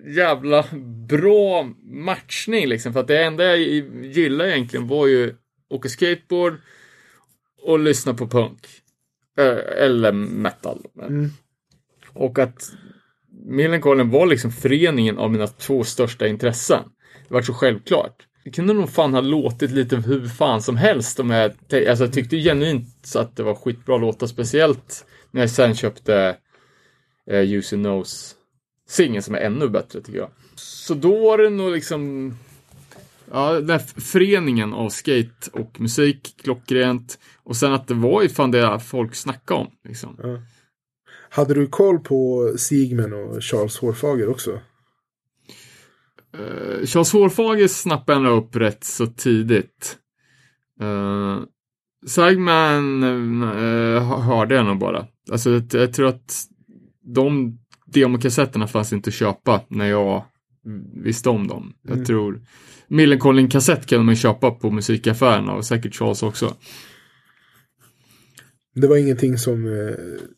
jävla 0.05 0.65
bra 1.09 1.69
matchning 1.83 2.67
liksom. 2.67 2.93
För 2.93 2.99
att 2.99 3.07
det 3.07 3.23
enda 3.23 3.43
jag 3.43 3.59
gillade 4.03 4.51
egentligen 4.51 4.87
var 4.87 5.07
ju 5.07 5.33
åka 5.69 5.89
skateboard 5.89 6.53
och 7.61 7.79
lyssna 7.79 8.13
på 8.13 8.27
punk. 8.27 8.67
Eh, 9.37 9.83
eller 9.83 10.11
metal. 10.11 10.85
Mm. 11.01 11.29
Och 12.13 12.39
att 12.39 12.71
Millencolin 13.45 14.09
var 14.09 14.25
liksom 14.25 14.51
föreningen 14.51 15.17
av 15.17 15.31
mina 15.31 15.47
två 15.47 15.83
största 15.83 16.27
intressen. 16.27 16.83
Det 17.27 17.33
var 17.33 17.41
så 17.41 17.53
självklart. 17.53 18.27
Det 18.43 18.51
kunde 18.51 18.73
nog 18.73 18.89
fan 18.89 19.13
ha 19.13 19.21
låtit 19.21 19.71
lite 19.71 19.95
hur 19.95 20.27
fan 20.27 20.61
som 20.61 20.77
helst 20.77 21.19
om 21.19 21.29
jag, 21.29 21.51
alltså 21.51 22.03
jag 22.03 22.13
tyckte 22.13 22.37
genuint 22.37 23.15
att 23.15 23.35
det 23.35 23.43
var 23.43 23.55
skitbra 23.55 23.97
låtar, 23.97 24.27
speciellt 24.27 25.05
när 25.31 25.41
jag 25.41 25.49
sen 25.49 25.75
köpte 25.75 26.37
eh, 27.31 27.41
Use 27.41 27.77
Nose 27.77 28.35
singeln 28.87 29.23
som 29.23 29.35
är 29.35 29.39
ännu 29.39 29.69
bättre 29.69 30.01
tycker 30.01 30.19
jag. 30.19 30.29
Så 30.55 30.93
då 30.93 31.19
var 31.19 31.37
det 31.37 31.49
nog 31.49 31.71
liksom 31.71 32.33
Ja, 33.31 33.53
den 33.53 33.69
här 33.69 34.01
föreningen 34.01 34.73
av 34.73 34.89
skate 34.89 35.49
och 35.53 35.81
musik, 35.81 36.35
klockrent. 36.43 37.19
Och 37.43 37.55
sen 37.55 37.73
att 37.73 37.87
det 37.87 37.93
var 37.93 38.21
ju 38.21 38.29
fan 38.29 38.51
det 38.51 38.79
folk 38.79 39.15
snackade 39.15 39.59
om. 39.59 39.67
Liksom. 39.87 40.19
Ja. 40.23 40.39
Hade 41.29 41.53
du 41.53 41.67
koll 41.67 41.99
på 41.99 42.53
Sigmen 42.57 43.13
och 43.13 43.43
Charles 43.43 43.77
Hårfager 43.77 44.29
också? 44.29 44.51
Uh, 46.39 46.85
Charles 46.85 47.13
Hårfager 47.13 47.67
snappade 47.67 48.17
ändå 48.17 48.29
upp 48.29 48.55
rätt 48.55 48.83
så 48.83 49.07
tidigt. 49.07 49.97
Uh, 50.81 51.43
Sagman 52.07 53.03
uh, 53.03 54.21
hörde 54.21 54.55
jag 54.55 54.65
nog 54.65 54.79
bara. 54.79 55.07
Alltså 55.31 55.49
jag, 55.49 55.63
jag 55.71 55.93
tror 55.93 56.07
att 56.07 56.47
de 57.01 57.57
demokassetterna 57.85 58.67
fanns 58.67 58.93
inte 58.93 59.07
att 59.07 59.13
köpa 59.13 59.61
när 59.67 59.85
jag 59.85 60.25
visste 60.93 61.29
om 61.29 61.47
dem. 61.47 61.73
Mm. 61.87 61.97
Jag 61.97 62.07
tror 62.07 62.41
Millencolin 62.87 63.49
kassett 63.49 63.85
kan 63.85 64.05
man 64.05 64.15
köpa 64.15 64.51
på 64.51 64.71
musikaffärerna 64.71 65.53
och 65.53 65.65
säkert 65.65 65.95
Charles 65.95 66.23
också. 66.23 66.55
Det 68.75 68.87
var 68.87 68.97
ingenting 68.97 69.37
som 69.37 69.65
eh, 69.65 69.95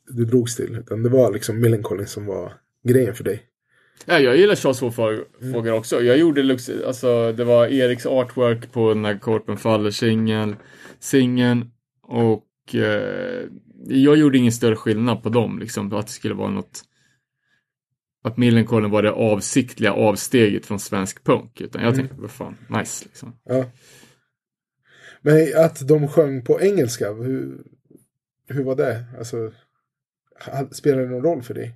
du 0.08 0.26
drogs 0.26 0.56
till. 0.56 0.76
Utan 0.76 1.04
det 1.04 1.10
var 1.10 1.34
liksom 1.34 1.60
Millencolin 1.60 2.08
som 2.08 2.26
var 2.26 2.54
grejen 2.88 3.16
för 3.16 3.24
dig. 3.24 3.44
Ja, 4.06 4.20
jag 4.20 4.38
gillar 4.38 4.56
Charles 4.56 4.82
Hårfager 4.82 5.72
också. 5.72 6.04
Jag 6.04 6.18
gjorde 6.18 6.44
lux, 6.44 6.70
alltså 6.86 7.32
det 7.32 7.44
var 7.44 7.68
Eriks 7.68 8.06
artwork 8.06 8.72
på 8.72 8.94
den 8.94 9.06
här 9.06 9.18
Korpen 9.18 9.58
faller 9.58 9.92
singel, 9.92 10.56
singeln 11.00 11.72
och 12.04 12.76
eh, 12.76 13.46
jag 13.88 14.18
gjorde 14.18 14.38
ingen 14.38 14.52
större 14.52 14.76
skillnad 14.76 15.24
på 15.24 15.30
dem 15.30 15.60
liksom, 15.60 15.94
att 15.94 16.08
det 16.08 16.14
skulle 16.14 16.34
vara 16.34 16.50
något 16.50 16.82
att 18.24 18.38
Millencolin 18.38 18.92
var 18.92 19.04
det 19.04 19.12
avsiktliga 19.12 19.94
avsteget 19.94 20.66
från 20.66 20.80
svensk 20.80 21.24
punk. 21.24 21.62
Utan 21.62 21.84
jag 21.84 21.96
tänkte, 21.96 22.16
vad 22.18 22.32
fan, 22.32 22.58
nice 22.70 23.06
liksom. 23.06 23.40
Ja. 23.44 23.66
Men 25.22 25.48
att 25.58 25.88
de 25.88 26.08
sjöng 26.08 26.46
på 26.46 26.62
engelska, 26.62 27.14
hur, 27.14 27.64
hur 28.48 28.64
var 28.64 28.76
det? 28.76 29.06
Alltså, 29.18 29.52
spelade 30.72 31.04
det 31.04 31.10
någon 31.10 31.24
roll 31.24 31.44
för 31.44 31.54
dig? 31.54 31.74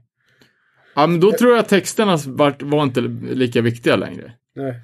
Ja, 0.95 1.07
men 1.07 1.19
då 1.19 1.31
tror 1.31 1.51
jag 1.51 1.59
att 1.59 1.69
texterna 1.69 2.17
var, 2.27 2.55
var 2.59 2.83
inte 2.83 3.01
lika 3.01 3.61
viktiga 3.61 3.95
längre. 3.95 4.33
Nej. 4.55 4.81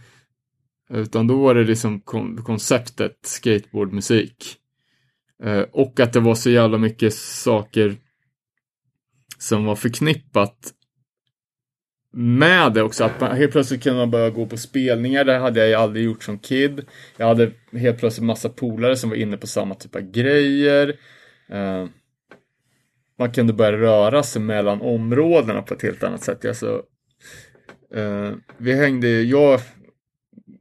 Utan 0.90 1.28
då 1.28 1.42
var 1.42 1.56
det 1.56 1.64
liksom 1.64 2.02
kon 2.02 2.44
konceptet 2.44 3.18
skateboardmusik. 3.22 4.58
Eh, 5.44 5.62
och 5.62 6.00
att 6.00 6.14
det 6.14 6.20
var 6.20 6.36
så 6.36 6.50
jävla 6.50 6.78
mycket 6.78 7.14
saker 7.14 7.96
som 9.38 9.66
var 9.66 9.76
förknippat 9.76 10.74
med 12.14 12.74
det 12.74 12.82
också. 12.82 13.04
Att 13.04 13.22
man, 13.22 13.38
helt 13.38 13.52
plötsligt 13.52 13.84
kunde 13.84 14.00
man 14.00 14.12
börja 14.12 14.30
gå 14.30 14.46
på 14.46 14.58
spelningar. 14.58 15.24
Det 15.26 15.38
hade 15.38 15.60
jag 15.60 15.70
ju 15.70 15.76
aldrig 15.76 16.06
gjort 16.06 16.24
som 16.24 16.40
kid. 16.40 16.86
Jag 17.18 17.28
hade 17.28 17.52
helt 17.72 18.00
plötsligt 18.00 18.26
massa 18.26 18.50
polare 18.50 18.96
som 18.96 19.10
var 19.10 19.18
inne 19.18 19.38
på 19.38 19.48
samma 19.48 19.76
typ 19.76 19.96
av 19.96 20.02
grejer. 20.02 20.96
Eh, 21.50 21.86
man 23.20 23.32
kunde 23.32 23.54
börja 23.54 23.80
röra 23.80 24.24
sig 24.24 24.42
mellan 24.42 24.82
områdena 24.82 25.62
på 25.62 25.74
ett 25.74 25.82
helt 25.82 26.04
annat 26.04 26.24
sätt. 26.24 26.46
Alltså, 26.46 26.84
eh, 27.96 28.32
vi 28.58 28.74
hängde, 28.74 29.08
jag 29.22 29.60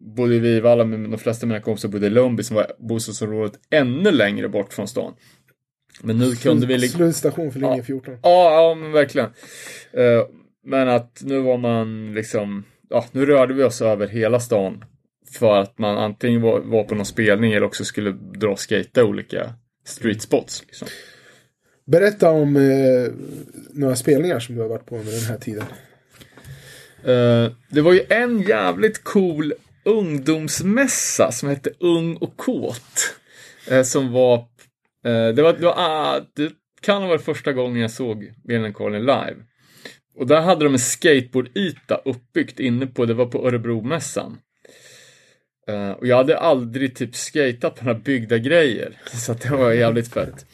bodde 0.01 0.35
i 0.35 0.39
Vivalla 0.39 0.85
men 0.85 1.11
de 1.11 1.19
flesta 1.19 1.45
av 1.45 1.49
mina 1.49 1.61
kompisar 1.61 1.89
bodde 1.89 2.07
i 2.07 2.11
Lundby 2.11 2.43
som 2.43 2.57
var 2.57 2.73
bostadsområdet 2.79 3.61
ännu 3.71 4.11
längre 4.11 4.49
bort 4.49 4.73
från 4.73 4.89
stan. 4.89 5.15
Men 6.03 6.19
nu 6.19 6.35
kunde 6.35 6.67
vi... 6.67 6.89
Slutstation 6.89 7.53
för 7.53 7.61
linje 7.61 7.83
14. 7.83 8.19
Ja, 8.23 8.53
ja 8.53 8.75
men 8.75 8.93
verkligen. 8.93 9.27
Eh, 9.93 10.27
men 10.67 10.89
att 10.89 11.23
nu 11.25 11.41
var 11.41 11.59
man 11.59 12.15
liksom, 12.15 12.65
ja 12.89 13.05
nu 13.13 13.27
rörde 13.27 13.55
vi 13.55 13.63
oss 13.63 13.83
över 13.83 14.09
hela 14.09 14.41
stan. 14.41 14.85
För 15.33 15.57
att 15.57 15.79
man 15.79 15.99
antingen 15.99 16.43
var, 16.43 16.61
var 16.61 16.85
på 16.85 16.95
någon 16.95 17.07
spelning 17.07 17.53
eller 17.53 17.67
också 17.67 17.85
skulle 17.85 18.11
dra 18.11 18.49
och 18.49 18.61
skata 18.61 19.05
olika 19.05 19.53
street 19.85 20.23
spots. 20.23 20.63
Liksom. 20.67 20.89
Berätta 21.87 22.31
om 22.31 22.57
eh, 22.57 23.13
några 23.73 23.97
spelningar 23.97 24.41
som 24.41 24.55
du 24.55 24.61
har 24.61 24.69
varit 24.69 24.87
på 24.87 24.97
under 24.97 25.13
den 25.13 25.25
här 25.25 25.39
tiden. 25.39 25.65
Eh, 27.05 27.53
det 27.69 27.81
var 27.81 27.93
ju 27.93 28.01
en 28.09 28.43
jävligt 28.43 29.05
cool 29.05 29.53
ungdomsmässa 29.85 31.33
som 31.33 31.49
hette 31.49 31.71
Ung 31.81 32.17
och 32.17 32.37
kåt. 32.37 33.15
eh, 33.71 33.83
som 33.83 34.13
var, 34.13 34.35
eh, 35.05 35.29
det 35.35 35.43
var, 35.43 35.53
det 35.53 35.65
var 35.65 35.75
ah, 35.77 36.21
det 36.35 36.53
kan 36.81 37.03
ha 37.03 37.09
varit 37.09 37.23
första 37.23 37.53
gången 37.53 37.83
jag 37.83 37.91
såg 37.91 38.33
Millencolin 38.45 39.01
live. 39.01 39.37
Och 40.17 40.27
där 40.27 40.41
hade 40.41 40.65
de 40.65 40.73
en 40.73 40.79
skateboardyta 40.79 42.01
uppbyggt 42.05 42.61
inne 42.61 42.87
på, 42.87 43.07
det 43.07 43.15
var 43.15 43.27
på 43.27 43.49
Örebromässan. 43.49 44.39
Uh, 45.71 45.91
och 45.91 46.07
jag 46.07 46.17
hade 46.17 46.39
aldrig 46.39 46.97
typ 46.97 47.17
skatat 47.17 47.77
på 47.77 47.85
några 47.85 47.99
byggda 47.99 48.39
grejer. 48.39 48.99
Så 49.13 49.33
att 49.33 49.41
det 49.41 49.51
var 49.51 49.73
jävligt 49.73 50.13
fett. 50.13 50.47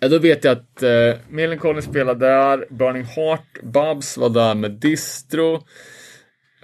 Ja, 0.00 0.08
då 0.08 0.18
vet 0.18 0.44
jag 0.44 0.52
att 0.52 0.82
eh, 0.82 1.14
Millencolin 1.28 1.82
spelade 1.82 2.26
där, 2.26 2.66
Burning 2.70 3.04
Heart, 3.04 3.62
Babs 3.62 4.16
var 4.16 4.28
där 4.28 4.54
med 4.54 4.70
Distro. 4.70 5.54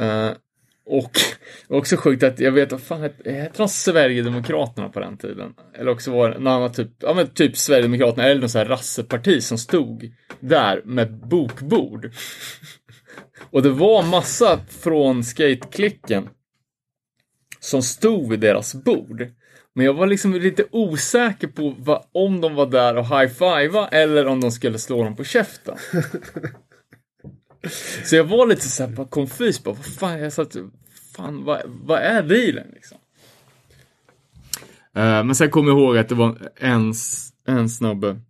Uh, 0.01 0.33
och 0.87 1.11
det 1.13 1.69
var 1.69 1.79
också 1.79 1.97
sjukt 1.97 2.23
att 2.23 2.41
jag 2.41 2.53
vet, 2.53 2.73
vad 2.73 2.81
fan 2.81 3.01
hette 3.01 3.33
hette 3.33 3.63
de 3.63 3.69
Sverigedemokraterna 3.69 4.89
på 4.89 5.01
den 5.01 5.17
tiden? 5.17 5.55
Eller 5.75 5.91
också 5.91 6.11
var 6.11 6.31
det 6.31 6.37
en 6.37 6.47
annan 6.47 6.73
typ, 6.73 6.91
ja 6.99 7.15
men 7.15 7.29
typ 7.29 7.57
Sverigedemokraterna 7.57 8.29
eller 8.29 8.41
någon 8.41 8.51
sån 8.51 8.59
här 8.59 8.69
rasseparti 8.69 9.43
som 9.43 9.59
stod 9.59 10.13
där 10.41 10.83
med 10.85 11.29
bokbord. 11.29 12.11
Och 13.51 13.63
det 13.63 13.71
var 13.71 14.03
massa 14.03 14.61
från 14.69 15.25
skateklicken 15.25 16.29
som 17.61 17.83
stod 17.83 18.31
vid 18.31 18.41
deras 18.41 18.75
bord. 18.75 19.27
Men 19.75 19.87
jag 19.87 19.95
var 19.95 20.07
liksom 20.07 20.35
lite 20.35 20.65
osäker 20.71 21.49
på 21.49 21.75
vad, 21.79 22.05
om 22.13 22.41
de 22.41 22.55
var 22.55 22.67
där 22.67 22.97
och 22.97 23.07
high-fiva 23.07 23.89
eller 23.89 24.27
om 24.27 24.41
de 24.41 24.51
skulle 24.51 24.79
slå 24.79 25.05
dem 25.05 25.17
på 25.17 25.25
käften. 25.25 25.77
Så 28.05 28.17
jag 28.17 28.25
var 28.25 28.47
lite 28.47 28.69
såhär 28.69 28.91
bara 28.91 29.07
confused, 29.07 29.63
bara 29.63 29.75
vad 29.75 29.85
fan, 29.87 30.19
jag 30.19 30.33
satt, 30.33 30.57
fan 31.17 31.45
vad, 31.45 31.63
vad 31.67 31.99
är 31.99 32.23
dealen 32.23 32.67
liksom? 32.75 32.99
Eh, 34.95 35.25
men 35.25 35.35
sen 35.35 35.51
kom 35.51 35.67
jag 35.69 35.79
ihåg 35.79 35.99
att 35.99 36.09
det 36.09 36.15
var 36.15 36.39
en, 36.57 36.95
en 37.47 37.71
snubbe 37.71 38.21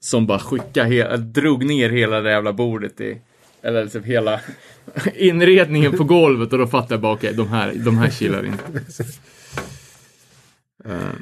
som 0.00 0.26
bara 0.26 0.38
skickade, 0.38 0.88
hela, 0.88 1.16
drog 1.16 1.64
ner 1.64 1.90
hela 1.90 2.20
det 2.20 2.30
jävla 2.30 2.52
bordet 2.52 3.00
i, 3.00 3.20
eller 3.62 3.86
typ 3.86 4.04
hela 4.04 4.40
inredningen 5.14 5.96
på 5.96 6.04
golvet 6.04 6.52
och 6.52 6.58
då 6.58 6.66
fattade 6.66 6.94
jag 6.94 7.00
bara 7.00 7.12
okej, 7.12 7.34
de 7.34 7.48
här, 7.48 7.74
de 7.74 7.98
här 7.98 8.10
chillar 8.10 8.46
inte. 8.46 8.64
Eh, 10.84 11.12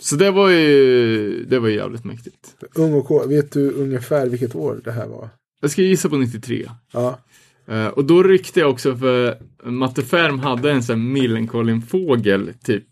så 0.00 0.16
det 0.16 0.30
var 0.30 0.48
ju, 0.50 1.44
det 1.44 1.58
var 1.58 1.68
ju 1.68 1.74
jävligt 1.74 2.04
mäktigt. 2.04 2.56
Ung 2.74 2.94
och 2.94 3.06
K, 3.06 3.26
vet 3.26 3.52
du 3.52 3.70
ungefär 3.70 4.26
vilket 4.26 4.54
år 4.54 4.80
det 4.84 4.92
här 4.92 5.06
var? 5.06 5.28
Jag 5.64 5.70
ska 5.70 5.82
gissa 5.82 6.08
på 6.08 6.16
93. 6.16 6.70
Ja. 6.92 7.18
Eh, 7.66 7.86
och 7.86 8.04
då 8.04 8.22
ryckte 8.22 8.60
jag 8.60 8.70
också 8.70 8.96
för 8.96 9.38
Matte 9.64 10.02
Färm 10.02 10.38
hade 10.38 10.70
en 10.72 10.82
sån 10.82 11.00
här 11.00 11.06
Millencolin-fågel, 11.06 12.52
typ 12.64 12.86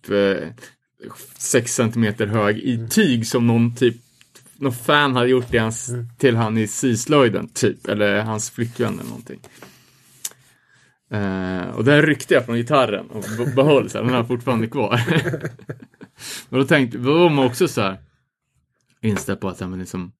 6 1.39 1.75
centimeter 1.75 2.27
hög 2.27 2.59
i 2.59 2.89
tyg 2.91 3.27
som 3.27 3.47
någon 3.47 3.75
typ 3.75 3.97
någon 4.57 4.73
fan 4.73 5.16
hade 5.16 5.29
gjort 5.29 5.55
hans, 5.55 5.91
till 6.18 6.37
han 6.37 6.59
i 6.59 6.66
syslöjden, 6.66 7.49
typ. 7.49 7.89
Eller 7.89 8.23
hans 8.23 8.51
flickvän 8.51 8.95
eller 8.95 9.09
någonting. 9.09 9.41
Eh, 11.11 11.77
och 11.77 11.85
den 11.85 12.03
ryckte 12.03 12.35
jag 12.35 12.45
från 12.47 12.57
gitarren 12.57 13.07
och 13.11 13.25
be- 13.39 13.53
behöll 13.57 13.91
så 13.91 13.99
här, 13.99 14.05
den 14.05 14.14
har 14.14 14.25
fortfarande 14.25 14.66
kvar. 14.66 15.01
Men 16.49 16.61
då 16.61 16.66
tänkte, 16.66 16.99
då 16.99 17.18
var 17.18 17.31
man 17.31 17.47
också 17.47 17.68
så 17.68 17.81
här 17.81 17.97
inställd 19.01 19.41
på 19.41 19.49
att 19.49 19.61
ja, 19.61 19.68
men 19.68 19.79
liksom, 19.79 20.12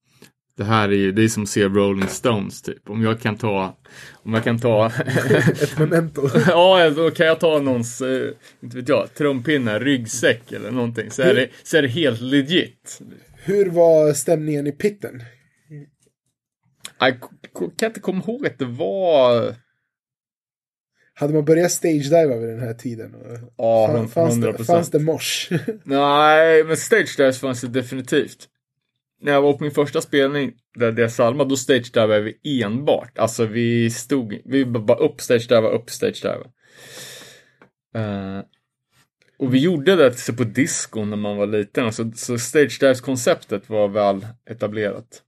det 0.57 0.65
här 0.65 0.89
är 0.89 0.93
ju, 0.97 1.13
det 1.13 1.25
är 1.25 1.29
som 1.29 1.43
att 1.43 1.49
se 1.49 1.65
Rolling 1.65 2.09
Stones 2.09 2.63
typ. 2.63 2.91
Om 2.91 3.03
jag 3.03 3.21
kan 3.21 3.39
ta, 3.39 3.79
om 4.13 4.35
jag 4.35 4.45
kan 4.45 4.59
ta, 4.59 4.87
Ett 5.63 5.79
memento. 5.79 6.29
ja 6.47 6.91
då 6.91 7.11
kan 7.11 7.27
jag 7.27 7.41
ta 7.41 7.59
någons, 7.59 8.01
eh, 8.01 8.31
inte 8.63 8.77
vet 8.77 8.89
jag, 8.89 9.15
trumpinne, 9.15 9.79
ryggsäck 9.79 10.53
eller 10.53 10.71
någonting. 10.71 11.11
Så 11.11 11.23
är 11.23 11.35
det, 11.35 11.49
så 11.63 11.77
är 11.77 11.83
det 11.83 11.89
helt 11.89 12.21
legit. 12.21 13.01
Hur 13.45 13.71
var 13.71 14.13
stämningen 14.13 14.67
i 14.67 14.73
pitten? 14.73 15.23
Jag 17.01 17.21
kan 17.77 17.87
inte 17.87 18.01
komma 18.01 18.23
ihåg 18.27 18.47
att 18.47 18.59
det 18.59 18.65
var, 18.65 19.55
Hade 21.15 21.35
man 21.35 21.45
börjat 21.45 21.71
stage-diva 21.73 22.37
vid 22.37 22.49
den 22.49 22.61
här 22.61 22.75
tiden? 22.75 23.15
Ja, 23.57 23.87
Fan- 23.87 24.09
fanns, 24.09 24.33
100 24.35 24.53
det, 24.53 24.65
fanns 24.65 24.91
det 24.91 24.99
mosh? 24.99 25.53
Nej, 25.85 26.65
men 26.65 26.77
stage 26.77 27.15
dives 27.17 27.41
fanns 27.41 27.61
det 27.61 27.69
definitivt. 27.69 28.49
När 29.23 29.33
jag 29.33 29.43
var 29.43 29.53
på 29.53 29.63
min 29.65 29.73
första 29.73 30.01
spelning 30.01 30.53
där 30.75 30.93
det 30.93 31.11
Salma, 31.11 31.45
då 31.45 31.57
stage 31.57 31.93
divade 31.93 32.21
vi 32.21 32.63
enbart. 32.63 33.19
Alltså 33.19 33.45
vi 33.45 33.91
stod, 33.91 34.41
vi 34.45 34.65
bara 34.65 34.99
upp 34.99 35.21
stage 35.21 35.49
diva, 35.49 35.69
upp 35.69 35.91
stage 35.91 36.23
diva. 36.23 36.47
Eh, 37.95 38.45
och 39.39 39.55
vi 39.55 39.59
gjorde 39.59 39.97
det 39.97 40.19
så 40.19 40.33
på 40.33 40.45
disco 40.45 41.05
när 41.05 41.17
man 41.17 41.37
var 41.37 41.47
liten, 41.47 41.85
alltså, 41.85 42.11
så 42.15 42.39
stage 42.39 43.03
konceptet 43.03 43.69
var 43.71 43.89
väl 43.89 44.27
etablerat. 44.51 45.23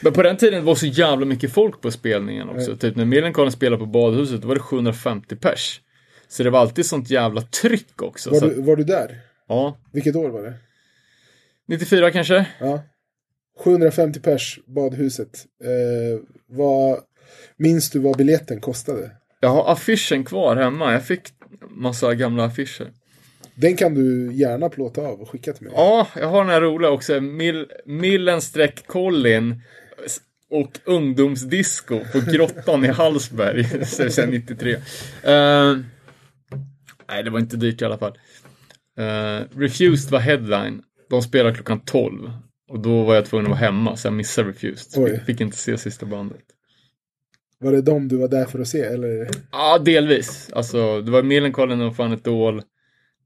Men 0.00 0.12
på 0.12 0.22
den 0.22 0.36
tiden 0.36 0.64
var 0.64 0.74
det 0.74 0.80
så 0.80 0.86
jävla 0.86 1.26
mycket 1.26 1.52
folk 1.52 1.80
på 1.80 1.90
spelningen 1.90 2.48
också. 2.48 2.76
Typ 2.76 2.96
när 2.96 3.04
Millencolin 3.04 3.52
spelade 3.52 3.80
på 3.80 3.86
badhuset, 3.86 4.42
då 4.42 4.48
var 4.48 4.54
det 4.54 4.60
750 4.60 5.36
pers. 5.36 5.80
Så 6.28 6.42
det 6.42 6.50
var 6.50 6.60
alltid 6.60 6.86
sånt 6.86 7.10
jävla 7.10 7.42
tryck 7.42 8.02
också. 8.02 8.30
Var 8.30 8.40
du, 8.40 8.62
var 8.62 8.76
du 8.76 8.84
där? 8.84 9.18
ja. 9.48 9.78
Vilket 9.92 10.16
år 10.16 10.28
var 10.28 10.42
det? 10.42 10.54
94 11.68 12.10
kanske? 12.10 12.46
Ja. 12.60 12.82
750 13.64 14.20
pers, 14.20 14.58
badhuset. 14.66 15.46
Eh, 15.64 16.20
vad, 16.46 16.98
minns 17.56 17.90
du 17.90 17.98
vad 17.98 18.16
biljetten 18.16 18.60
kostade? 18.60 19.10
Jag 19.40 19.48
har 19.48 19.72
affischen 19.72 20.24
kvar 20.24 20.56
hemma. 20.56 20.92
Jag 20.92 21.06
fick 21.06 21.20
massa 21.70 22.14
gamla 22.14 22.44
affischer. 22.44 22.92
Den 23.54 23.76
kan 23.76 23.94
du 23.94 24.32
gärna 24.32 24.68
plåta 24.68 25.00
av 25.00 25.20
och 25.20 25.30
skicka 25.30 25.52
till 25.52 25.64
mig. 25.64 25.72
Ja, 25.76 26.06
jag 26.16 26.28
har 26.28 26.44
den 26.44 26.52
här 26.52 26.60
roliga 26.60 26.90
också. 26.90 27.20
Mil, 27.20 27.66
Millen-Collin 27.86 29.62
och 30.50 30.78
ungdomsdisco 30.84 32.00
på 32.12 32.20
Grottan 32.32 32.84
i 32.84 32.88
Hallsberg. 32.88 33.60
Är 33.60 34.26
93. 34.26 34.72
Eh, 34.72 34.80
nej, 37.08 37.22
det 37.24 37.30
var 37.30 37.38
inte 37.38 37.56
dyrt 37.56 37.82
i 37.82 37.84
alla 37.84 37.98
fall. 37.98 38.18
Uh, 38.98 39.58
Refused 39.58 40.10
var 40.10 40.18
headline. 40.18 40.82
De 41.10 41.22
spelar 41.22 41.54
klockan 41.54 41.80
12. 41.80 42.30
Och 42.70 42.80
då 42.80 43.02
var 43.04 43.14
jag 43.14 43.24
tvungen 43.24 43.46
att 43.46 43.50
vara 43.50 43.60
hemma, 43.60 43.96
så 43.96 44.06
jag 44.06 44.14
missade 44.14 44.48
Refused. 44.48 45.02
Oj. 45.02 45.22
Fick, 45.26 45.40
inte 45.40 45.56
se 45.56 45.78
sista 45.78 46.06
bandet. 46.06 46.40
Var 47.58 47.72
det 47.72 47.82
de 47.82 48.08
du 48.08 48.16
var 48.16 48.28
där 48.28 48.44
för 48.44 48.58
att 48.58 48.68
se? 48.68 48.80
Eller? 48.80 49.28
Ja, 49.52 49.78
delvis. 49.78 50.50
Alltså, 50.52 51.00
det 51.00 51.10
var 51.10 51.22
Millencolin 51.22 51.80
och 51.80 51.96
Fan 51.96 52.12
All, 52.12 52.62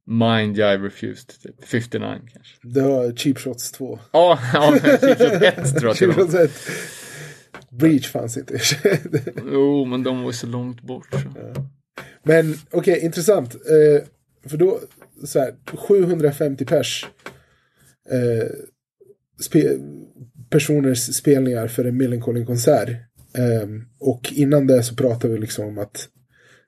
Mind 0.07 0.57
Jive 0.57 0.87
Refused, 0.87 1.29
typ. 1.43 1.65
59 1.65 2.21
kanske. 2.33 2.57
Det 2.63 2.83
var 2.83 3.17
Cheap 3.17 3.39
Shots 3.39 3.73
2. 3.73 3.99
Ja, 4.13 4.39
ja 4.53 4.79
Cheap 4.81 5.19
Shot 5.19 5.43
1 5.43 5.77
tror 5.77 5.89
jag 5.91 5.97
Cheap. 5.97 6.15
Shots 6.15 6.35
1. 6.35 6.51
Breach 7.71 8.11
fanns 8.11 8.37
inte. 8.37 8.61
Jo, 9.53 9.85
men 9.85 10.03
de 10.03 10.19
var 10.21 10.27
ju 10.27 10.33
så 10.33 10.47
långt 10.47 10.81
bort. 10.81 11.09
Så. 11.13 11.19
Men 12.23 12.55
okej, 12.71 13.01
intressant. 13.05 13.55
Eh, 13.55 14.05
för 14.49 14.57
då, 14.57 14.81
så 15.25 15.39
här, 15.39 15.55
750 15.77 16.65
pers. 16.65 17.07
Eh, 18.11 18.49
spe, 19.45 19.79
personers 20.51 21.17
spelningar 21.17 21.69
för 21.69 21.85
en 21.85 21.97
Millencolin-konsert. 21.97 22.89
Um, 23.63 23.89
och 24.01 24.33
innan 24.33 24.67
det 24.67 24.83
så 24.83 24.97
pratade 24.97 25.35
vi 25.35 25.41
liksom 25.41 25.67
om 25.67 25.79
att 25.79 26.09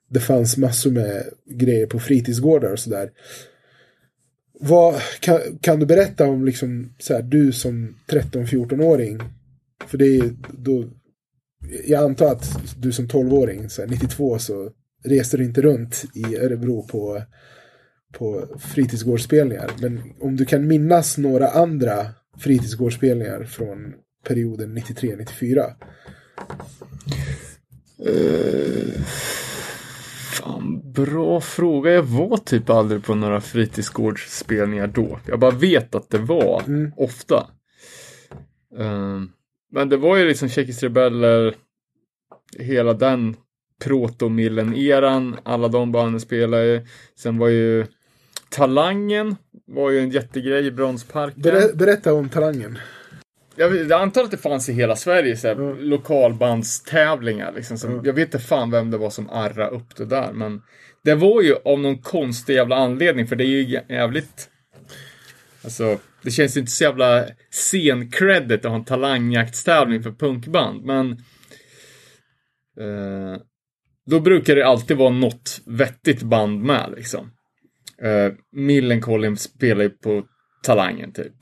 det 0.09 0.19
fanns 0.19 0.57
massor 0.57 0.91
med 0.91 1.23
grejer 1.45 1.85
på 1.85 1.99
fritidsgårdar 1.99 2.71
och 2.71 2.79
sådär. 2.79 3.11
Vad, 4.59 4.95
kan, 5.19 5.39
kan 5.61 5.79
du 5.79 5.85
berätta 5.85 6.25
om 6.25 6.45
liksom, 6.45 6.93
så 6.99 7.13
här, 7.13 7.21
du 7.21 7.51
som 7.51 7.95
13-14-åring? 8.07 9.19
För 9.87 9.97
det 9.97 10.17
är 10.17 10.35
då, 10.51 10.85
jag 11.85 12.03
antar 12.03 12.31
att 12.31 12.45
du 12.77 12.91
som 12.91 13.07
12-åring, 13.07 13.69
så 13.69 13.81
här, 13.81 13.89
92, 13.89 14.39
så 14.39 14.71
reste 15.03 15.37
du 15.37 15.43
inte 15.43 15.61
runt 15.61 16.05
i 16.13 16.37
Örebro 16.37 16.87
på, 16.87 17.23
på 18.13 18.45
fritidsgårdsspelningar. 18.59 19.71
Men 19.81 20.01
om 20.19 20.35
du 20.35 20.45
kan 20.45 20.67
minnas 20.67 21.17
några 21.17 21.47
andra 21.47 22.07
fritidsgårdsspelningar 22.39 23.43
från 23.43 23.93
perioden 24.27 24.77
93-94. 24.77 25.73
Fan, 30.33 30.91
bra 30.91 31.41
fråga. 31.41 31.91
Jag 31.91 32.03
var 32.03 32.37
typ 32.37 32.69
aldrig 32.69 33.05
på 33.05 33.15
några 33.15 33.41
fritidsgårdsspelningar 33.41 34.87
då. 34.87 35.19
Jag 35.27 35.39
bara 35.39 35.51
vet 35.51 35.95
att 35.95 36.09
det 36.09 36.17
var 36.17 36.63
ofta. 36.97 37.47
Ehm, 38.79 39.29
men 39.71 39.89
det 39.89 39.97
var 39.97 40.17
ju 40.17 40.27
liksom 40.27 40.49
Tjeckiska 40.49 40.85
Rebeller, 40.85 41.55
hela 42.59 42.93
den 42.93 43.35
protomillen-eran, 43.83 45.35
alla 45.43 45.67
de 45.67 45.91
banden 45.91 46.21
spelade 46.21 46.65
ju. 46.65 46.85
Sen 47.15 47.37
var 47.37 47.47
ju 47.47 47.85
Talangen, 48.49 49.35
var 49.67 49.91
ju 49.91 49.99
en 49.99 50.09
jättegrej 50.09 50.65
i 50.65 50.71
Bronsparken. 50.71 51.41
Ber, 51.41 51.75
berätta 51.75 52.13
om 52.13 52.29
talangen. 52.29 52.77
Jag, 53.55 53.69
vet- 53.69 53.89
jag 53.89 54.01
antar 54.01 54.23
att 54.23 54.31
det 54.31 54.37
fanns 54.37 54.69
i 54.69 54.73
hela 54.73 54.95
Sverige 54.95 55.37
så 55.37 55.47
här, 55.47 55.81
lokalbandstävlingar. 55.81 57.53
Liksom, 57.55 57.77
som, 57.77 58.01
Jag 58.05 58.13
vet 58.13 58.27
inte 58.27 58.39
fan 58.39 58.71
vem 58.71 58.91
det 58.91 58.97
var 58.97 59.09
som 59.09 59.29
arra 59.29 59.67
upp 59.67 59.95
det 59.95 60.05
där. 60.05 60.31
Men 60.33 60.61
det 61.03 61.15
var 61.15 61.41
ju 61.41 61.55
av 61.65 61.79
någon 61.79 62.01
konstig 62.01 62.53
jävla 62.53 62.75
anledning. 62.75 63.27
För 63.27 63.35
det 63.35 63.43
är 63.43 63.47
ju 63.47 63.65
jä- 63.77 63.91
jävligt... 63.91 64.49
Alltså, 65.63 65.99
det 66.21 66.31
känns 66.31 66.57
inte 66.57 66.71
så 66.71 66.83
jävla 66.83 67.25
scen-credit 67.51 68.65
att 68.65 68.71
ha 68.71 68.75
en 68.75 68.85
talangjaktstävling 68.85 70.03
för 70.03 70.11
punkband. 70.11 70.85
Men... 70.85 71.11
Eh, 72.79 73.41
då 74.05 74.19
brukar 74.19 74.55
det 74.55 74.67
alltid 74.67 74.97
vara 74.97 75.09
något 75.09 75.61
vettigt 75.65 76.21
band 76.21 76.61
med 76.63 76.93
liksom. 76.95 77.31
Eh, 78.03 78.33
Millencolin 78.51 79.37
spelar 79.37 79.83
ju 79.83 79.89
på 79.89 80.23
Talangen 80.63 81.13
typ. 81.13 81.33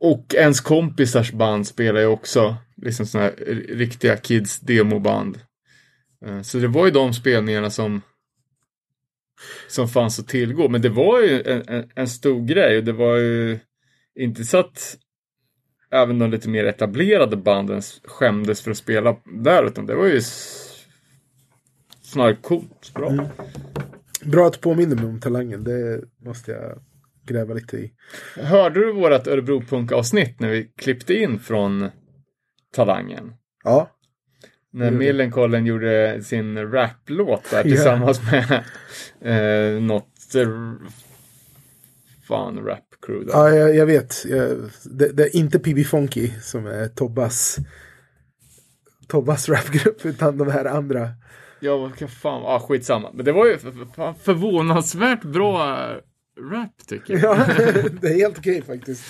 Och 0.00 0.34
ens 0.34 0.60
kompisars 0.60 1.32
band 1.32 1.66
spelar 1.66 2.00
ju 2.00 2.06
också 2.06 2.56
liksom 2.76 3.06
såna 3.06 3.24
här 3.24 3.34
riktiga 3.68 4.16
kids 4.16 4.60
demoband. 4.60 5.38
Eh, 6.26 6.42
Så 6.42 6.58
det 6.58 6.68
var 6.68 6.84
ju 6.86 6.90
de 6.92 7.14
spelningarna 7.14 7.70
som 7.70 8.00
som 9.68 9.88
fanns 9.88 10.18
att 10.18 10.28
tillgå. 10.28 10.68
Men 10.68 10.82
det 10.82 10.88
var 10.88 11.20
ju 11.20 11.42
en, 11.42 11.68
en, 11.68 11.90
en 11.94 12.08
stor 12.08 12.44
grej 12.46 12.78
och 12.78 12.84
det 12.84 12.92
var 12.92 13.16
ju 13.16 13.58
inte 14.14 14.44
så 14.44 14.58
att 14.58 14.96
även 15.90 16.18
de 16.18 16.30
lite 16.30 16.48
mer 16.48 16.64
etablerade 16.64 17.36
banden 17.36 17.82
skämdes 18.04 18.62
för 18.62 18.70
att 18.70 18.76
spela 18.76 19.16
där 19.42 19.66
utan 19.66 19.86
det 19.86 19.94
var 19.94 20.06
ju 20.06 20.20
snarare 22.02 22.36
coolt, 22.36 22.92
bra. 22.94 23.28
Bra 24.24 24.46
att 24.46 24.52
du 24.52 24.58
påminner 24.58 24.96
mig 24.96 25.04
om 25.04 25.20
talangen. 25.20 25.64
Det 25.64 26.00
måste 26.24 26.50
jag 26.50 26.78
gräva 27.26 27.54
lite 27.54 27.76
i. 27.76 27.92
Hörde 28.36 28.80
du 28.80 28.92
vårat 28.92 29.26
Örebro 29.26 29.60
Punk-avsnitt 29.60 30.40
när 30.40 30.48
vi 30.48 30.72
klippte 30.76 31.14
in 31.14 31.38
från 31.38 31.90
Talangen? 32.74 33.32
Ja. 33.64 33.90
När. 34.72 34.90
Millencolin 34.90 35.66
gjorde 35.66 36.22
sin 36.22 36.58
raplåt 36.58 37.50
där 37.50 37.62
tillsammans 37.62 38.20
med 38.30 38.64
eh, 39.20 39.82
något 39.82 40.06
fan 42.28 42.58
rap 42.58 42.84
crew 43.06 43.26
där. 43.26 43.38
Ja, 43.38 43.50
jag, 43.50 43.76
jag 43.76 43.86
vet. 43.86 44.24
Jag, 44.24 44.58
det, 44.84 45.08
det 45.08 45.22
är 45.22 45.36
inte 45.36 45.58
PB 45.58 45.86
Funky 45.86 46.30
som 46.40 46.66
är 46.66 46.88
Tobbas 46.88 47.58
Tobbas 49.08 49.48
rapgrupp, 49.48 50.06
utan 50.06 50.38
de 50.38 50.50
här 50.50 50.64
andra. 50.64 51.10
Ja, 51.60 51.76
vad 51.76 52.10
fan, 52.10 52.42
ah, 52.44 52.60
skitsamma. 52.60 53.10
Men 53.14 53.24
det 53.24 53.32
var 53.32 53.46
ju 53.46 53.58
fan 53.96 54.14
förvånansvärt 54.14 55.22
bra 55.22 55.68
eh, 55.90 55.96
rap 56.52 56.86
tycker 56.86 57.18
jag. 57.18 57.38
Ja, 57.38 57.44
det 58.00 58.08
är 58.08 58.14
helt 58.14 58.38
okej 58.38 58.62
faktiskt. 58.62 59.04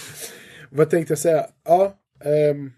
Vad 0.71 0.91
tänkte 0.91 1.13
jag 1.13 1.19
säga? 1.19 1.47
Ja, 1.65 1.95
ehm, 2.25 2.73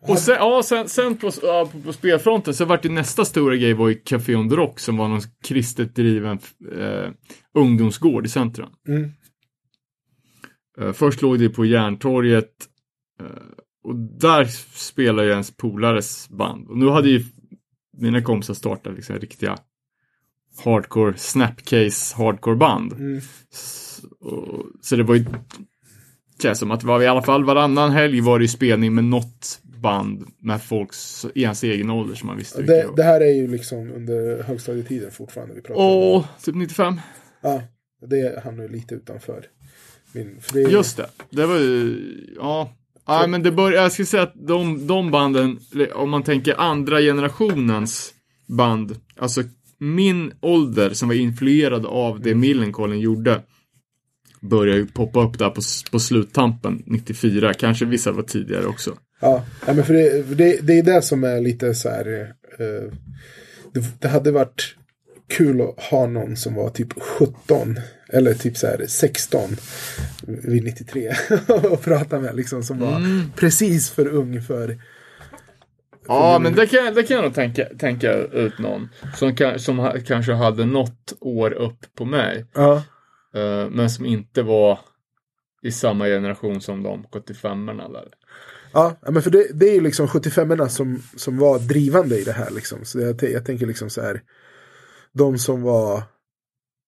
Och 0.00 0.18
sen, 0.18 0.34
ja, 0.38 0.62
sen, 0.64 0.88
sen 0.88 1.16
på, 1.16 1.30
ja, 1.42 1.68
på, 1.72 1.80
på 1.80 1.92
spelfronten 1.92 2.54
så 2.54 2.64
vart 2.64 2.82
det 2.82 2.88
nästa 2.88 3.24
stora 3.24 3.56
grej 3.56 3.74
var 3.74 3.88
ju 3.88 3.94
Café 3.94 4.36
on 4.36 4.50
the 4.50 4.56
Rock 4.56 4.80
som 4.80 4.96
var 4.96 5.08
någon 5.08 5.20
kristet 5.44 5.94
driven 5.94 6.38
eh, 6.78 7.10
ungdomsgård 7.54 8.26
i 8.26 8.28
centrum. 8.28 8.70
Mm. 8.88 9.10
Eh, 10.80 10.92
först 10.92 11.22
låg 11.22 11.38
det 11.38 11.48
på 11.48 11.64
Järntorget 11.64 12.50
eh, 13.20 13.26
och 13.84 13.96
där 13.96 14.44
spelade 14.74 15.26
ju 15.26 15.32
ens 15.32 15.56
polares 15.56 16.28
band. 16.28 16.68
Och 16.68 16.78
nu 16.78 16.88
hade 16.88 17.08
ju 17.08 17.24
mina 17.96 18.22
kompisar 18.22 18.54
startat 18.54 18.94
liksom 18.96 19.18
riktiga 19.18 19.56
hardcore 20.64 21.16
snapcase 21.16 22.16
hardcore 22.16 22.56
band. 22.56 22.92
Mm. 22.92 23.20
S- 23.52 24.00
och, 24.20 24.62
så 24.82 24.96
det 24.96 25.02
var 25.02 25.14
ju 25.14 25.24
känns 26.42 26.58
som 26.58 26.70
att 26.70 26.80
det 26.80 26.86
var 26.86 27.02
i 27.02 27.06
alla 27.06 27.22
fall 27.22 27.44
varannan 27.44 27.90
helg 27.90 28.20
var 28.20 28.38
det 28.38 28.44
ju 28.44 28.48
spelning 28.48 28.94
med 28.94 29.04
något 29.04 29.60
band 29.62 30.26
med 30.38 30.62
folks 30.62 31.26
i 31.34 31.42
ens 31.42 31.62
egen 31.62 31.90
ålder 31.90 32.14
som 32.14 32.26
man 32.26 32.36
visste 32.36 32.62
Det, 32.62 32.90
det 32.96 33.02
här 33.02 33.20
är 33.20 33.34
ju 33.34 33.48
liksom 33.48 33.92
under 33.92 34.42
högstadietiden 34.42 35.10
fortfarande 35.10 35.54
vi 35.54 35.60
pratar 35.60 35.82
om. 35.82 35.90
Åh, 35.90 36.26
typ 36.42 36.54
95. 36.54 37.00
Ja, 37.40 37.62
det 38.06 38.44
hamnar 38.44 38.62
ju 38.62 38.68
lite 38.68 38.94
utanför. 38.94 39.46
Min, 40.12 40.40
det 40.52 40.60
Just 40.60 40.96
det, 40.96 41.10
det 41.30 41.46
var 41.46 41.58
ju, 41.58 42.00
ja. 42.36 42.70
Ja, 43.06 43.26
men 43.26 43.42
det 43.42 43.52
började, 43.52 43.82
jag 43.82 43.92
skulle 43.92 44.06
säga 44.06 44.22
att 44.22 44.34
de, 44.34 44.86
de 44.86 45.10
banden, 45.10 45.58
om 45.94 46.10
man 46.10 46.22
tänker 46.22 46.60
andra 46.60 47.00
generationens 47.00 48.12
band, 48.46 48.96
alltså 49.18 49.42
min 49.78 50.32
ålder 50.40 50.90
som 50.90 51.08
var 51.08 51.14
influerad 51.14 51.86
av 51.86 52.20
det 52.20 52.34
Millencolin 52.34 53.00
gjorde, 53.00 53.40
började 54.40 54.78
ju 54.78 54.86
poppa 54.86 55.22
upp 55.22 55.38
där 55.38 55.50
på, 55.50 55.60
på 55.90 55.98
sluttampen, 55.98 56.82
94, 56.86 57.54
kanske 57.54 57.84
vissa 57.84 58.12
var 58.12 58.22
tidigare 58.22 58.66
också. 58.66 58.96
Ja, 59.20 59.44
ja 59.66 59.74
men 59.74 59.84
för 59.84 59.94
det, 59.94 60.22
det, 60.36 60.66
det 60.66 60.78
är 60.78 60.82
det 60.82 61.02
som 61.02 61.24
är 61.24 61.40
lite 61.40 61.74
så 61.74 61.88
här. 61.88 62.20
Eh, 62.58 62.92
det, 63.72 64.00
det 64.00 64.08
hade 64.08 64.30
varit 64.30 64.76
kul 65.28 65.60
att 65.60 65.84
ha 65.84 66.06
någon 66.06 66.36
som 66.36 66.54
var 66.54 66.70
typ 66.70 67.00
17 67.00 67.76
eller 68.08 68.34
typ 68.34 68.56
så 68.56 68.66
här 68.66 68.86
16 68.88 69.50
vid 70.26 70.64
93 70.64 71.12
och 71.70 71.82
prata 71.82 72.20
med 72.20 72.36
liksom 72.36 72.62
som 72.62 72.78
var 72.78 73.00
precis 73.36 73.90
för 73.90 74.06
ung 74.06 74.42
för 74.42 74.78
Ja, 76.08 76.38
men 76.38 76.54
det 76.54 76.66
kan, 76.66 76.94
det 76.94 77.02
kan 77.02 77.16
jag 77.16 77.24
nog 77.24 77.34
tänka, 77.34 77.64
tänka 77.78 78.12
ut 78.12 78.58
någon. 78.58 78.88
Som, 79.16 79.36
kan, 79.36 79.58
som 79.58 79.78
ha, 79.78 79.94
kanske 80.06 80.32
hade 80.32 80.64
något 80.64 81.12
år 81.20 81.52
upp 81.52 81.94
på 81.94 82.04
mig. 82.04 82.46
ja, 82.54 82.76
eh, 83.34 83.70
men 83.70 83.90
som 83.90 84.06
inte 84.06 84.42
var 84.42 84.78
i 85.62 85.72
samma 85.72 86.06
generation 86.06 86.60
som 86.60 86.82
de 86.82 87.04
75orna 87.04 87.92
där. 87.92 88.08
ja, 88.72 88.96
ja, 89.02 89.10
men 89.10 89.22
för 89.22 89.30
det, 89.30 89.46
det 89.54 89.68
är 89.68 89.74
ju 89.74 89.80
liksom 89.80 90.06
75orna 90.06 90.68
som, 90.68 91.02
som 91.16 91.38
var 91.38 91.58
drivande 91.58 92.18
i 92.18 92.24
det 92.24 92.32
här 92.32 92.50
liksom. 92.50 92.84
Så 92.84 93.00
jag, 93.00 93.22
jag 93.22 93.44
tänker 93.44 93.66
liksom 93.66 93.90
så 93.90 94.02
här. 94.02 94.22
De 95.12 95.38
som 95.38 95.62
var 95.62 96.02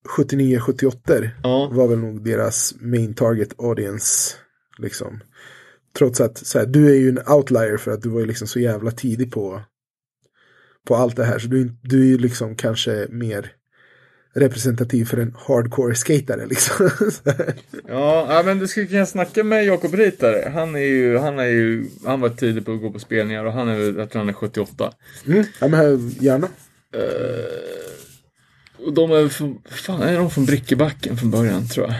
79, 0.07 0.61
78 0.61 1.13
Ja. 1.43 1.71
var 1.73 1.89
väl 1.89 1.99
nog 1.99 2.25
deras 2.25 2.75
main 2.81 3.15
target 3.15 3.55
audience. 3.61 4.35
Liksom. 4.79 5.21
Trots 5.99 6.21
att 6.21 6.39
så 6.39 6.59
här, 6.59 6.67
du 6.67 6.91
är 6.91 6.95
ju 6.95 7.09
en 7.09 7.29
outlier 7.29 7.77
för 7.77 7.91
att 7.91 8.03
du 8.03 8.09
var 8.09 8.21
ju 8.21 8.27
liksom 8.27 8.49
så 8.49 8.61
jävla 8.61 8.91
tidig 8.91 9.33
på, 9.33 9.63
på 10.89 10.97
allt 10.97 11.17
det 11.17 11.25
här. 11.25 11.39
Så 11.39 11.49
du, 11.49 11.65
du 11.83 12.01
är 12.01 12.07
ju 12.07 12.19
liksom 12.19 12.57
kanske 12.57 13.07
mer 13.11 13.53
representativ 14.35 15.05
för 15.05 15.17
en 15.17 15.35
hardcore 15.47 15.95
skatare 15.95 16.47
liksom. 16.47 16.91
Ja, 17.89 18.43
men 18.45 18.59
du 18.59 18.69
skulle 18.69 18.87
kunna 18.87 19.07
snacka 19.07 19.45
med 19.45 19.65
Jakob 19.65 19.95
Ritare. 19.95 20.51
Han 20.55 20.75
är 20.75 20.81
ju, 20.81 21.19
han 21.19 21.39
är 21.39 21.45
ju, 21.45 21.87
han 22.05 22.21
var 22.21 22.29
tidig 22.29 22.65
på 22.67 22.73
att 22.73 22.81
gå 22.81 22.91
på 22.93 22.99
spelningar 22.99 23.45
och 23.45 23.53
han 23.53 23.69
är, 23.69 23.99
jag 23.99 24.11
tror 24.11 24.21
han 24.21 24.29
är 24.29 24.33
78. 24.33 24.93
mm. 25.27 25.45
Ja 25.61 25.69
men 25.69 26.09
gärna. 26.09 26.49
Och 28.79 28.93
de 28.93 29.13
är 29.13 29.29
från, 29.29 29.63
fan 29.65 30.03
är 30.03 30.17
de 30.17 30.31
från 30.31 30.47
Brickebacken 30.47 31.17
från 31.17 31.31
början 31.31 31.69
tror 31.69 31.87
jag. 31.87 31.95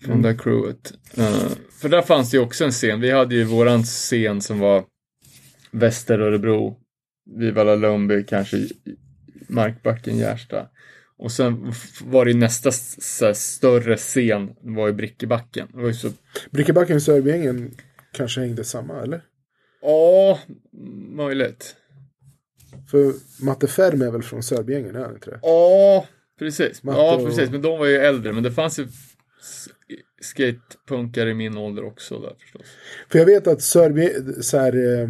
Från 0.00 0.22
det 0.22 0.28
här 0.28 0.36
crewet. 0.36 0.92
Eh, 1.16 1.48
för 1.80 1.88
där 1.88 2.02
fanns 2.02 2.30
det 2.30 2.36
ju 2.36 2.42
också 2.42 2.64
en 2.64 2.70
scen. 2.70 3.00
Vi 3.00 3.10
hade 3.10 3.34
ju 3.34 3.44
våran 3.44 3.82
scen 3.82 4.40
som 4.40 4.58
var 4.58 4.84
Väster 5.70 6.18
Örebro, 6.18 6.76
Vivalla 7.38 7.74
Lundby, 7.74 8.24
kanske 8.24 8.68
Markbacken, 9.48 10.18
Gärsta. 10.18 10.66
Och 11.18 11.32
sen 11.32 11.72
var 12.00 12.24
det 12.24 12.30
ju 12.30 12.36
nästa 12.38 12.70
här, 12.70 13.32
större 13.32 13.96
scen, 13.96 14.50
var 14.62 14.88
i 14.88 14.92
Brickebacken. 14.92 15.68
Det 15.72 15.78
var 15.78 15.88
ju 15.88 15.94
så 15.94 16.10
Brickebacken 16.50 16.96
och 16.96 17.02
Sörbyängen 17.02 17.74
kanske 18.12 18.40
hängde 18.40 18.64
samma 18.64 19.02
eller? 19.02 19.22
Ja, 19.82 20.38
möjligt. 21.16 21.76
För 22.90 23.12
Matte 23.44 23.66
Ferm 23.66 24.02
är 24.02 24.10
väl 24.10 24.22
från 24.22 24.42
Sörbyängen, 24.42 24.96
är 24.96 25.00
han 25.00 25.14
inte 25.14 25.30
det? 25.30 25.38
Ja, 25.42 26.06
precis. 26.38 26.82
Matte 26.82 26.98
Ja, 26.98 27.16
och- 27.16 27.26
precis. 27.26 27.50
Men 27.50 27.62
de 27.62 27.78
var 27.78 27.86
ju 27.86 27.96
äldre. 27.96 28.32
Men 28.32 28.42
det 28.42 28.52
fanns 28.52 28.78
ju 28.78 28.86
skatepunkare 30.22 31.30
i 31.30 31.34
min 31.34 31.56
ålder 31.56 31.84
också 31.84 32.18
där 32.18 32.34
förstås. 32.40 32.62
För 33.08 33.18
jag 33.18 33.26
vet 33.26 33.46
att 33.46 33.62
Sörby, 33.62 34.10
så 34.42 34.58
här, 34.58 35.00
eh, 35.02 35.08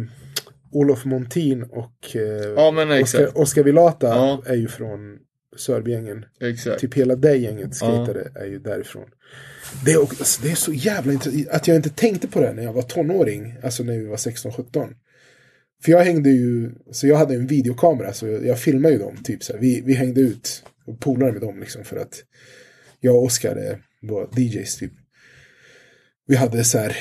Olof 0.71 1.05
Montin 1.05 1.63
och 1.63 2.15
eh, 2.15 2.21
Ja, 2.55 2.71
men 2.71 2.91
exakt. 2.91 3.23
Oscar, 3.27 3.41
Oscar 3.41 3.63
Villata 3.63 4.07
Ja. 4.07 4.41
är 4.45 4.55
ju 4.55 4.67
från 4.67 5.17
Sörbyängen. 5.57 6.25
Exakt. 6.41 6.79
Typ 6.81 6.93
hela 6.93 7.15
det 7.15 7.35
gänget 7.35 7.75
skatare 7.75 8.31
är 8.35 8.45
ju 8.45 8.59
därifrån. 8.59 9.05
Det 9.85 9.91
är, 9.91 10.01
också, 10.01 10.15
alltså, 10.19 10.41
det 10.43 10.51
är 10.51 10.55
så 10.55 10.73
jävla 10.73 11.13
intressant 11.13 11.47
att 11.49 11.67
jag 11.67 11.75
inte 11.75 11.89
tänkte 11.89 12.27
på 12.27 12.41
det 12.41 12.53
när 12.53 12.63
jag 12.63 12.73
var 12.73 12.81
tonåring. 12.81 13.55
Alltså 13.63 13.83
när 13.83 13.97
vi 13.97 14.05
var 14.05 14.17
16-17. 14.17 14.93
För 15.83 15.91
jag 15.91 16.03
hängde 16.03 16.29
ju, 16.29 16.71
så 16.91 17.07
jag 17.07 17.15
hade 17.15 17.35
en 17.35 17.47
videokamera 17.47 18.13
så 18.13 18.27
jag, 18.27 18.45
jag 18.45 18.59
filmade 18.59 18.93
ju 18.93 18.99
dem. 18.99 19.17
Typ 19.23 19.43
så 19.43 19.53
här. 19.53 19.59
Vi, 19.59 19.81
vi 19.81 19.93
hängde 19.93 20.21
ut 20.21 20.63
och 20.85 20.99
polare 20.99 21.31
med 21.31 21.41
dem 21.41 21.59
liksom 21.59 21.83
för 21.83 21.97
att 21.97 22.23
jag 22.99 23.15
och 23.15 23.23
Oskar 23.23 23.55
eh, 23.55 23.77
var 24.01 24.39
DJs 24.39 24.77
typ. 24.77 24.93
Vi 26.27 26.35
hade 26.35 26.63
så 26.63 26.77
här 26.77 26.97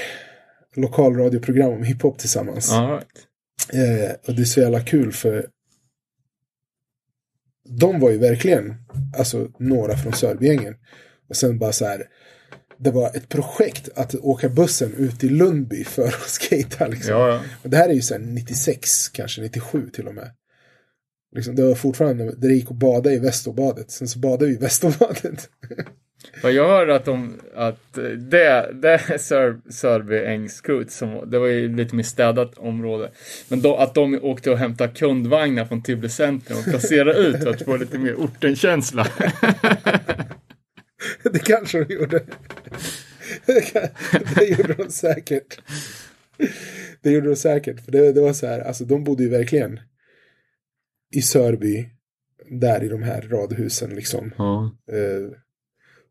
lokalradioprogram 0.77 1.73
om 1.73 1.83
hiphop 1.83 2.19
tillsammans. 2.19 2.73
Right. 2.73 3.27
Eh, 3.73 4.11
och 4.27 4.35
det 4.35 4.43
är 4.43 4.45
så 4.45 4.61
jävla 4.61 4.81
kul 4.81 5.13
för 5.13 5.47
de 7.79 8.01
var 8.01 8.11
ju 8.11 8.19
verkligen 8.19 8.75
alltså 9.19 9.49
några 9.59 9.97
från 9.97 10.13
Sörbyängen. 10.13 10.75
Och 11.29 11.37
sen 11.37 11.59
bara 11.59 11.73
så 11.73 11.85
här. 11.85 12.07
Det 12.83 12.91
var 12.91 13.17
ett 13.17 13.29
projekt 13.29 13.89
att 13.97 14.15
åka 14.15 14.49
bussen 14.49 14.95
ut 14.95 15.21
till 15.21 15.37
Lundby 15.37 15.85
för 15.85 16.07
att 16.07 16.29
skata 16.29 16.87
liksom. 16.87 17.13
Ja, 17.13 17.29
ja. 17.29 17.41
Och 17.63 17.71
det 17.71 17.77
här 17.77 17.89
är 17.89 17.93
ju 17.95 18.03
sen 18.03 18.35
96, 18.35 19.09
kanske 19.09 19.41
97 19.41 19.91
till 19.91 20.09
och 20.09 20.15
med. 20.15 20.31
Liksom, 21.37 21.57
det 21.57 21.63
var 21.63 21.75
fortfarande, 21.75 22.35
det 22.37 22.49
gick 22.49 22.71
att 22.71 22.77
bada 22.77 23.13
i 23.13 23.19
Västerbadet. 23.19 23.91
Sen 23.91 24.09
så 24.09 24.19
badade 24.19 24.47
vi 24.47 24.53
i 24.53 24.59
Västerbadet. 24.59 25.49
Vad 26.43 26.53
jag 26.53 26.69
hörde 26.69 26.95
att 26.95 27.05
de, 27.05 27.41
att 27.55 27.95
det, 28.31 28.73
det 28.73 29.19
Sör, 29.21 29.61
Sörby 29.71 30.25
Ängskut 30.25 30.91
som, 30.91 31.31
det 31.31 31.39
var 31.39 31.47
ju 31.47 31.77
lite 31.77 31.97
mer 31.97 32.03
städat 32.03 32.59
område. 32.59 33.11
Men 33.49 33.63
då, 33.63 33.77
att 33.77 33.95
de 33.95 34.19
åkte 34.23 34.51
och 34.51 34.59
hämtade 34.59 34.93
kundvagnar 34.93 35.65
från 35.65 35.83
Tibble 35.83 36.09
centrum 36.09 36.59
och 36.59 36.65
placerade 36.65 37.19
ut 37.19 37.43
för 37.43 37.51
att 37.51 37.63
få 37.63 37.77
lite 37.77 37.99
mer 37.99 38.15
ortenkänsla. 38.15 39.07
det 41.33 41.39
kanske 41.39 41.85
de 41.85 41.95
gjorde. 41.95 42.23
Det, 44.35 44.45
gjorde 44.45 44.75
de 44.75 44.91
säkert. 44.91 45.61
Det 47.03 47.11
gjorde 47.11 47.29
de 47.29 47.37
säkert. 47.37 47.85
För 47.85 47.93
det, 47.93 48.13
det 48.13 48.21
var 48.21 48.33
så 48.33 48.47
här, 48.47 48.61
alltså 48.61 48.85
de 48.85 49.05
bodde 49.05 49.23
ju 49.23 49.29
verkligen 49.29 49.81
i 51.15 51.23
Sörby. 51.23 51.89
Där 52.61 52.85
i 52.85 52.89
de 52.89 53.03
här 53.03 53.23
radhusen 53.23 53.91
liksom. 53.91 54.35
Ja. 54.39 54.77
Eh, 54.93 55.37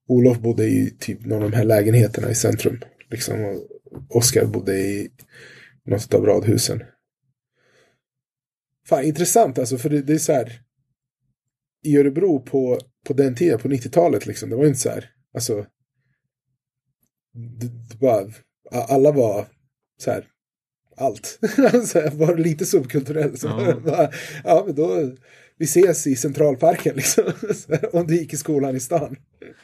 Olof 0.07 0.40
bodde 0.40 0.66
i 0.66 0.95
typ 0.99 1.26
någon 1.26 1.44
av 1.44 1.52
de 1.52 1.57
här 1.57 1.64
lägenheterna 1.64 2.32
i 2.32 2.36
centrum. 2.36 2.80
Liksom, 3.10 3.45
och 3.45 4.16
Oskar 4.18 4.45
bodde 4.45 4.80
i 4.80 5.11
något 5.86 6.14
av 6.14 6.26
radhusen. 6.26 6.84
Fan, 8.86 9.03
intressant 9.03 9.60
alltså, 9.60 9.78
för 9.78 9.90
det, 9.90 10.02
det 10.02 10.14
är 10.14 10.18
så 10.18 10.34
här. 10.34 10.61
I 11.84 11.98
Örebro 11.98 12.40
på, 12.40 12.80
på 13.07 13.13
den 13.13 13.35
tiden, 13.35 13.59
på 13.59 13.67
90-talet, 13.67 14.26
liksom, 14.26 14.49
det 14.49 14.55
var 14.55 14.65
inte 14.65 14.80
så 14.80 14.89
här. 14.89 15.09
Alltså. 15.34 15.65
Det, 17.34 17.67
det 17.89 17.99
bara, 17.99 18.26
alla 18.71 19.11
var 19.11 19.45
så 20.01 20.11
här. 20.11 20.26
Allt. 20.97 21.39
alltså, 21.73 22.09
var 22.13 22.38
lite 22.38 22.65
subkulturell. 22.65 23.38
Så 23.38 23.47
Ja. 23.47 23.73
bara, 23.85 24.09
ja, 24.43 24.63
men 24.65 24.76
då. 24.76 25.11
Vi 25.57 25.65
ses 25.65 26.07
i 26.07 26.15
Centralparken 26.15 26.95
liksom. 26.95 27.23
Om 27.93 28.07
du 28.07 28.15
gick 28.17 28.34
i 28.34 28.38
skolan 28.38 28.76
i 28.76 28.80
stan. 28.80 29.15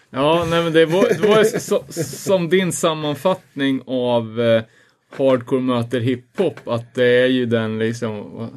Ja, 0.09 0.47
nej 0.49 0.63
men 0.63 0.73
det 0.73 0.85
var, 0.85 1.09
det 1.09 1.27
var 1.27 1.43
så, 1.59 1.83
som 2.03 2.49
din 2.49 2.71
sammanfattning 2.71 3.81
av 3.85 4.41
eh, 4.41 4.63
hardcore 5.09 5.61
möter 5.61 5.99
hiphop, 5.99 6.67
att 6.67 6.95
det 6.95 7.05
är 7.05 7.27
ju 7.27 7.45
den 7.45 7.79
liksom... 7.79 8.47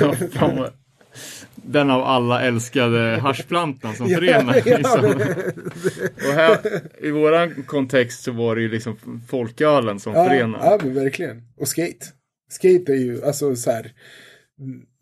fan 0.32 0.66
den 1.66 1.90
av 1.90 2.02
alla 2.02 2.42
älskade 2.42 2.98
haschplantan 3.22 3.94
som 3.94 4.08
förenar. 4.14 4.54
liksom. 4.54 5.04
Och 6.28 6.34
här, 6.34 6.58
i 7.04 7.10
våran 7.10 7.62
kontext 7.66 8.22
så 8.22 8.32
var 8.32 8.56
det 8.56 8.62
ju 8.62 8.68
liksom 8.68 9.20
folkölen 9.28 10.00
som 10.00 10.12
Ja, 10.12 10.28
förenar. 10.28 10.58
ja, 10.64 10.78
men 10.82 10.94
verkligen. 10.94 11.42
Och 11.56 11.68
skate. 11.68 12.06
Skate 12.48 12.92
är 12.92 12.96
ju, 12.96 13.24
alltså 13.24 13.56
så 13.56 13.70
här. 13.70 13.92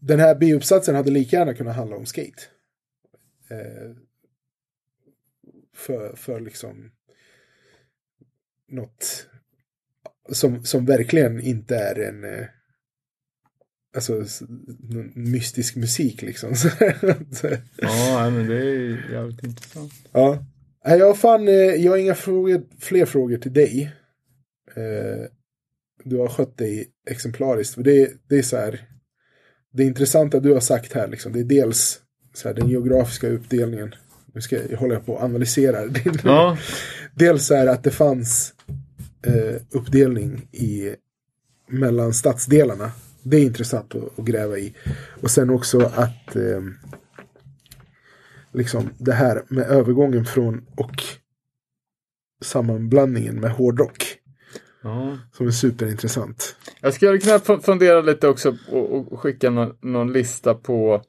Den 0.01 0.21
här 0.21 0.35
biuppsatsen 0.35 0.95
hade 0.95 1.11
lika 1.11 1.37
gärna 1.37 1.55
kunnat 1.55 1.77
handla 1.77 1.97
om 1.97 2.07
skate. 2.07 2.43
Eh, 3.51 3.91
för, 5.77 6.17
för 6.17 6.41
liksom 6.41 6.91
något 8.69 9.27
som, 10.33 10.65
som 10.65 10.87
verkligen 10.87 11.41
inte 11.41 11.77
är 11.77 12.09
en 12.09 12.25
eh, 12.25 12.47
alltså 13.95 14.25
mystisk 15.15 15.77
musik 15.77 16.23
liksom. 16.23 16.51
Ja, 17.77 18.31
men 18.31 18.49
det 18.49 18.57
är 18.57 19.13
jävligt 19.13 19.45
intressant. 19.45 19.93
ja. 20.13 20.45
Jag, 20.85 21.19
fan, 21.19 21.49
eh, 21.49 21.55
jag 21.55 21.93
har 21.93 21.99
inga 21.99 22.15
frågor, 22.15 22.63
fler 22.79 23.07
frågor 23.07 23.37
till 23.37 23.53
dig. 23.53 23.93
Eh, 24.75 25.27
du 26.05 26.17
har 26.17 26.29
skött 26.29 26.59
dig 26.59 26.89
exemplariskt. 27.11 27.85
Det, 27.85 28.13
det 28.29 28.39
är 28.39 28.43
så 28.43 28.57
här. 28.57 28.89
Det 29.73 29.85
intressanta 29.85 30.41
du 30.41 30.53
har 30.53 30.61
sagt 30.61 30.93
här, 30.93 31.09
liksom, 31.09 31.33
det 31.33 31.41
är 31.41 31.45
dels 31.45 32.01
så 32.35 32.49
här, 32.49 32.55
den 32.55 32.69
geografiska 32.69 33.29
uppdelningen. 33.29 33.95
Nu 34.35 34.41
ska 34.41 34.57
jag, 34.57 34.71
jag 34.71 34.79
håller 34.79 35.01
på 35.01 35.17
att 35.17 35.23
analysera. 35.23 35.79
Ja, 36.25 36.59
Dels 37.15 37.51
är 37.51 37.67
att 37.67 37.85
det 37.85 37.91
fanns 37.91 38.55
eh, 39.27 39.63
uppdelning 39.71 40.49
i 40.53 40.95
mellan 41.69 42.15
stadsdelarna. 42.15 42.93
Det 43.23 43.37
är 43.37 43.43
intressant 43.43 43.95
att, 43.95 44.19
att 44.19 44.25
gräva 44.25 44.59
i. 44.59 44.75
Och 45.23 45.31
sen 45.31 45.51
också 45.51 45.81
att 45.81 46.37
eh, 46.37 46.61
liksom 48.53 48.91
det 48.99 49.13
här 49.13 49.43
med 49.49 49.65
övergången 49.67 50.25
från 50.25 50.67
och 50.77 51.03
sammanblandningen 52.45 53.41
med 53.41 53.51
hårdrock. 53.51 54.19
ja. 54.83 55.19
Som 55.33 55.47
är 55.47 55.51
superintressant. 55.51 56.57
Jag 56.81 56.95
skulle 56.95 57.19
kunna 57.19 57.39
fu- 57.39 57.61
fundera 57.61 58.01
lite 58.01 58.29
också 58.29 58.57
och, 58.69 59.13
och 59.13 59.21
skicka 59.21 59.51
någon, 59.51 59.77
någon 59.81 60.13
lista 60.13 60.55
på 60.55 61.03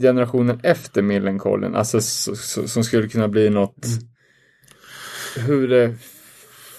generationen 0.00 0.60
efter 0.62 1.02
Millencolin. 1.02 1.74
Alltså 1.74 2.00
så, 2.00 2.36
så, 2.36 2.68
som 2.68 2.84
skulle 2.84 3.08
kunna 3.08 3.28
bli 3.28 3.50
något. 3.50 3.86
Hur 5.36 5.68
det 5.68 5.94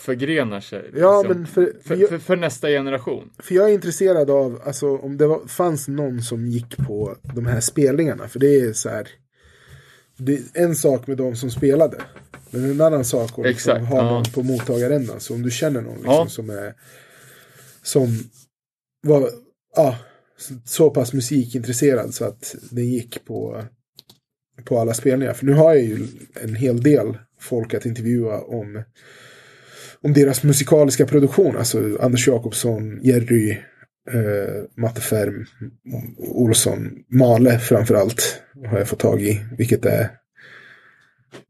förgrenar 0.01 0.59
sig. 0.59 0.91
Ja, 0.95 1.21
liksom. 1.21 1.37
men 1.37 1.47
för, 1.47 1.73
för, 1.83 1.95
jag, 1.95 2.09
för, 2.09 2.17
för 2.17 2.35
nästa 2.35 2.67
generation. 2.67 3.29
för 3.39 3.55
jag 3.55 3.69
är 3.69 3.73
intresserad 3.73 4.29
av 4.29 4.61
alltså, 4.65 4.97
om 4.97 5.17
det 5.17 5.27
var, 5.27 5.47
fanns 5.47 5.87
någon 5.87 6.21
som 6.21 6.47
gick 6.47 6.77
på 6.77 7.15
de 7.35 7.45
här 7.45 7.59
spelningarna. 7.59 8.27
För 8.27 8.39
det 8.39 8.55
är 8.59 8.73
så 8.73 8.89
här. 8.89 9.07
Det 10.17 10.33
är 10.33 10.41
en 10.53 10.75
sak 10.75 11.07
med 11.07 11.17
de 11.17 11.35
som 11.35 11.51
spelade. 11.51 11.97
Men 12.49 12.71
en 12.71 12.81
annan 12.81 13.05
sak 13.05 13.39
att 13.39 13.45
liksom 13.45 13.75
Exakt, 13.75 13.85
ha 13.85 13.97
ja. 13.97 14.03
någon 14.11 14.23
på 14.23 14.43
mottagarändan. 14.43 15.19
Så 15.19 15.33
om 15.33 15.41
du 15.41 15.51
känner 15.51 15.81
någon 15.81 15.95
liksom, 15.95 16.13
Ja. 16.13 16.27
som 16.29 16.49
är 16.49 16.73
som 17.83 18.07
var 19.07 19.29
ja, 19.75 19.97
så- 20.65 20.89
pass 20.89 21.13
musikintresserad 21.13 22.13
så 22.13 22.25
att 22.25 22.55
den 22.71 22.85
gick 22.85 23.25
på, 23.25 23.63
på 24.65 24.79
alla 24.79 24.93
spelningar. 24.93 25.33
För 25.33 25.45
nu 25.45 25.53
har 25.53 25.73
jag 25.73 25.83
ju 25.83 26.07
en 26.41 26.55
hel 26.55 26.83
del 26.83 27.17
folk 27.39 27.73
att 27.73 27.85
intervjua 27.85 28.41
om, 28.41 28.83
om 30.03 30.13
deras 30.13 30.43
musikaliska 30.43 31.05
produktion. 31.05 31.57
Alltså 31.57 31.97
Anders 31.99 32.27
Jakobsson, 32.27 32.99
Jerry, 33.03 33.51
eh, 34.11 34.63
Matte 34.77 35.01
Färm, 35.01 35.45
Olsson, 36.17 36.91
Male 37.09 37.59
framförallt 37.59 38.41
har 38.69 38.77
jag 38.77 38.87
fått 38.87 38.99
tag 38.99 39.21
i. 39.21 39.41
Vilket 39.57 39.85
är 39.85 40.09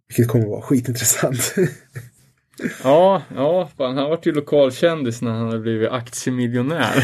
vilket 0.07 0.27
kommer 0.27 0.45
att 0.45 0.51
vara 0.51 0.61
skitintressant. 0.61 1.55
Ja, 2.83 3.23
ja, 3.35 3.69
fan, 3.77 3.97
han 3.97 4.09
vart 4.09 4.25
ju 4.25 4.31
lokalkändis 4.31 5.21
när 5.21 5.31
han 5.31 5.45
hade 5.45 5.59
blivit 5.59 5.89
aktiemiljonär. 5.89 6.93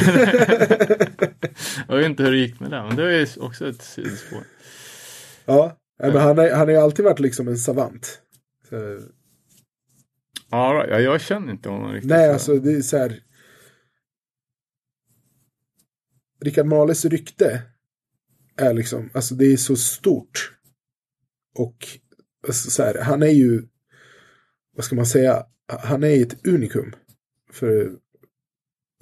jag 1.87 1.97
vet 1.97 2.05
inte 2.05 2.23
hur 2.23 2.31
det 2.31 2.37
gick 2.37 2.59
med 2.59 2.71
det, 2.71 2.83
men 2.83 2.95
det 2.95 3.03
är 3.03 3.19
ju 3.19 3.27
också 3.39 3.67
ett 3.69 3.81
sidospår. 3.81 4.39
ja, 5.45 5.77
men 5.97 6.17
han, 6.17 6.39
är, 6.39 6.51
han 6.51 6.59
har 6.59 6.69
ju 6.69 6.77
alltid 6.77 7.05
varit 7.05 7.19
liksom 7.19 7.47
en 7.47 7.57
savant. 7.57 8.19
Så, 8.69 8.75
Ja, 10.49 10.85
ja, 10.89 10.99
jag 10.99 11.21
känner 11.21 11.51
inte 11.51 11.69
honom 11.69 11.93
riktigt. 11.93 12.09
nej, 12.09 12.25
så. 12.27 12.33
alltså 12.33 12.59
det 12.59 12.71
är 12.71 12.81
så 12.81 12.97
här. 12.97 13.23
Rickard 16.43 16.65
Males 16.65 17.05
rykte 17.05 17.61
är 18.57 18.73
liksom, 18.73 19.09
alltså 19.13 19.35
det 19.35 19.45
är 19.45 19.57
så 19.57 19.75
stort. 19.75 20.53
Och 21.55 21.87
alltså, 22.47 22.69
så 22.71 22.83
här, 22.83 23.01
han 23.01 23.23
är 23.23 23.27
ju, 23.27 23.67
vad 24.75 24.85
ska 24.85 24.95
man 24.95 25.05
säga, 25.05 25.45
han 25.67 26.03
är 26.03 26.21
ett 26.21 26.47
unikum. 26.47 26.95
För, 27.51 27.91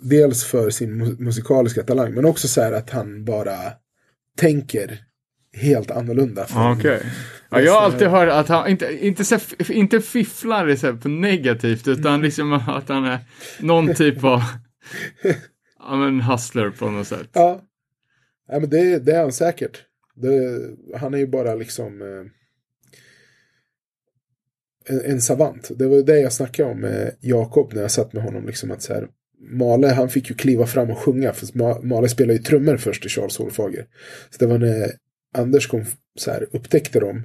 dels 0.01 0.43
för 0.43 0.69
sin 0.69 1.03
mu- 1.03 1.19
musikaliska 1.19 1.83
talang, 1.83 2.13
men 2.13 2.25
också 2.25 2.47
så 2.47 2.61
här 2.61 2.71
att 2.71 2.89
han 2.89 3.25
bara 3.25 3.57
tänker 4.37 5.05
helt 5.53 5.91
annorlunda. 5.91 6.45
från- 6.45 6.61
Ja, 6.61 6.75
Okej. 6.77 7.01
Ja, 7.49 7.61
jag 7.61 7.71
har 7.73 7.81
alltid 7.81 8.07
hört 8.07 8.29
att 8.29 8.47
han 8.47 8.67
inte, 8.69 9.05
inte, 9.05 9.25
så, 9.25 9.39
inte 9.69 10.01
fifflar 10.01 10.69
i 10.69 10.77
så 10.77 10.91
negativt, 11.05 11.87
utan 11.87 12.13
Mm. 12.13 12.21
liksom 12.21 12.53
att 12.53 12.89
han 12.89 13.05
är 13.05 13.19
någon 13.59 13.93
typ 13.95 14.23
av 14.23 14.41
ja, 15.79 15.95
men 15.95 16.21
hustler 16.21 16.69
på 16.69 16.89
något 16.89 17.07
sätt. 17.07 17.29
Ja, 17.33 17.61
ja 18.47 18.59
men 18.59 18.69
det, 18.69 18.99
det 18.99 19.11
är 19.11 19.21
han 19.21 19.31
säkert. 19.33 19.83
Det, 20.15 20.59
han 20.97 21.13
är 21.13 21.17
ju 21.17 21.27
bara 21.27 21.55
liksom 21.55 22.01
eh, 22.01 22.25
en, 24.95 25.01
en 25.11 25.21
savant. 25.21 25.71
Det 25.75 25.87
var 25.87 25.97
det 25.97 26.19
jag 26.19 26.33
snackade 26.33 26.71
om 26.71 26.79
med 26.79 27.15
Jakob 27.21 27.73
när 27.73 27.81
jag 27.81 27.91
satt 27.91 28.13
med 28.13 28.23
honom. 28.23 28.45
Liksom 28.45 28.71
att 28.71 28.81
så 28.81 28.93
här, 28.93 29.07
Male, 29.49 29.87
han 29.87 30.09
fick 30.09 30.29
ju 30.29 30.35
kliva 30.35 30.67
fram 30.67 30.89
och 30.91 30.97
sjunga. 30.97 31.33
För 31.33 31.45
Ma- 31.45 31.83
Male 31.83 32.09
spelade 32.09 32.33
ju 32.37 32.43
trummor 32.43 32.77
först 32.77 33.05
i 33.05 33.09
Charles 33.09 33.37
Hålfager. 33.37 33.85
Så 34.29 34.37
det 34.39 34.45
var 34.45 34.57
när 34.57 34.91
Anders 35.35 35.67
kom, 35.67 35.85
så 36.19 36.31
här, 36.31 36.47
upptäckte 36.51 36.99
dem. 36.99 37.23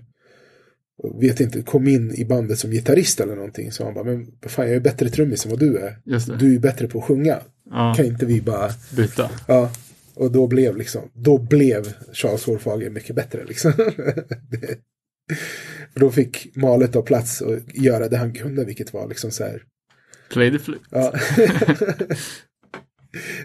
Vet 1.21 1.41
inte, 1.41 1.63
kom 1.63 1.89
in 1.89 2.15
i 2.15 2.25
bandet 2.25 2.59
som 2.59 2.71
gitarrist 2.71 3.21
eller 3.21 3.35
någonting. 3.37 3.73
Så 3.73 3.85
han 3.85 3.95
bara, 3.95 4.05
men 4.05 4.27
fan 4.47 4.67
jag 4.67 4.77
är 4.77 4.81
bättre 4.81 5.09
trummis 5.11 5.45
än 5.45 5.51
vad 5.51 5.61
du 5.61 5.79
är. 5.79 5.99
Du 6.39 6.55
är 6.55 6.59
bättre 6.59 6.89
på 6.89 6.99
att 6.99 7.05
sjunga. 7.05 7.41
Ja, 7.71 7.95
Kan 7.97 8.07
inte 8.07 8.27
vi 8.27 8.41
bara 8.41 8.71
byta. 8.97 9.31
Ja, 9.49 9.71
och 10.15 10.33
då 10.33 10.47
blev 10.47 10.77
liksom, 10.77 11.11
då 11.15 11.39
blev 11.39 11.95
Charles 12.13 12.45
Hårfager 12.45 12.91
mycket 12.91 13.17
bättre 13.17 13.45
liksom. 13.45 13.73
Det- 14.51 14.79
För 15.93 16.01
då 16.01 16.11
fick 16.11 16.57
Malet 16.57 16.93
ta 16.93 17.03
plats 17.03 17.41
och 17.41 17.59
göra 17.75 18.09
det 18.09 18.17
han 18.17 18.33
kunde, 18.33 18.65
vilket 18.65 18.93
var 18.93 19.09
liksom 19.09 19.31
så 19.31 19.45
här. 19.45 19.63
Play 20.33 20.51
the 20.53 20.59
flute. 20.59 20.85
Ja. 20.91 21.13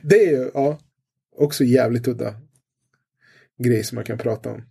det 0.03 0.15
är 0.27 0.31
ju, 0.31 0.51
ja, 0.53 0.79
också 1.37 1.63
jävligt 1.63 2.07
udda 2.07 2.35
grej 3.63 3.83
som 3.83 3.95
man 3.95 4.03
kan 4.05 4.17
prata 4.17 4.49
om. 4.51 4.61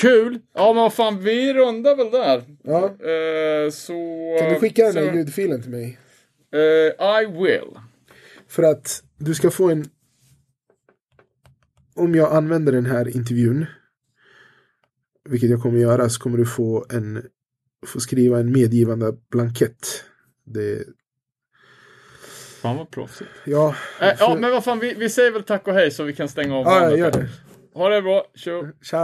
Kul! 0.00 0.38
Ja, 0.54 0.72
men 0.72 0.82
vad 0.82 0.94
fan, 0.94 1.18
vi 1.20 1.54
rundar 1.54 1.96
väl 1.96 2.10
där. 2.10 2.42
Ja, 2.62 2.84
Eh, 2.84 3.70
så... 3.70 3.92
kan 4.40 4.48
du 4.52 4.60
skicka 4.60 4.84
den 4.92 4.96
här 5.08 5.14
ljudfilen 5.14 5.62
till 5.62 5.70
mig? 5.70 5.98
eh, 6.52 7.22
I 7.22 7.26
will. 7.26 7.78
För 8.48 8.62
att 8.62 9.02
du 9.18 9.34
ska 9.34 9.50
få 9.50 9.70
en... 9.70 9.84
Om 11.94 12.14
jag 12.14 12.32
använder 12.32 12.72
den 12.72 12.86
här 12.86 13.16
intervjun, 13.16 13.66
vilket 15.28 15.50
jag 15.50 15.62
kommer 15.62 15.78
göra, 15.78 16.08
så 16.08 16.20
kommer 16.20 16.38
du 16.38 16.46
få 16.46 16.86
en 16.90 17.22
få 17.86 18.00
skriva 18.00 18.38
en 18.40 18.52
medgivande 18.52 19.12
blankett. 19.30 20.04
Det, 20.44 20.84
Fan 22.62 22.76
vad 22.76 22.90
proffsigt. 22.90 23.30
ja, 23.44 23.74
Eh, 24.00 24.12
ja, 24.18 24.36
men 24.40 24.50
vad 24.50 24.64
fan, 24.64 24.78
vi, 24.78 24.94
vi 24.94 25.10
säger 25.10 25.30
väl 25.30 25.42
tack 25.42 25.68
och 25.68 25.74
hej 25.74 25.90
så 25.90 26.04
vi 26.04 26.12
kan 26.12 26.28
stänga 26.28 26.56
av 26.56 26.64
ja, 26.64 26.96
gör 26.96 27.04
här. 27.04 27.10
det. 27.20 27.28
Ha 27.76 27.88
det 27.92 28.02
bra, 28.02 28.22
tjo! 28.32 28.54
Tja! 28.80 29.02